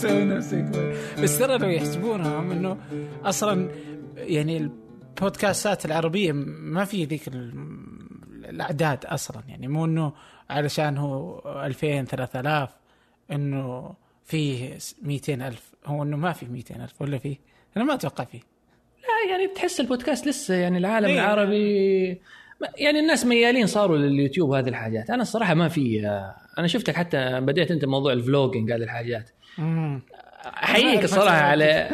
نفسك. 0.03 0.65
بس 1.23 1.39
ترى 1.39 1.59
لو 1.59 1.69
يحسبونهم 1.69 2.51
إنه 2.51 2.79
أصلا 3.25 3.71
يعني 4.17 4.57
البودكاستات 4.57 5.85
العربية 5.85 6.33
ما 6.33 6.85
في 6.85 7.05
ذيك 7.05 7.29
ال- 7.29 7.53
الأعداد 8.45 9.05
أصلا. 9.05 9.43
يعني 9.49 9.69
مو 9.69 9.85
إنه 9.85 10.13
علشان 10.51 10.99
هو 10.99 11.39
2000 11.65 12.05
3000 12.05 12.71
إنه 13.33 13.95
فيه 14.25 14.79
200 15.03 15.35
ألف. 15.49 15.73
هو 15.87 16.03
إنه 16.03 16.17
ما 16.17 16.33
في 16.33 16.47
200 16.47 16.85
ألف 16.85 17.03
ولا 17.03 17.19
فيه؟ 17.19 17.37
أنا 17.77 17.85
ما 17.85 17.95
أتوقع 17.95 18.25
فيه. 18.25 18.52
يعني 19.31 19.47
تحس 19.55 19.81
البودكاست 19.81 20.27
لسه 20.27 20.55
يعني 20.55 20.79
العالم 20.79 21.07
إيه. 21.07 21.15
العربي 21.15 22.07
يعني 22.79 23.01
الناس 23.01 23.27
ميالين 23.27 23.67
صاروا 23.67 23.97
لليوتيوب 23.99 24.53
هذه 24.53 24.69
الحاجات. 24.69 25.11
أنا 25.11 25.23
الصراحة 25.23 25.55
ما 25.55 25.69
في 25.69 26.07
أنا 26.59 26.67
شفتك 26.67 26.97
حتى 26.97 27.41
بديت 27.41 27.71
أنت 27.71 27.85
موضوع 27.85 28.13
ال 28.13 28.19
vlogging 28.19 28.73
هذه 28.73 28.83
الحاجات. 28.83 29.31
أحييك 30.47 31.05
الصراحة 31.05 31.41
على 31.41 31.89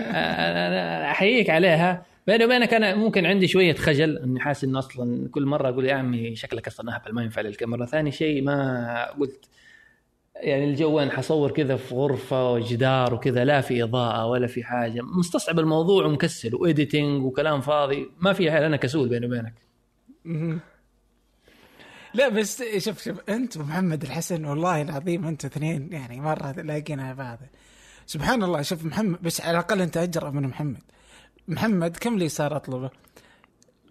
أحييك 1.11 1.51
عليها. 1.51 2.03
بيني 2.26 2.45
وبينك 2.45 2.74
أنا 2.74 2.95
ممكن 2.95 3.26
عندي 3.26 3.49
شوية 3.49 3.74
خجل 3.74 4.18
إني 4.18 4.41
حاسس 4.41 4.64
إنه 4.64 4.79
أصلا 4.79 5.29
كل 5.29 5.47
مرة 5.47 5.68
أقول 5.68 5.87
يا 5.87 5.95
عمي 5.95 6.37
شكلك 6.37 6.66
أصلا 6.66 6.95
اهبل 6.95 7.14
ما 7.14 7.22
ينفع 7.22 7.41
للكاميرا. 7.41 7.87
ثاني 7.87 8.12
شيء 8.12 8.43
ما 8.43 9.11
قلت 9.20 9.45
يعني 10.41 10.64
الجو 10.64 10.99
أنا 10.99 11.12
حصور 11.12 11.51
كذا 11.51 11.76
في 11.76 11.95
غرفة 11.95 12.53
وجدار 12.53 13.14
وكذا 13.14 13.45
لا 13.45 13.61
في 13.61 13.82
إضاءة 13.82 14.26
ولا 14.26 14.47
في 14.47 14.64
حاجة 14.64 15.01
مستصعب 15.03 15.59
الموضوع 15.59 16.07
ومكسل 16.07 16.55
واديتنج 16.55 17.24
وكلام 17.24 17.61
فاضي 17.61 18.11
ما 18.20 18.32
في 18.32 18.51
حال 18.51 18.62
أنا 18.62 18.76
كسول 18.76 19.09
بيني 19.09 19.26
وبينك. 19.26 19.55
لا 22.14 22.28
بس 22.28 22.62
شوف 22.78 23.03
شوف 23.03 23.20
أنت 23.28 23.57
ومحمد 23.57 24.03
الحسن 24.03 24.45
والله 24.45 24.82
العظيم 24.82 25.26
أنتوا 25.26 25.51
اثنين 25.51 25.93
يعني 25.93 26.20
مرة 26.20 26.53
لاقينا 26.53 27.14
بعض 27.14 27.39
سبحان 28.07 28.43
الله 28.43 28.62
شوف 28.62 28.84
محمد 28.84 29.22
بس 29.22 29.41
على 29.41 29.51
الأقل 29.51 29.80
أنت 29.80 29.97
اجرأ 29.97 30.30
من 30.30 30.43
محمد 30.43 30.82
محمد 31.49 31.97
كم 31.97 32.18
لي 32.18 32.28
صار 32.28 32.57
أطلبه؟ 32.57 32.91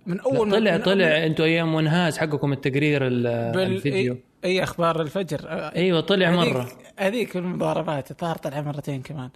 من 0.06 0.20
أول 0.20 0.52
طلع 0.52 0.78
من 0.78 0.84
طلع 0.84 1.26
أنتوا 1.26 1.46
أيام 1.46 1.74
ونهاز 1.76 2.18
حقكم 2.18 2.54
التقرير. 2.54 3.08
الفيديو 3.08 4.18
أي, 4.46 4.64
أخبار 4.64 5.02
الفجر؟ 5.02 5.40
أيوه 5.50 6.02
طلع 6.02 6.28
هذيك- 6.30 6.54
مرة. 6.56 6.72
هذيك 7.00 7.38
المضاربات 7.38 8.12
الظاهر 8.12 8.36
طلع 8.38 8.62
مرتين 8.62 9.02
كمان. 9.02 9.30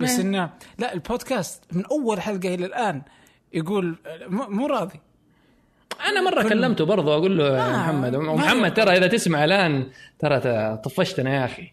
بس 0.00 0.18
انه 0.18 0.50
لا 0.78 0.92
البودكاست 0.92 1.64
من 1.72 1.84
أول 1.86 2.20
حلقة 2.20 2.54
إلى 2.54 2.66
الآن 2.66 3.02
يقول 3.54 3.96
مو 4.30 4.66
راضي. 4.66 5.00
أنا 6.06 6.20
مرة 6.30 6.42
كل- 6.42 6.48
كلمته 6.48 6.84
برضه 6.84 7.14
أقول 7.14 7.38
له 7.38 7.44
يا 7.58 7.66
آه، 7.66 7.76
محمد 7.82 8.16
ما 8.16 8.32
ومحمد 8.32 8.74
ترى 8.74 8.96
إذا 8.96 9.06
تسمع 9.06 9.44
الآن 9.44 9.86
ترى 10.18 10.40
طفشتنا 10.76 11.34
يا 11.34 11.44
أخي. 11.44 11.72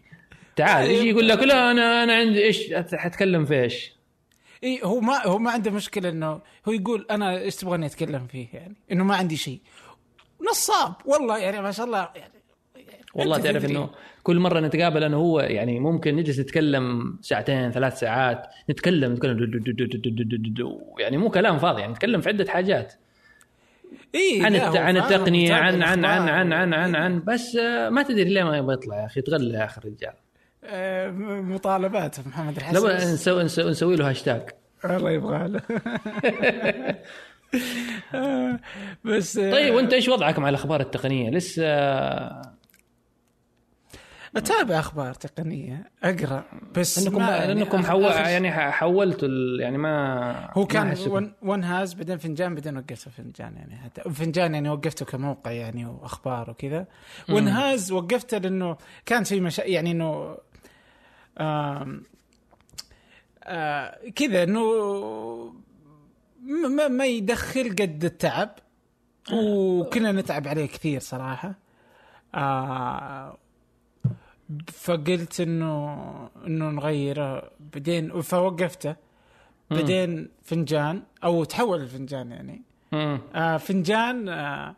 تعال 0.56 0.90
يجي 0.90 1.10
يقول 1.10 1.28
لك 1.28 1.38
لا 1.38 1.70
أنا 1.70 2.02
أنا 2.02 2.14
عندي 2.14 2.44
إيش 2.44 2.72
حتكلم 2.94 3.44
في 3.44 3.62
إيش؟ 3.62 3.92
إي 4.64 4.80
هو 4.84 5.00
ما 5.00 5.26
هو 5.26 5.38
ما 5.38 5.50
عنده 5.50 5.70
مشكلة 5.70 6.08
إنه 6.08 6.40
هو 6.68 6.72
يقول 6.72 7.06
أنا 7.10 7.38
إيش 7.38 7.56
تبغاني 7.56 7.86
أتكلم 7.86 8.26
فيه 8.26 8.46
يعني؟ 8.52 8.74
إنه 8.92 9.04
ما 9.04 9.16
عندي 9.16 9.36
شيء. 9.36 9.60
نصاب 10.50 10.94
والله 11.04 11.38
يعني 11.38 11.60
ما 11.62 11.72
شاء 11.72 11.86
الله 11.86 12.08
يعني 12.16 12.32
والله 13.16 13.38
تعرف 13.38 13.64
إنه 13.64 13.90
كل 14.22 14.38
مرة 14.38 14.60
نتقابل 14.60 15.04
أنا 15.04 15.16
هو 15.16 15.40
يعني 15.40 15.80
ممكن 15.80 16.16
نجلس 16.16 16.40
نتكلم 16.40 17.18
ساعتين 17.22 17.70
ثلاث 17.70 17.98
ساعات 17.98 18.46
نتكلم 18.70 19.12
نتكلم 19.12 19.36
دو 19.36 19.44
دو 19.44 19.58
دو 19.58 19.84
دو 19.84 20.10
دو 20.10 20.36
دو 20.36 20.36
دو 20.36 20.80
يعني 20.98 21.16
مو 21.16 21.30
كلام 21.30 21.58
فاضي 21.58 21.80
يعني 21.80 21.92
نتكلم 21.92 22.20
في 22.20 22.28
عدة 22.28 22.50
حاجات. 22.50 22.94
إيه 24.14 24.44
عن 24.44 24.54
الت... 24.54 24.76
عن 24.76 24.96
التقنية 24.96 25.54
عن 25.54 25.82
عن 25.82 26.04
عن 26.04 26.28
عن 26.28 26.52
عن 26.52 26.74
عن 26.74 26.96
عن. 26.96 27.22
بس 27.24 27.56
آه، 27.56 27.88
ما 27.88 28.02
تدري 28.02 28.24
ليه 28.24 28.44
ما 28.44 28.56
يبغى 28.56 28.74
يطلع 28.74 29.00
يا 29.00 29.06
أخي 29.06 29.20
تغلى 29.20 29.58
يا 29.58 29.64
أخي 29.64 29.80
الرجال. 29.80 30.12
آه، 30.64 31.10
مطالبات 31.40 32.26
محمد 32.26 32.56
الحسن. 32.56 32.76
لو 32.76 32.88
نسوي 32.88 33.44
نسوي, 33.44 33.96
له 33.96 34.10
هاشتاج 34.10 34.42
الله 34.84 35.10
يبغى 35.10 35.50
آه، 38.14 38.60
بس 39.04 39.38
طيب 39.38 39.74
وأنت 39.74 39.92
إيش 39.92 40.08
وضعك 40.08 40.38
مع 40.38 40.48
الأخبار 40.48 40.80
التقنية؟ 40.80 41.30
لسه 41.30 41.64
أتابع 44.36 44.78
أخبار 44.78 45.14
تقنية 45.14 45.90
أقرأ 46.02 46.44
بس 46.76 47.06
انكم 47.06 47.18
ما 47.18 47.36
يعني 47.36 47.52
انكم 47.52 47.82
آخر- 47.82 47.86
حو... 47.86 48.10
آخر- 48.10 48.16
يعني 48.16 48.50
حولتوا. 48.52 49.28
يعني 49.60 49.78
ما 49.78 50.50
هو 50.52 50.66
كان. 50.66 50.94
ون, 51.42 51.64
هاز 51.64 51.94
بعدين 51.94 52.18
فنجان 52.18 52.54
بعدين 52.54 52.76
وقفته 52.76 53.10
فنجان 53.10 53.56
يعني 53.56 53.76
حتى 53.76 54.02
فنجان 54.10 54.54
يعني 54.54 54.70
وقفته 54.70 55.06
كموقع 55.06 55.50
يعني 55.50 55.86
وأخبار 55.86 56.50
وكذا 56.50 56.86
ون 57.30 57.48
هاز 57.48 57.92
وقفته 57.92 58.38
لأنه 58.38 58.76
كان 59.06 59.24
في 59.24 59.40
مشا... 59.40 59.62
يعني 59.62 59.90
إنه. 59.90 60.36
آه 61.38 61.98
كذا 64.16 64.42
إنه 64.42 64.60
ما- 66.42 66.68
ما, 66.68 66.88
ما 66.88 67.06
يدخل 67.06 67.68
قد 67.70 68.04
التعب 68.04 68.50
وكنا 69.32 70.12
نتعب 70.12 70.48
عليه 70.48 70.66
كثير 70.66 71.00
صراحة 71.00 71.54
آه 72.34 73.36
فقلت 74.72 75.40
انه 75.40 75.96
إنه 76.46 76.70
نغيره. 76.70 77.50
بعدين 77.74 78.20
فوقفته. 78.20 78.96
بعدين 79.70 80.28
فنجان 80.42 81.02
أو 81.24 81.44
تحول 81.44 81.80
الفنجان 81.80 82.30
يعني. 82.30 82.62
آه 82.92 83.56
فنجان 83.56 84.28
آه 84.28 84.76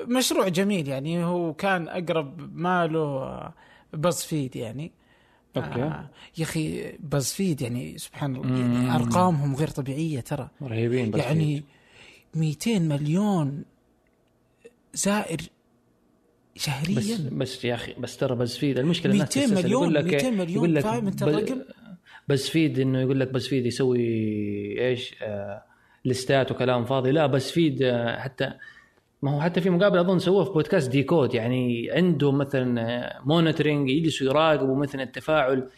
مشروع 0.00 0.48
جميل 0.48 0.88
يعني. 0.88 1.24
هو 1.24 1.54
كان 1.54 1.88
أقرب 1.88 2.56
ماله 2.58 2.98
آه 3.22 3.54
بز 3.92 4.22
فيد 4.22 4.56
يعني 4.56 4.92
أوكي. 5.56 5.82
آه 5.82 6.10
يا 6.38 6.44
أخي 6.44 6.92
بز 7.00 7.32
فيد 7.32 7.62
يعني 7.62 7.98
سبحان 7.98 8.36
الله 8.36 8.60
يعني 8.60 8.94
أرقامهم 8.94 9.56
غير 9.56 9.68
طبيعية 9.68 10.20
ترى. 10.20 10.48
رهيبين 10.62 11.10
بس 11.10 11.20
يعني 11.20 11.64
200 12.34 12.78
مليون 12.78 13.64
زائر 14.94 15.40
شهريا. 16.56 16.96
بس 16.96 17.20
بس 17.20 17.64
يا 17.64 17.74
أخي 17.74 17.94
بس 17.98 18.16
ترى 18.16 18.34
BuzzFeed 18.36 18.78
المشكلة 18.78 19.12
الناس 19.12 19.36
200 19.36 19.48
تستسهل. 19.48 19.64
مليون 19.64 19.82
يقول 19.82 19.94
لك 19.94 20.04
200 20.04 20.30
مليون 20.30 20.50
يقول 20.50 20.74
لك 20.74 20.82
فاهم 20.82 21.06
انت 21.06 21.22
الرقم؟ 21.22 21.60
BuzzFeed 22.28 22.78
إنه 22.78 23.00
يقول 23.00 23.20
لك 23.20 23.32
BuzzFeed 23.32 23.66
يسوي 23.66 24.00
إيش؟ 24.80 25.14
آه 25.22 25.62
لستات 26.04 26.50
وكلام 26.50 26.84
فاضي. 26.84 27.10
لا 27.10 27.26
BuzzFeed 27.26 27.82
آه 27.82 28.18
حتى 28.18 28.52
ما 29.22 29.30
هو 29.30 29.40
حتى 29.40 29.60
في 29.60 29.70
مقابله 29.70 30.00
أظن 30.00 30.18
سووها 30.18 30.44
في 30.44 30.50
بودكاست 30.50 30.90
ديكود. 30.90 31.34
يعني 31.34 31.90
عندهم 31.90 32.38
مثلا 32.38 33.20
monitoring 33.24 33.90
يجلسوا 33.90 34.26
يراقبوا 34.26 34.76
مثلا 34.76 35.02
التفاعل 35.02 35.68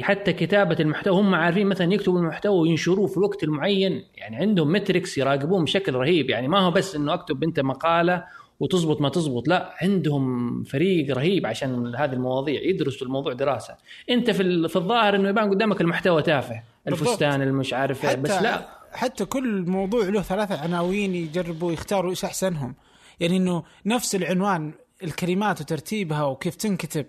حتى 0.00 0.32
كتابة 0.32 0.76
المحتوى. 0.80 1.20
هم 1.20 1.34
عارفين 1.34 1.66
مثلا 1.66 1.94
يكتبوا 1.94 2.18
المحتوى 2.18 2.58
وينشروه 2.58 3.06
في 3.06 3.16
الوقت 3.16 3.44
المعين 3.44 4.04
يعني 4.16 4.36
عندهم 4.36 4.72
metrics 4.72 5.18
يراقبون 5.18 5.64
بشكل 5.64 5.94
رهيب. 5.94 6.30
يعني 6.30 6.48
ما 6.48 6.58
هو 6.58 6.70
بس 6.70 6.96
إنه 6.96 7.14
أكتب 7.14 7.44
أنت 7.44 7.60
مقالة 7.60 8.24
وتزبط 8.60 9.00
ما 9.00 9.08
تزبط 9.08 9.48
لا 9.48 9.74
عندهم 9.82 10.62
فريق 10.64 11.16
رهيب 11.16 11.46
عشان 11.46 11.94
هذه 11.96 12.12
المواضيع 12.12 12.60
يدرسوا 12.62 13.06
الموضوع 13.06 13.32
دراسة. 13.32 13.76
انت 14.10 14.30
في 14.30 14.42
ال- 14.42 14.68
في 14.68 14.76
الظاهر 14.76 15.16
إنه 15.16 15.28
يبان 15.28 15.50
قدامك 15.50 15.80
المحتوى 15.80 16.22
تافه. 16.22 16.62
الفستان 16.88 17.42
المش 17.42 17.72
عارف 17.72 18.16
بس 18.16 18.30
لا. 18.30 18.68
حتى 18.92 19.24
كل 19.24 19.62
موضوع 19.70 20.04
له 20.04 20.22
ثلاثة 20.22 20.60
عناوين 20.60 21.14
يجربوا 21.14 21.72
يختاروا 21.72 22.10
إيش 22.10 22.24
أحسنهم. 22.24 22.74
يعني 23.20 23.36
إنه 23.36 23.62
نفس 23.86 24.14
العنوان 24.14 24.72
الكلمات 25.02 25.60
وترتيبها 25.60 26.24
وكيف 26.24 26.54
تنكتب 26.56 27.06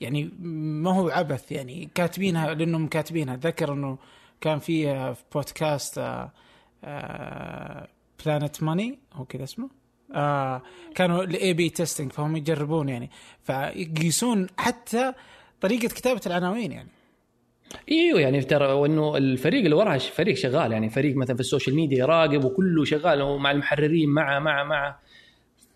يعني 0.00 0.30
ما 0.42 0.94
هو 0.94 1.08
عبث 1.08 1.52
يعني 1.52 1.88
كاتبينها 1.94 2.54
لأنهم 2.54 2.86
كاتبينها. 2.86 3.36
ذكر 3.36 3.72
إنه 3.72 3.98
كان 4.40 4.58
في 4.58 4.88
آه، 4.90 5.12
في 5.12 5.22
بودكاست 5.34 5.98
Planet 8.26 8.62
Money 8.62 8.98
هو 9.12 9.24
كذا 9.24 9.44
اسمه؟ 9.44 9.68
آه 10.14 10.62
كانوا 10.94 11.24
ال 11.24 11.54
A/B 11.54 11.68
testing 11.68 12.12
فهم 12.12 12.36
يجربون 12.36 12.88
يعني. 12.88 13.10
فيقيسون 13.42 14.46
حتى 14.58 15.12
طريقة 15.60 15.88
كتابة 15.88 16.20
العناوين 16.26 16.72
يعني. 16.72 16.88
إيوه 17.90 18.20
يعني 18.20 18.40
ترى 18.40 18.66
وإنه 18.66 19.16
الفريق 19.16 19.64
اللي 19.64 19.76
وراها 19.76 19.98
فريق 19.98 20.36
شغال 20.36 20.72
يعني. 20.72 20.90
فريق 20.90 21.16
مثلا 21.16 21.36
في 21.36 21.40
السوشيال 21.40 21.76
ميديا 21.76 21.98
يراقب 21.98 22.44
وكله 22.44 22.84
شغال 22.84 23.22
ومع 23.22 23.50
المحررين 23.50 24.08
مع 24.08 24.38
مع 24.38 24.64
مع. 24.64 24.96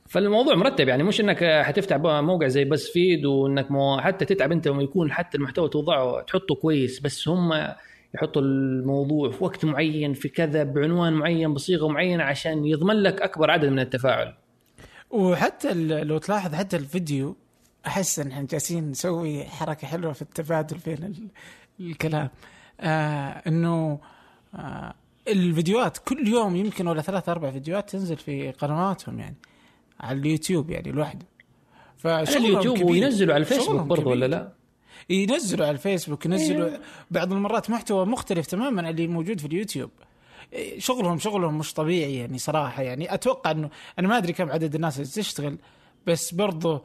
فالموضوع 0.09 0.55
مرتب 0.55 0.89
يعني. 0.89 1.03
مش 1.03 1.21
إنك 1.21 1.63
حتفتح 1.65 1.97
موقع 1.97 2.47
زي 2.47 2.65
BuzzFeed 2.65 3.25
وإنك 3.25 3.71
مو 3.71 4.01
حتى 4.01 4.25
تتعب 4.25 4.53
أنت 4.53 4.69
لما 4.69 4.83
يكون 4.83 5.13
حتى 5.13 5.39
المحتوى 5.39 5.69
توضعه 5.69 6.21
تحطه 6.21 6.55
كويس 6.55 7.01
بس 7.01 7.29
هم 7.29 7.53
يحطوا 8.17 8.43
الموضوع 8.43 9.31
في 9.31 9.45
وقت 9.45 9.65
معين 9.65 10.13
في 10.15 10.29
كذا 10.29 10.63
بعنوان 10.63 11.13
معين 11.13 11.55
بصيغة 11.55 11.89
معينة 11.89 12.25
عشان 12.25 12.65
يضمن 12.65 12.95
لك 13.03 13.23
أكبر 13.23 13.51
عدد 13.51 13.69
من 13.69 13.79
التفاعل 13.79 14.35
وحتى 15.11 15.75
لو 16.05 16.19
تلاحظ 16.19 16.55
حتى 16.55 16.77
الفيديو 16.77 17.37
أحس 17.87 18.19
إن 18.19 18.31
إحنا 18.31 18.47
جالسين 18.51 18.91
نسوي 18.91 19.45
حركة 19.45 19.87
حلوة 19.87 20.13
في 20.13 20.23
التبادل 20.23 20.77
بين 20.87 21.05
ال- 21.05 21.29
الكلام 21.81 22.29
آه 22.81 23.43
إنه 23.47 23.99
آه 24.55 24.95
الفيديوهات 25.29 25.99
كل 25.99 26.29
يوم 26.29 26.57
يمكن 26.57 26.87
ولا 26.87 27.03
ثلاث 27.03 27.29
أربع 27.29 27.51
فيديوهات 27.51 27.91
تنزل 27.91 28.17
في 28.17 28.51
قنواتهم 28.53 29.19
يعني 29.21 29.37
على 30.01 30.19
اليوتيوب 30.19 30.71
يعني 30.71 30.93
لوحده 30.93 31.27
فشغلهم 31.97 32.45
اليوتيوب. 32.61 32.91
وينزلوا 32.91 33.35
على 33.35 33.41
الفيسبوك 33.41 33.81
برضو 33.83 34.11
ولا. 34.11 34.27
لا؟ 34.27 34.53
ينزلوا 35.11 35.67
على 35.67 35.75
الفيسبوك 35.75 36.27
ينزلوا 36.27 36.71
بعض 37.11 37.33
المرات 37.33 37.71
محتوى 37.71 38.07
مختلف 38.07 38.47
تماما 38.47 38.83
عن 38.83 38.89
اللي 38.89 39.07
موجود 39.07 39.41
في 39.41 39.47
اليوتيوب. 39.47 39.91
إيه، 40.53 40.79
شغلهم 40.81 41.19
شغلهم 41.19 41.59
مش 41.59 41.75
طبيعي 41.75 42.15
يعني 42.17 42.39
صراحة 42.39 42.83
يعني. 42.83 43.15
أتوقع 43.15 43.51
إنه 43.51 43.71
أنا 43.99 44.09
ما 44.09 44.19
أدري 44.19 44.33
كم 44.33 44.51
عدد 44.51 44.75
الناس 44.75 44.97
اللي 44.97 45.09
تشتغل 45.09 45.59
بس 46.07 46.35
برضو 46.35 46.81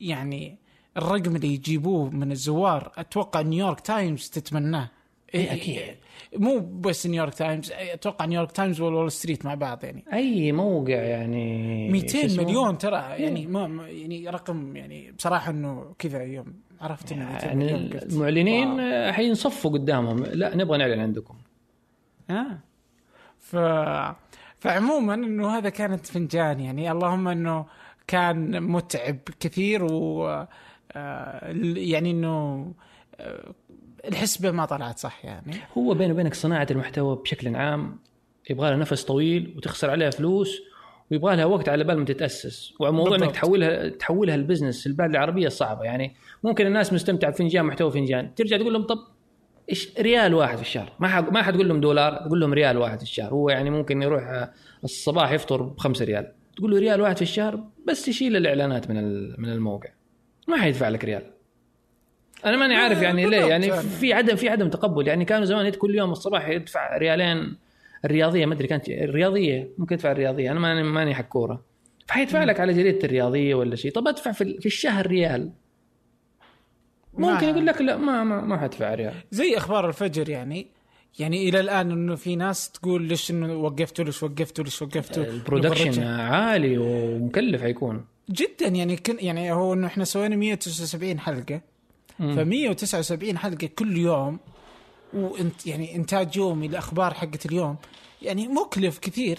يعني 0.00 0.58
الرقم 0.96 1.36
اللي 1.36 1.54
يجيبوه 1.54 2.10
من 2.10 2.32
الزوار 2.32 2.92
أتوقع 2.96 3.40
نيويورك 3.40 3.80
تايمز 3.80 4.28
تتمناه. 4.30 4.90
إيه، 5.34 5.52
أكيد. 5.52 5.80
مو 6.36 6.58
بس 6.60 7.06
نيويورك 7.06 7.34
تايمز 7.34 7.72
أتوقع 7.72 8.24
نيويورك 8.24 8.52
تايمز 8.52 8.80
وول 8.80 9.12
ستريت 9.12 9.44
مع 9.44 9.54
بعض 9.54 9.84
يعني. 9.84 10.04
أي 10.12 10.52
موقع 10.52 10.92
يعني؟ 11.02 11.88
200 11.90 12.08
شو 12.20 12.26
اسمه؟ 12.26 12.44
مليون 12.44 12.78
ترى 12.78 12.96
يعني 12.96 13.46
ما- 13.46 13.88
يعني 13.88 14.28
رقم 14.28 14.76
يعني 14.76 15.12
بصراحة 15.12 15.50
إنه 15.50 15.94
كذا 15.98 16.22
يوم. 16.22 16.54
عرفت 16.84 17.12
انه 17.12 17.32
200 17.32 17.46
يعني 17.46 18.02
المعلنين 18.02 18.80
حينصفوا 19.12 19.70
قدامهم. 19.70 20.24
لا 20.24 20.56
نبغى 20.56 20.78
نعلن 20.78 21.00
عندكم. 21.00 21.34
آه. 22.30 22.58
ف 23.38 23.56
فعموما 24.58 25.14
إنه 25.14 25.58
هذا 25.58 25.68
كانت 25.68 26.06
فنجان 26.06 26.60
يعني. 26.60 26.90
اللهم 26.90 27.28
إنه 27.28 27.66
كان 28.06 28.62
متعب 28.62 29.18
كثير 29.40 29.84
و 29.84 30.46
آه، 30.92 31.54
يعني 31.76 32.10
إنه 32.10 32.72
آه، 33.20 33.54
الحسبه 34.08 34.50
ما 34.50 34.64
طلعت 34.64 34.98
صح 34.98 35.24
يعني. 35.24 35.56
هو 35.78 35.94
بيني 35.94 36.12
وبينك 36.12 36.34
صناعة 36.34 36.66
المحتوى 36.70 37.16
بشكل 37.16 37.56
عام 37.56 37.98
يبغى 38.50 38.70
لها 38.70 38.76
نفس 38.76 39.04
طويل 39.04 39.54
وتخسر 39.56 39.90
عليها 39.90 40.10
فلوس 40.10 40.62
ويبغى 41.10 41.36
لها 41.36 41.44
وقت 41.44 41.68
على 41.68 41.84
بال 41.84 41.98
ما 41.98 42.04
تتأسس. 42.04 42.74
وموضوع 42.80 43.16
انك. 43.16 43.30
تحولها 43.30 43.88
تحولها 43.88 44.34
ال 44.34 44.40
business 44.40 44.86
البلد 44.86 45.10
العربية 45.10 45.48
صعبة. 45.48 45.84
يعني 45.84 46.14
ممكن 46.44 46.66
الناس 46.66 46.92
مستمتعه 46.92 47.30
بفنجان 47.30 47.64
محتوى 47.64 47.90
فنجان. 47.90 48.34
ترجع 48.34 48.56
تقول 48.56 48.72
لهم 48.72 48.82
طب 48.82 48.98
إيش 49.70 49.98
ريال 49.98 50.34
واحد 50.34 50.56
في 50.56 50.62
الشهر؟ 50.62 50.92
ما 50.98 51.08
حق 51.08 51.32
ما 51.32 51.42
حتقول 51.42 51.68
لهم 51.68 51.80
دولار 51.80 52.16
تقول 52.16 52.40
لهم 52.40 52.54
ريال 52.54 52.76
واحد 52.76 52.98
في 52.98 53.02
الشهر. 53.02 53.32
هو 53.32 53.50
يعني 53.50 53.70
ممكن 53.70 54.02
يروح 54.02 54.28
آه، 54.28 54.52
الصباح 54.84 55.32
يفطر 55.32 55.62
بخمسة 55.62 56.04
ريال. 56.04 56.32
تقول 56.56 56.70
له 56.70 56.78
ريال 56.78 57.00
واحد 57.00 57.16
في 57.16 57.22
الشهر 57.22 57.64
بس 57.86 58.08
يشيل 58.08 58.36
الإعلانات 58.36 58.90
من 58.90 58.96
من 59.40 59.48
الموقع. 59.48 59.90
ما 60.48 60.56
حيدفع 60.56 60.88
لك 60.88 61.04
ريال. 61.04 61.22
أنا 62.44 62.56
ماني 62.56 62.76
عارف 62.76 63.02
يعني 63.02 63.26
ليه. 63.26 63.44
يعني. 63.44 63.72
في 63.72 64.12
عدم 64.12 64.36
في 64.36 64.48
عدم 64.48 64.70
تقبل. 64.70 65.08
يعني 65.08 65.24
كانوا 65.24 65.44
زمان 65.44 65.70
كل 65.70 65.94
يوم 65.94 66.12
الصباح 66.12 66.48
يدفع 66.48 66.96
ريالين 66.96 67.56
الرياضية 68.04 68.46
ما 68.46 68.54
أدري 68.54 68.68
كانت 68.68 68.88
الرياضية 68.88 69.68
ممكن 69.78 69.94
يدفع 69.94 70.12
الرياضية 70.12 70.50
أنا 70.50 70.60
ماني 70.60 70.82
ماني 70.82 71.14
حق 71.14 71.28
كورة. 71.28 71.64
فحيدفع 72.06 72.44
لك 72.44 72.60
على 72.60 72.72
جريدة 72.72 72.98
الرياضية 73.04 73.54
ولا 73.54 73.76
شيء. 73.76 73.92
طب 73.92 74.08
أدفع 74.08 74.32
في, 74.32 74.60
في 74.60 74.66
الشهر 74.66 75.06
ريال. 75.06 75.50
ممكن 77.14 77.48
يقول 77.48 77.66
لك 77.66 77.80
لا 77.80 77.96
ما 77.96 78.24
ما, 78.24 78.40
ما 78.40 78.58
حدفع 78.58 78.94
ريال. 78.94 79.14
زي 79.30 79.56
أخبار 79.56 79.88
الفجر 79.88 80.28
يعني. 80.28 80.66
يعني 81.18 81.48
إلى 81.48 81.60
الآن 81.60 81.90
إنه 81.90 82.14
في 82.14 82.36
ناس 82.36 82.70
تقول 82.70 83.02
ليش 83.02 83.30
إنه 83.30 83.54
وقفتوا 83.54 84.04
ليش 84.04 84.22
وقفتوا 84.22 84.64
ليش 84.64 84.82
وقفتوا 84.82 85.24
ال 85.24 85.30
production 85.30 85.90
نبغى 85.90 86.04
عالي 86.04 86.78
ومكلف 86.78 87.62
حيكون. 87.62 88.04
جدا 88.30 88.68
يعني 88.68 88.96
كن 88.96 89.16
يعني 89.20 89.52
هو 89.52 89.72
إنه 89.74 89.86
إحنا 89.86 90.04
سوينا 90.04 90.36
179 90.36 91.18
حلقة. 91.20 91.60
ف 92.18 92.22
179 92.22 93.38
حلقة 93.38 93.66
كل 93.66 93.96
يوم. 93.96 94.38
وانت 95.14 95.66
يعني 95.66 95.96
إنتاج 95.96 96.36
يومي 96.36 96.66
الاخبار 96.66 97.14
حقت 97.14 97.46
اليوم. 97.46 97.76
يعني 98.22 98.48
مكلف 98.48 98.98
كثير. 98.98 99.38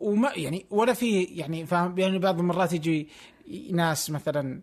وما 0.00 0.32
يعني 0.36 0.66
ولا 0.70 0.92
في 0.92 1.22
يعني 1.22 1.66
فاهم؟ 1.66 1.98
يعني 1.98 2.18
بعض 2.18 2.38
المرات 2.38 2.72
يجي 2.72 3.08
ناس 3.72 4.10
مثلا 4.10 4.60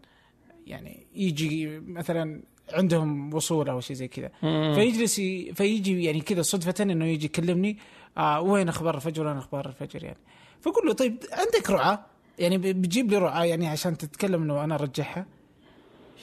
يعني 0.68 1.08
يجي 1.16 1.80
مثلا 1.80 2.42
عندهم 2.74 3.34
وصول 3.34 3.70
أو 3.70 3.80
شيء 3.80 3.96
زي 3.96 4.08
كذا. 4.08 4.32
فيجلس 4.76 5.16
فيجي 5.54 6.04
يعني 6.04 6.22
كذا 6.22 6.42
صدفة 6.42 6.84
إنه 6.84 7.06
يجي 7.06 7.26
يكلمني 7.26 7.78
آه 8.18 8.42
وين 8.42 8.70
أخبار 8.70 8.96
الفجر؟ 8.96 9.28
وين 9.28 9.38
أخبار 9.38 9.66
الفجر 9.66 10.04
يعني؟ 10.04 10.18
فأقول 10.62 10.88
له 10.88 10.94
طيب 10.94 11.18
عندك 11.32 11.70
رعاه 11.70 12.06
يعني 12.40 12.58
بتجيب 12.58 13.12
لي 13.12 13.18
رعاه 13.18 13.44
يعني 13.44 13.68
عشان 13.68 13.98
تتكلم 13.98 14.44
إنه 14.44 14.64
أنا 14.64 14.76
ارجعها 14.76 15.26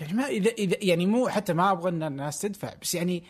يعني 0.00 0.12
ما 0.12 0.26
اذا 0.26 0.50
اذا 0.50 0.76
يعني 0.80 1.06
مو 1.06 1.28
حتى 1.28 1.52
ما 1.52 1.70
أبغى 1.70 1.90
إن 1.90 2.02
الناس 2.02 2.40
تدفع 2.40 2.74
بس 2.82 2.94
يعني 2.94 3.22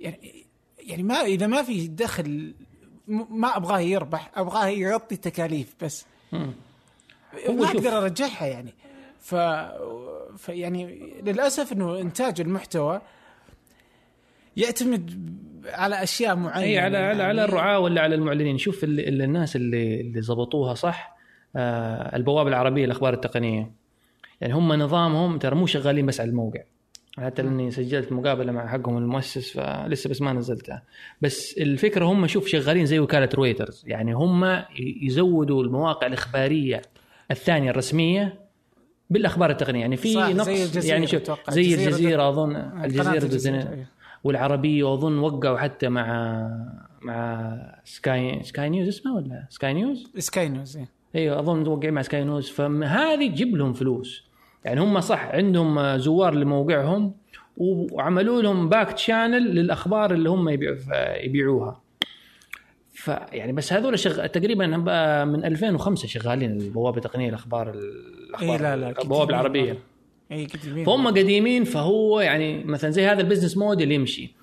يعني 0.00 0.46
يعني 0.78 1.02
ما 1.02 1.14
إذا 1.14 1.46
ما 1.46 1.62
في 1.62 1.86
دخل 1.86 2.54
ما 3.30 3.56
أبغاه 3.56 3.80
يربح 3.80 4.30
أبغاه 4.34 4.66
يغطي 4.66 5.14
التكاليف 5.14 5.74
بس. 5.82 6.06
مم. 6.32 6.52
ما. 7.48 7.64
أقدر 7.64 7.98
أرجعها 7.98 8.46
يعني. 8.46 8.74
ف... 9.20 9.34
ف 10.38 10.48
يعني 10.48 11.12
للأسف 11.22 11.72
إنه 11.72 12.00
إنتاج 12.00 12.40
المحتوى 12.40 13.00
يعتمد 14.56 15.30
على 15.66 16.02
أشياء 16.02 16.36
معينة. 16.36 16.66
اي 16.66 16.78
على 16.78 16.98
على 16.98 17.22
على 17.22 17.38
يعني 17.38 17.44
الرعاة 17.44 17.78
ولا 17.78 18.00
على 18.00 18.14
المعلنين. 18.14 18.58
شوف 18.58 18.84
اللي 18.84 19.08
اللي 19.08 19.24
الناس 19.24 19.56
اللي 19.56 20.00
اللي 20.00 20.20
ضبطوها 20.20 20.74
صح 20.74 21.16
آه 21.56 22.16
البوابه 22.16 22.48
العربية 22.48 22.84
الأخبار 22.84 23.14
التقنية. 23.14 23.72
يعني 24.40 24.54
هم 24.54 24.72
نظامهم 24.72 25.38
ترى 25.38 25.56
مو 25.56 25.66
شغالين 25.66 26.06
بس 26.06 26.20
على 26.20 26.30
الموقع. 26.30 26.60
حتى 27.18 27.42
لأني 27.42 27.70
سجلت 27.70 28.12
مقابلة 28.12 28.52
مع 28.52 28.66
حقهم 28.66 28.96
المؤسس 28.96 29.50
فلسه 29.50 30.10
بس 30.10 30.22
ما 30.22 30.32
نزلتها 30.32 30.82
بس 31.20 31.58
الفكرة 31.58 32.04
هم 32.04 32.26
شوف 32.26 32.46
شغالين 32.46 32.86
زي 32.86 32.98
وكالة 32.98 33.28
رويترز 33.34 33.84
يعني 33.86 34.12
هم 34.12 34.62
يزودوا 35.02 35.62
المواقع 35.62 36.06
الإخبارية 36.06 36.82
الثانية 37.30 37.70
الرسمية 37.70 38.40
بالأخبار 39.10 39.50
التقنية 39.50 39.80
يعني 39.80 39.96
في 39.96 40.14
نقص 40.14 40.84
يعني 40.84 41.06
شوف. 41.06 41.50
زي 41.50 41.74
الجزيرة 41.74 42.28
أظن 42.28 42.56
الجزيرة 42.56 43.12
الجزيرة، 43.12 43.30
doesn't 43.30 43.66
أيوه. 43.66 43.86
والعربية 44.24 44.84
واظن 44.84 45.18
وقعوا 45.18 45.58
حتى 45.58 45.88
مع 45.88 46.48
مع 47.02 47.82
سكاي 47.84 48.42
سكاي 48.42 48.68
نيوز 48.68 48.88
اسمه 48.88 49.14
ولا 49.14 49.46
سكاي 49.50 49.74
نيوز؟ 49.74 50.12
سكاي 50.18 50.48
نيوز 50.48 50.76
إيه. 50.76 50.88
أيوه 51.14 51.40
أظن 51.40 51.64
موقعين 51.64 51.94
مع 51.94 52.02
سكاي 52.02 52.24
نيوز 52.24 52.50
فهذه 52.50 53.28
تجيب 53.28 53.56
لهم 53.56 53.72
فلوس 53.72 54.29
يعني 54.64 54.80
هم 54.80 55.00
صح 55.00 55.24
عندهم 55.24 55.98
زوار 55.98 56.34
لموقعهم 56.34 57.14
وعملوا 57.56 58.42
لهم 58.42 58.68
back 58.68 58.98
channel 58.98 59.54
للأخبار 59.54 60.14
اللي 60.14 60.30
هم 60.30 60.48
يبيعوها. 61.22 61.80
فيعني 62.92 63.52
بس 63.52 63.72
هذول 63.72 63.98
شغ... 63.98 64.26
تقريبا 64.26 64.66
من 65.24 65.44
2005 65.44 66.08
شغالين 66.08 66.50
البوابه 66.50 66.96
التقنيه 66.96 67.28
الأخبار 67.28 67.70
الاخبار 67.70 68.50
إيه 68.50 68.56
لا 68.56 68.76
لا 68.76 69.02
البوابة 69.02 69.30
العربية. 69.30 69.78
اي 70.32 70.46
قديمين 70.46 70.84
فهم 70.84 71.08
قديمين 71.08 71.64
فهو 71.64 72.20
يعني 72.20 72.64
مثلا 72.64 72.90
زي 72.90 73.06
هذا 73.06 73.20
ال 73.20 73.24
business 73.24 73.56
model 73.56 73.92
يمشي. 73.92 74.34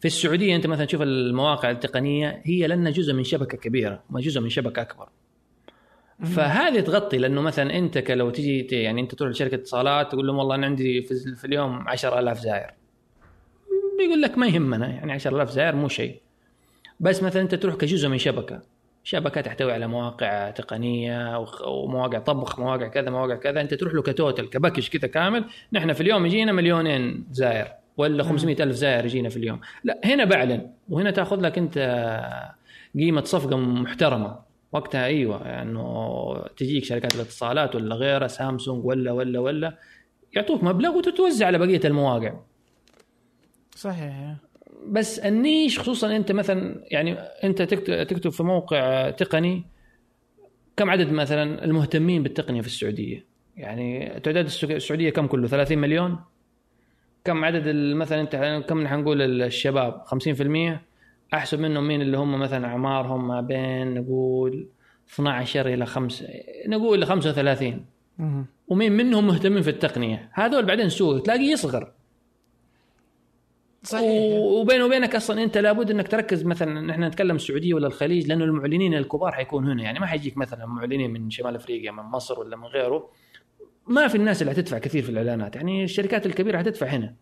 في 0.00 0.04
السعودية 0.06 0.56
أنت 0.56 0.66
مثلا 0.66 0.84
تشوف 0.84 1.02
المواقع 1.02 1.70
التقنية 1.70 2.42
هي 2.44 2.66
لنا 2.66 2.90
جزء 2.90 3.12
من 3.12 3.24
شبكة 3.24 3.58
كبيرة 3.58 4.02
ما 4.10 4.20
جزء 4.20 4.40
من 4.40 4.48
شبكة 4.48 4.82
أكبر. 4.82 5.08
فهذه 6.24 6.80
تغطي 6.80 7.18
لأنه 7.18 7.40
مثلا 7.40 7.78
أنت 7.78 8.10
لو 8.10 8.30
تجي 8.30 8.66
يعني 8.72 9.00
أنت 9.00 9.14
تروح 9.14 9.30
لشركة 9.30 9.54
اتصالات 9.54 10.12
تقول 10.12 10.26
لهم 10.26 10.38
والله 10.38 10.54
أنا 10.54 10.66
عندي 10.66 11.02
في, 11.02 11.34
في 11.36 11.44
اليوم 11.44 11.88
10000 11.88 12.38
زائر. 12.38 12.70
بيقول 13.98 14.22
لك 14.22 14.38
ما 14.38 14.46
يهمنا 14.46 14.88
يعني 14.88 15.12
10000 15.12 15.50
زائر 15.50 15.76
مو 15.76 15.88
شيء. 15.88 16.20
بس 17.00 17.22
مثلا 17.22 17.42
أنت 17.42 17.54
تروح 17.54 17.74
كجزء 17.74 18.08
من 18.08 18.18
شبكة 18.18 18.62
شبكة 19.04 19.40
تحتوي 19.40 19.72
على 19.72 19.86
مواقع 19.86 20.50
تقنية 20.50 21.38
ومواقع 21.66 22.18
طبخ 22.18 22.60
مواقع 22.60 22.88
كذا 22.88 23.10
مواقع 23.10 23.34
كذا 23.34 23.60
أنت 23.60 23.74
تروح 23.74 23.94
له 23.94 24.02
كتوتل 24.02 24.46
كباكج 24.46 24.88
كذا 24.88 25.08
كامل. 25.08 25.44
نحن 25.72 25.92
في 25.92 26.00
اليوم 26.00 26.26
يجينا 26.26 26.52
مليونين 26.52 27.26
زائر 27.30 27.68
ولا 27.96 28.22
500 28.22 28.62
ألف 28.62 28.76
زائر 28.76 29.04
يجينا 29.04 29.28
في 29.28 29.36
اليوم. 29.36 29.60
لا 29.84 30.00
هنا 30.04 30.24
بعلن 30.24 30.70
وهنا 30.88 31.10
تأخذ 31.10 31.40
لك 31.40 31.58
أنت 31.58 31.78
قيمة 32.94 33.24
صفقة 33.24 33.56
محترمة. 33.56 34.49
وقتها 34.72 35.04
أيوه 35.06 35.62
إنه 35.62 36.44
تجيك 36.56 36.84
شركات 36.84 37.14
الاتصالات 37.14 37.74
ولا 37.76 37.94
غيرها 37.94 38.26
سامسونج 38.28 38.84
ولا 38.86 39.12
ولا 39.12 39.38
ولا 39.38 39.78
يعطوك 40.36 40.62
مبلغ 40.64 40.96
وتتوزع 40.96 41.46
على 41.46 41.58
بقية 41.58 41.80
المواقع. 41.84 42.34
صحيح. 43.76 44.34
بس 44.86 45.18
النيش 45.18 45.78
خصوصا 45.78 46.16
أنت 46.16 46.32
مثلا 46.32 46.84
يعني 46.90 47.12
أنت 47.18 47.62
تكت- 47.62 47.90
تكتب 48.10 48.30
في 48.30 48.42
موقع 48.42 49.10
تقني 49.10 49.64
كم 50.76 50.90
عدد 50.90 51.12
مثلا 51.12 51.64
المهتمين 51.64 52.22
بالتقنية 52.22 52.60
في 52.60 52.66
السعودية؟ 52.66 53.26
يعني 53.56 54.20
تعداد 54.20 54.44
السع- 54.44 54.70
السعودية 54.70 55.10
كم 55.10 55.26
كله؟ 55.26 55.48
30 55.48 55.78
مليون؟ 55.78 56.18
كم 57.24 57.44
عدد 57.44 57.68
مثلا 57.74 58.20
انت 58.20 58.64
كم 58.68 58.86
حنقول 58.86 59.42
الشباب؟ 59.42 60.02
50% 60.06 60.82
أحسب 61.34 61.60
منهم 61.60 61.88
مين 61.88 62.02
اللي 62.02 62.18
هم 62.18 62.40
مثلا 62.40 62.66
اعمارهم 62.66 63.28
ما 63.28 63.40
بين 63.40 63.94
نقول 63.94 64.68
12 65.12 65.66
إلى 65.66 65.86
5 65.86 66.26
نقول 66.66 66.98
إلى 66.98 67.06
35 67.06 67.84
مهم. 68.18 68.46
ومين 68.68 68.92
منهم 68.92 69.26
مهتمين 69.26 69.62
في 69.62 69.70
التقنية؟ 69.70 70.30
هذول 70.32 70.66
بعدين 70.66 70.88
سوق 70.88 71.22
تلاقيه 71.22 71.52
يصغر. 71.52 71.92
صحيح. 73.82 74.04
وبينه 74.38 74.84
وبينك 74.84 75.14
أصلا 75.14 75.42
أنت 75.42 75.58
لابد 75.58 75.90
إنك 75.90 76.08
تركز 76.08 76.44
مثلا 76.44 76.80
نحن 76.80 77.04
نتكلم 77.04 77.36
السعودية 77.36 77.74
ولا 77.74 77.86
الخليج 77.86 78.26
لأنه 78.26 78.44
المعلنين 78.44 78.94
الكبار 78.94 79.32
حيكونوا 79.32 79.72
هنا. 79.72 79.82
يعني 79.82 79.98
ما 79.98 80.06
حيجيك 80.06 80.36
مثلا 80.36 80.66
معلنين 80.66 81.10
من 81.10 81.30
شمال 81.30 81.54
أفريقيا 81.54 81.90
من 81.90 82.02
مصر 82.02 82.40
ولا 82.40 82.56
من 82.56 82.64
غيره. 82.64 83.10
ما 83.86 84.08
في 84.08 84.14
الناس 84.14 84.42
اللي 84.42 84.52
حتدفع 84.52 84.78
كثير 84.78 85.02
في 85.02 85.08
الإعلانات. 85.08 85.56
يعني 85.56 85.84
الشركات 85.84 86.26
الكبيرة 86.26 86.58
حتدفع 86.58 86.86
هنا. 86.86 87.14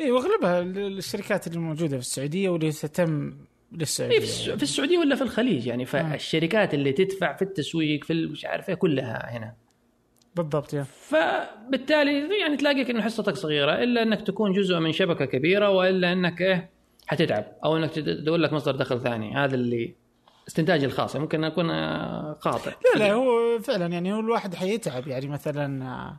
اي 0.00 0.10
وأغلبها 0.10 0.60
ال- 0.60 0.98
الشركات 0.98 1.46
اللي 1.46 1.58
موجودة 1.58 1.88
في 1.96 2.02
السعودية 2.02 2.48
واللي 2.48 2.72
تهتم 2.72 3.36
للسعودية. 3.72 4.14
إيه 4.14 4.20
في 4.20 4.26
الس- 4.26 4.50
في 4.50 4.62
السعودية 4.62 4.98
ولا 4.98 5.14
في 5.16 5.22
الخليج 5.22 5.66
يعني؟ 5.66 5.84
فالشركات 5.86 6.74
اللي 6.74 6.92
تدفع 6.92 7.36
في 7.36 7.42
التسويق 7.42 8.04
في 8.04 8.26
مش 8.26 8.44
عارف 8.44 8.68
إيه 8.68 8.74
كلها 8.74 9.36
هنا. 9.36 9.54
بالضبط 10.36 10.74
يا. 10.74 10.82
فبالتالي 10.82 12.40
يعني 12.40 12.56
تلاقيك 12.56 12.90
إنه 12.90 13.02
حصتك 13.02 13.36
صغيرة 13.36 13.72
إلا 13.82 14.02
إنك 14.02 14.22
تكون 14.26 14.52
جزء 14.52 14.78
من 14.78 14.92
شبكة 14.92 15.24
كبيرة 15.24 15.70
وإلا 15.70 16.12
إنك 16.12 16.42
إيه 16.42 16.70
حتتعب 17.06 17.44
أو 17.64 17.76
إنك 17.76 17.90
تدور 17.90 18.36
لك 18.38 18.52
مصدر 18.52 18.76
دخل 18.76 19.00
ثاني. 19.02 19.34
هذا 19.36 19.54
اللي 19.54 19.94
استنتاجي 20.48 20.86
الخاص 20.86 21.16
ممكن 21.16 21.44
أكون 21.44 21.70
آه، 21.70 22.36
خاطئ. 22.40 22.70
لا 22.94 22.98
لا 22.98 23.12
هو 23.12 23.58
فعلا 23.58 23.86
يعني 23.86 24.12
هو 24.12 24.20
الواحد 24.20 24.54
حيتعب 24.54 25.08
يعني 25.08 25.26
مثلا 25.26 25.84
آه، 25.84 26.18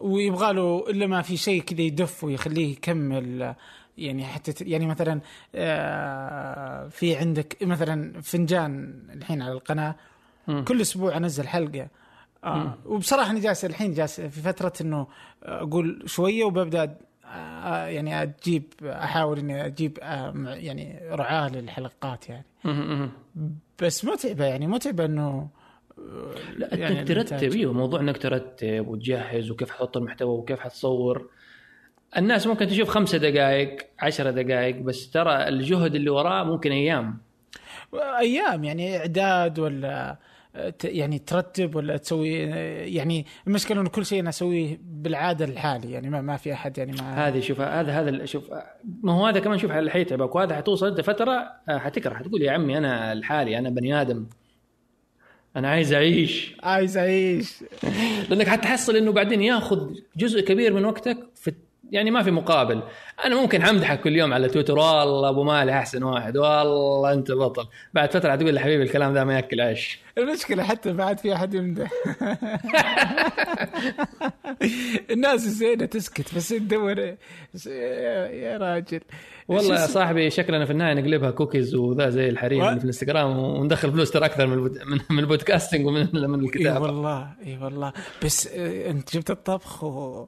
ويبغى 0.00 0.52
له 0.52 0.84
إلا 0.90 1.06
ما 1.06 1.22
في 1.22 1.36
شيء 1.36 1.62
كذا 1.62 1.80
يدف 1.80 2.24
ويخليه 2.24 2.72
يكمل 2.72 3.54
يعني 3.98 4.24
حتى 4.24 4.64
يعني 4.64 4.86
مثلا 4.86 5.20
آه، 5.54 6.88
في 6.88 7.16
عندك 7.16 7.56
مثلا 7.62 8.20
فنجان 8.22 9.02
الحين 9.12 9.42
على 9.42 9.52
القناة. 9.52 9.94
كل 10.64 10.80
أسبوع 10.80 11.16
أنزل 11.16 11.48
حلقة 11.48 11.88
آه 12.44 12.74
وبصراحة 12.86 13.30
أنا 13.30 13.40
جالس 13.40 13.64
الحين 13.64 13.94
جالس 13.94 14.20
في 14.20 14.40
فترة 14.40 14.72
إنه 14.80 15.06
أقول 15.42 16.02
شوية 16.06 16.44
وببدأ 16.44 16.96
آه 17.24 17.86
يعني 17.86 18.22
أجيب 18.22 18.64
أحاول 18.82 19.38
إني 19.38 19.66
أجيب 19.66 19.98
يعني 20.44 21.00
رعاة 21.10 21.48
للحلقات 21.48 22.28
يعني. 22.28 22.44
بس 23.82 24.04
متعبة 24.04 24.44
يعني 24.44 24.66
متعبة 24.66 25.04
إنه 25.04 25.48
لا 26.56 26.74
يعني 26.74 27.00
انك 27.00 27.08
ترتب. 27.08 27.52
إيوه 27.52 27.72
موضوع 27.72 28.00
إنك 28.00 28.18
ترتب 28.18 28.88
وتجهز 28.88 29.50
وكيف 29.50 29.70
حتحط 29.70 29.96
المحتوى 29.96 30.38
وكيف 30.38 30.60
حتصور 30.60 31.30
الناس 32.16 32.46
ممكن 32.46 32.66
تشوف 32.66 32.88
خمسة 32.88 33.18
دقائق 33.18 33.76
عشرة 33.98 34.30
دقائق 34.30 34.76
بس 34.76 35.10
ترى 35.10 35.48
الجهد 35.48 35.94
اللي 35.94 36.10
وراه 36.10 36.44
ممكن 36.44 36.72
أيام. 36.72 37.18
أيام 37.94 38.64
يعني 38.64 38.98
إعداد 38.98 39.58
ولا 39.58 40.18
يعني 40.84 41.18
ترتب 41.18 41.76
ولا 41.76 41.96
تسوي 41.96 42.32
يعني 42.32 43.26
المشكلة 43.46 43.80
إنه 43.80 43.88
كل 43.88 44.06
شيء 44.06 44.20
أنا 44.20 44.28
أسويه 44.28 44.80
بالعادة 44.82 45.46
لحالي 45.46 45.92
يعني 45.92 46.10
ما, 46.10 46.20
ما 46.20 46.36
في 46.36 46.52
أحد 46.52 46.78
يعني 46.78 46.92
ما 46.92 47.28
هذه 47.28 47.40
شوف 47.40 47.60
هذا 47.60 47.92
هذا 47.92 48.24
شوف 48.24 48.50
ما 49.02 49.12
هو 49.12 49.26
هذا 49.26 49.40
كمان 49.40 49.58
شوف 49.58 49.72
حيتعبك 49.72 50.34
وهذا 50.34 50.56
حتوصل 50.56 50.86
أنت 50.86 51.00
فترة 51.00 51.50
آه، 51.68 51.78
حتكره 51.78 52.14
حتقول 52.14 52.42
يا 52.42 52.52
عمي 52.52 52.78
أنا 52.78 53.14
لحالي 53.14 53.58
أنا 53.58 53.70
بني 53.70 54.00
آدم. 54.00 54.26
أنا 55.56 55.68
عايز 55.68 55.92
أعيش. 55.92 56.54
عايز 56.62 56.96
أعيش. 56.96 57.54
لأنك 58.30 58.48
حتحصل 58.48 58.96
إنه 58.96 59.12
بعدين 59.12 59.42
ياخذ 59.42 59.94
جزء 60.16 60.40
كبير 60.40 60.72
من 60.72 60.84
وقتك 60.84 61.18
في 61.34 61.52
يعني 61.90 62.10
ما 62.10 62.22
في 62.22 62.30
مقابل. 62.30 62.82
أنا 63.24 63.40
ممكن 63.40 63.62
أمدحك 63.62 64.00
كل 64.00 64.16
يوم 64.16 64.32
على 64.32 64.48
تويتر 64.48 64.78
والله 64.78 65.28
أبو 65.28 65.42
مالي 65.42 65.72
أحسن 65.72 66.02
واحد 66.02 66.36
والله 66.36 67.12
أنت 67.12 67.32
بطل. 67.32 67.66
بعد 67.94 68.12
فترة 68.12 68.32
حتقول 68.32 68.54
لي 68.54 68.60
حبيبي 68.60 68.82
الكلام 68.82 69.14
ذا 69.14 69.24
ما 69.24 69.34
يأكل 69.34 69.60
عيش. 69.60 69.98
المشكلة 70.18 70.62
حتى 70.62 70.92
ما 70.92 71.04
عاد 71.04 71.18
في 71.18 71.34
أحد 71.34 71.54
يمدح. 71.54 71.90
الناس 75.10 75.40
زينة 75.40 75.84
تسكت 75.84 76.34
بس 76.34 76.48
تدور 76.48 76.98
يا 77.66 78.58
راجل. 78.58 79.00
والله 79.48 79.80
يا 79.80 79.86
صاحبي 79.86 80.30
شكلنا 80.30 80.64
في 80.64 80.70
النهاية 80.70 80.94
نقلبها 80.94 81.30
كوكيز 81.30 81.74
وذا 81.74 82.10
زي 82.10 82.28
الحريم 82.28 82.64
اللي 82.64 82.76
في 82.76 82.82
الإنستغرام 82.84 83.38
وندخل 83.38 83.92
فلوس 83.92 84.10
ترى 84.10 84.24
أكثر 84.24 84.46
من 84.46 84.70
من, 85.10 85.18
ال 85.18 85.24
podcasting 85.24 85.86
ومن 85.86 86.08
من 86.12 86.40
إي 86.40 86.46
الكتابة. 86.46 86.80
والله 86.80 87.32
إي 87.46 87.58
والله. 87.62 87.92
بس 88.24 88.46
آه، 88.46 88.90
أنت 88.90 89.16
جبت 89.16 89.30
الطبخ 89.30 89.84
و 89.84 90.26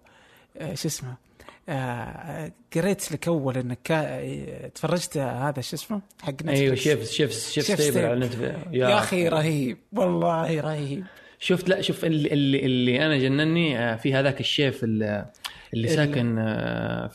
آه، 0.57 0.75
شو 0.75 0.89
اسمه؟ 0.89 1.30
آه، 1.71 2.53
قريت 2.77 3.13
لك 3.13 3.29
أول 3.29 3.57
إنك 3.59 3.91
آه، 3.91 4.69
تفرجت 4.69 5.17
هذا 5.17 5.61
شو 5.61 5.77
اسمه؟ 5.77 6.01
حق 6.23 6.31
نتفلكس 6.33 6.59
أيوه 6.61 6.75
Chef 6.75 7.11
Chef 7.11 7.33
Chef 7.33 7.67
Chef's 7.67 7.81
Table. 7.81 8.05
على 8.05 8.21
نتفلكس 8.21 8.55
يا 8.73 8.99
أخي 8.99 9.29
رهيب 9.29 9.79
والله 9.93 10.61
رهيب. 10.61 11.05
شفت 11.41 11.69
لا 11.69 11.81
شوف 11.81 12.05
اللي 12.05 12.29
اللي, 12.33 12.59
اللي 12.67 13.07
أنا 13.07 13.19
جنني 13.19 13.79
آه، 13.79 13.97
في 13.97 14.15
هذاك 14.15 14.41
الشيف 14.41 14.85
اللي, 14.85 15.27
اللي 15.75 15.89
ال- 15.89 15.95
ساكن 15.95 16.35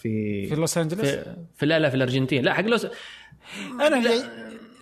في 0.02 0.46
في 0.46 0.56
لوس 0.56 0.78
أنجلوس؟ 0.78 1.06
في, 1.06 1.36
في 1.58 1.66
لا 1.66 1.80
لا 1.80 1.90
في 1.90 1.96
الأرجنتين. 1.96 2.44
لا 2.46 2.54
حق 2.54 2.64
لوس 2.66 2.88
أنا 3.82 4.04
جاي 4.04 4.24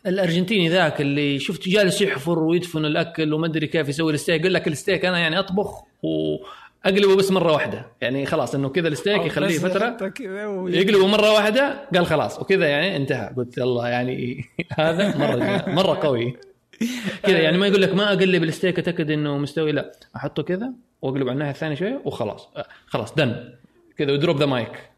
الأرجنتيني 0.08 0.70
ذاك 0.70 1.02
اللي 1.02 1.40
شفت 1.40 1.70
جالس 1.70 2.02
يحفر 2.02 2.40
ويدفن 2.40 2.86
الأكل 2.86 3.34
وما 3.34 3.48
أدري 3.48 3.68
كيف 3.68 3.90
يسوي 3.90 4.14
الستيك. 4.14 4.42
يقول 4.42 4.54
لك 4.54 4.68
الستيك 4.68 5.06
أنا 5.06 5.20
يعني 5.20 5.40
أطبخ 5.40 5.84
واقلبه 6.86 7.16
بس 7.16 7.32
مرة 7.32 7.52
واحدة. 7.52 7.86
يعني 8.02 8.26
خلاص 8.26 8.56
إنه 8.56 8.70
كذا 8.70 8.88
الستيك 8.88 9.26
يخليه 9.26 9.60
فترة. 9.60 10.14
يقلبه 10.70 11.08
مرة 11.08 11.32
واحدة 11.34 11.90
قال 11.96 12.06
خلاص. 12.06 12.40
وكذا 12.40 12.68
يعني 12.68 12.96
انتهى. 12.96 13.34
قلت 13.38 13.58
الله 13.58 13.90
يعني 13.90 14.46
هذا 14.80 15.18
مرة 15.18 15.70
مرة 15.70 16.00
قوي. 16.02 16.38
كذا 17.24 17.40
يعني 17.40 17.58
ما 17.58 17.68
يقول 17.68 17.82
لك 17.82 17.94
ما 17.94 18.14
أقلب 18.14 18.44
الستيك 18.44 18.80
أتأكد 18.80 19.12
إنه 19.12 19.38
مستوي. 19.38 19.72
لا 19.72 19.92
أحطه 20.16 20.44
كذا 20.44 20.74
واقلب 21.02 21.22
على 21.24 21.32
الناحية 21.32 21.52
الثانية 21.52 21.76
شوية 21.76 22.02
وخلاص. 22.06 22.50
آه، 22.56 22.66
خلاص 22.88 23.14
done 23.16 23.54
كذا 23.98 24.12
و 24.12 24.17
drop 24.17 24.38
the 24.38 24.46
mic 24.46 24.90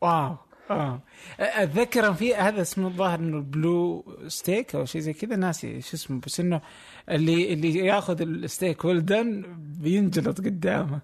wow 0.00 0.36
آه 0.70 1.00
أتذكر 1.40 2.14
في 2.14 2.34
هذا 2.34 2.60
اسمه 2.62 2.86
الظاهر 2.88 3.18
إنه 3.18 3.36
ال 3.36 3.50
blue 3.50 4.04
steak 4.28 4.74
أو 4.74 4.84
شيء 4.84 5.00
زي 5.00 5.12
كذا. 5.12 5.36
ناسي 5.36 5.80
شو 5.80 5.96
اسمه 5.96 6.20
بس 6.26 6.40
إنه 6.40 6.60
اللي 7.10 7.52
اللي 7.52 7.76
ياخذ 7.76 8.22
الستيك 8.22 8.84
ولدن 8.84 9.44
بينجلط 9.80 10.40
قدامه. 10.40 11.00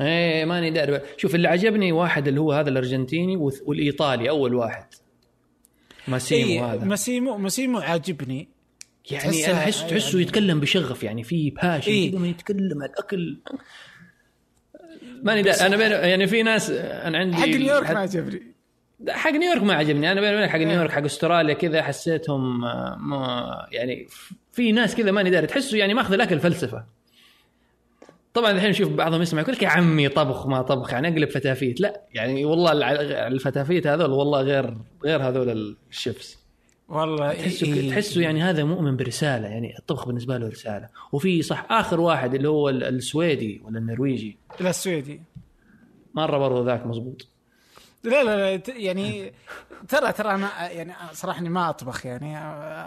إيه 0.00 0.44
ماني 0.44 0.70
داري. 0.70 1.00
شوف 1.16 1.34
اللي 1.34 1.48
عجبني 1.48 1.92
واحد 1.92 2.28
اللي 2.28 2.40
هو 2.40 2.52
هذا 2.52 2.68
الأرجنتيني 2.68 3.36
والإيطالي 3.36 4.28
أول 4.28 4.54
واحد. 4.54 4.86
ماسيمو 6.08 6.50
إيه 6.50 6.74
هذا. 6.74 6.84
ماسيمو 6.84 7.36
ماسيمو 7.36 7.78
عاجبني. 7.78 8.48
يعني 9.10 9.46
أنا 9.46 9.58
احس 9.58 9.86
تحسه 9.86 10.20
يتكلم 10.20 10.60
بشغف 10.60 11.02
يعني 11.02 11.22
في 11.24 11.50
passion 11.50 11.92
إيه. 11.92 12.12
كذا 12.12 12.26
يتكلم 12.26 12.82
عن 12.82 12.88
الأكل. 12.88 13.38
ماني 15.22 15.42
دا 15.42 15.66
أنا 15.66 16.06
يعني 16.06 16.26
في 16.26 16.42
ناس 16.42 16.70
أنا 16.70 17.18
عندي 17.18 17.36
حق 17.36 17.46
نيويورك 17.46 17.90
ما 17.90 17.98
عجبني. 17.98 18.53
حق 19.08 19.30
نيويورك 19.30 19.62
ما 19.62 19.74
عجبني. 19.74 20.12
أنا 20.12 20.20
بيني 20.20 20.36
وبين 20.36 20.48
حق 20.48 20.58
نيويورك 20.58 20.90
حق 20.90 21.04
أستراليا 21.04 21.54
كذا 21.54 21.82
حسيتهم 21.82 22.64
آه، 22.64 22.96
ما 23.00 23.46
يعني 23.72 24.06
في 24.52 24.72
ناس 24.72 24.94
كذا 24.96 25.10
ماني 25.10 25.30
داري. 25.30 25.46
تحسوا 25.46 25.78
يعني 25.78 25.94
ماخذ 25.94 26.12
الأكل 26.12 26.40
فلسفة. 26.40 26.84
طبعا 28.34 28.50
الحين 28.50 28.70
نشوف 28.70 28.88
بعضهم 28.92 29.22
يسمع 29.22 29.40
يقول 29.40 29.54
لك 29.54 29.62
يا 29.62 29.68
عمي 29.68 30.08
طبخ 30.08 30.46
ما 30.46 30.62
طبخ 30.62 30.92
يعني 30.92 31.08
أقلب 31.08 31.30
فتافيت. 31.30 31.80
لا 31.80 32.00
يعني 32.14 32.44
والله 32.44 32.72
الفتافيت 33.26 33.86
هذول 33.86 34.10
والله 34.10 34.40
غير 34.42 34.76
غير 35.04 35.22
هذول 35.28 35.76
الشيفس 35.90 36.38
والله 36.88 37.32
تحسوا 37.32 37.68
إيه. 37.68 37.90
تحسوا 37.90 38.22
يعني 38.22 38.42
هذا 38.42 38.64
مؤمن 38.64 38.96
برسالة 38.96 39.48
يعني 39.48 39.78
الطبخ 39.78 40.06
بالنسبة 40.06 40.38
له 40.38 40.48
رسالة. 40.48 40.88
وفي 41.12 41.42
صح 41.42 41.66
آخر 41.70 42.00
واحد 42.00 42.34
اللي 42.34 42.48
هو 42.48 42.68
ال- 42.68 42.84
السويدي 42.84 43.62
ولا 43.64 43.78
النرويجي. 43.78 44.36
لا 44.60 44.70
السويدي. 44.70 45.20
مرة 46.14 46.38
برضو 46.38 46.64
ذاك 46.64 46.86
مزبوط 46.86 47.28
لا 48.04 48.24
لا 48.24 48.56
لا 48.56 48.62
يعني 48.76 49.32
ترى 49.88 50.12
ترى 50.12 50.30
أنا 50.34 50.70
يعني 50.70 50.92
صراحة 51.12 51.40
اني 51.40 51.48
ما 51.48 51.70
أطبخ 51.70 52.06
يعني 52.06 52.38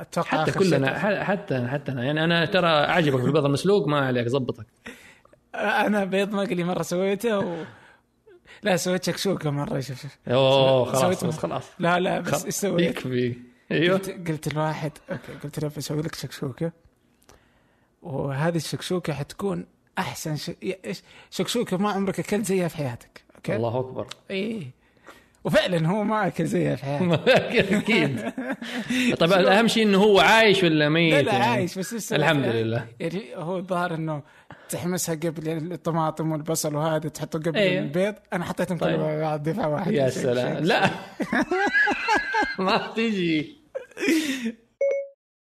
أتوقع 0.02 0.42
حتى 0.42 0.52
كلنا 0.52 0.88
شيء- 0.88 0.98
ح- 0.98 1.24
حتى 1.24 1.68
حتى 1.68 1.92
أنا 1.92 2.04
يعني 2.04 2.24
أنا 2.24 2.46
ترى 2.46 2.68
أعجبك 2.68 3.22
بالبيض 3.22 3.46
المسلوق 3.46 3.88
ما 3.88 4.06
عليك 4.08 4.28
زبطك. 4.28 4.66
أنا 5.56 6.06
بيض 6.06 6.32
مقلي 6.34 6.64
مرة 6.64 6.82
سويته 6.82 7.40
و... 7.40 7.64
لا 8.64 8.78
سويت 8.78 9.04
شكشوكه 9.04 9.50
مرة 9.50 9.80
شوف 9.80 10.02
شوف. 10.02 10.18
أوه 10.28 10.86
خلاص 10.86 11.24
بس 11.24 11.38
خلاص 11.38 11.64
لا 11.80 12.00
لا 12.00 12.20
بس. 12.20 12.46
إيش 12.46 12.54
سويت؟ 12.54 12.90
يكفي. 12.90 13.36
أيوه. 13.72 13.98
قلت, 13.98 14.30
قلت 14.30 14.48
الواحد 14.48 14.92
okay 15.12 15.34
قلت 15.44 15.60
له 15.60 15.72
بسوي 15.78 16.02
لك 16.02 16.16
شكشوكه 16.16 16.72
وهذه 18.02 18.56
الشكشوكه 18.58 19.14
حتكون 19.14 19.66
أحسن 19.98 20.36
ش... 20.36 20.52
شكشوكه 21.32 21.78
ما 21.78 21.92
عمرك 21.92 22.20
أكلت 22.20 22.46
زيها 22.46 22.68
في 22.68 22.78
حياتك 22.78 23.22
okay؟ 23.36 23.56
الله 23.56 23.80
أكبر. 23.80 24.08
إيه. 24.32 24.78
وفعلا 25.48 25.88
هو 25.88 26.04
ما 26.04 26.28
اكل 26.28 26.46
زيها 26.46 26.76
في 26.76 26.86
حياته 26.86 27.78
أكيد 27.78 28.34
طيب 29.20 29.32
أهم 29.32 29.68
شيء 29.68 29.84
إنه 29.84 29.98
هو 29.98 30.20
عايش 30.20 30.64
ولا 30.64 30.90
ميت 30.90 31.14
لا 31.14 31.22
لا 31.22 31.32
يعني؟ 31.32 31.44
عايش 31.44 31.80
بس 31.80 31.96
سويت؟ 31.96 32.22
الحمد 32.22 32.46
لله 32.46 32.86
يعني 33.00 33.22
هو 33.36 33.58
الظاهر 33.58 33.94
إنه 33.96 34.24
تحمسها 34.70 35.16
قبل 35.16 35.72
الطماطم 35.74 36.32
والبصل 36.32 36.76
وهذا 36.76 37.10
تحطه 37.10 37.40
قبل 37.40 37.58
أيه. 37.58 37.80
البيض 37.80 38.16
أنا 38.34 38.46
حطيتهم 38.46 38.78
طيب. 38.78 38.96
كلهم 38.96 39.36
دفعه 39.36 39.70
واحدة 39.70 39.96
يا 39.96 40.10
سلام 40.10 40.64
لا 40.64 40.90
ما 42.60 42.92
تجي 42.96 43.58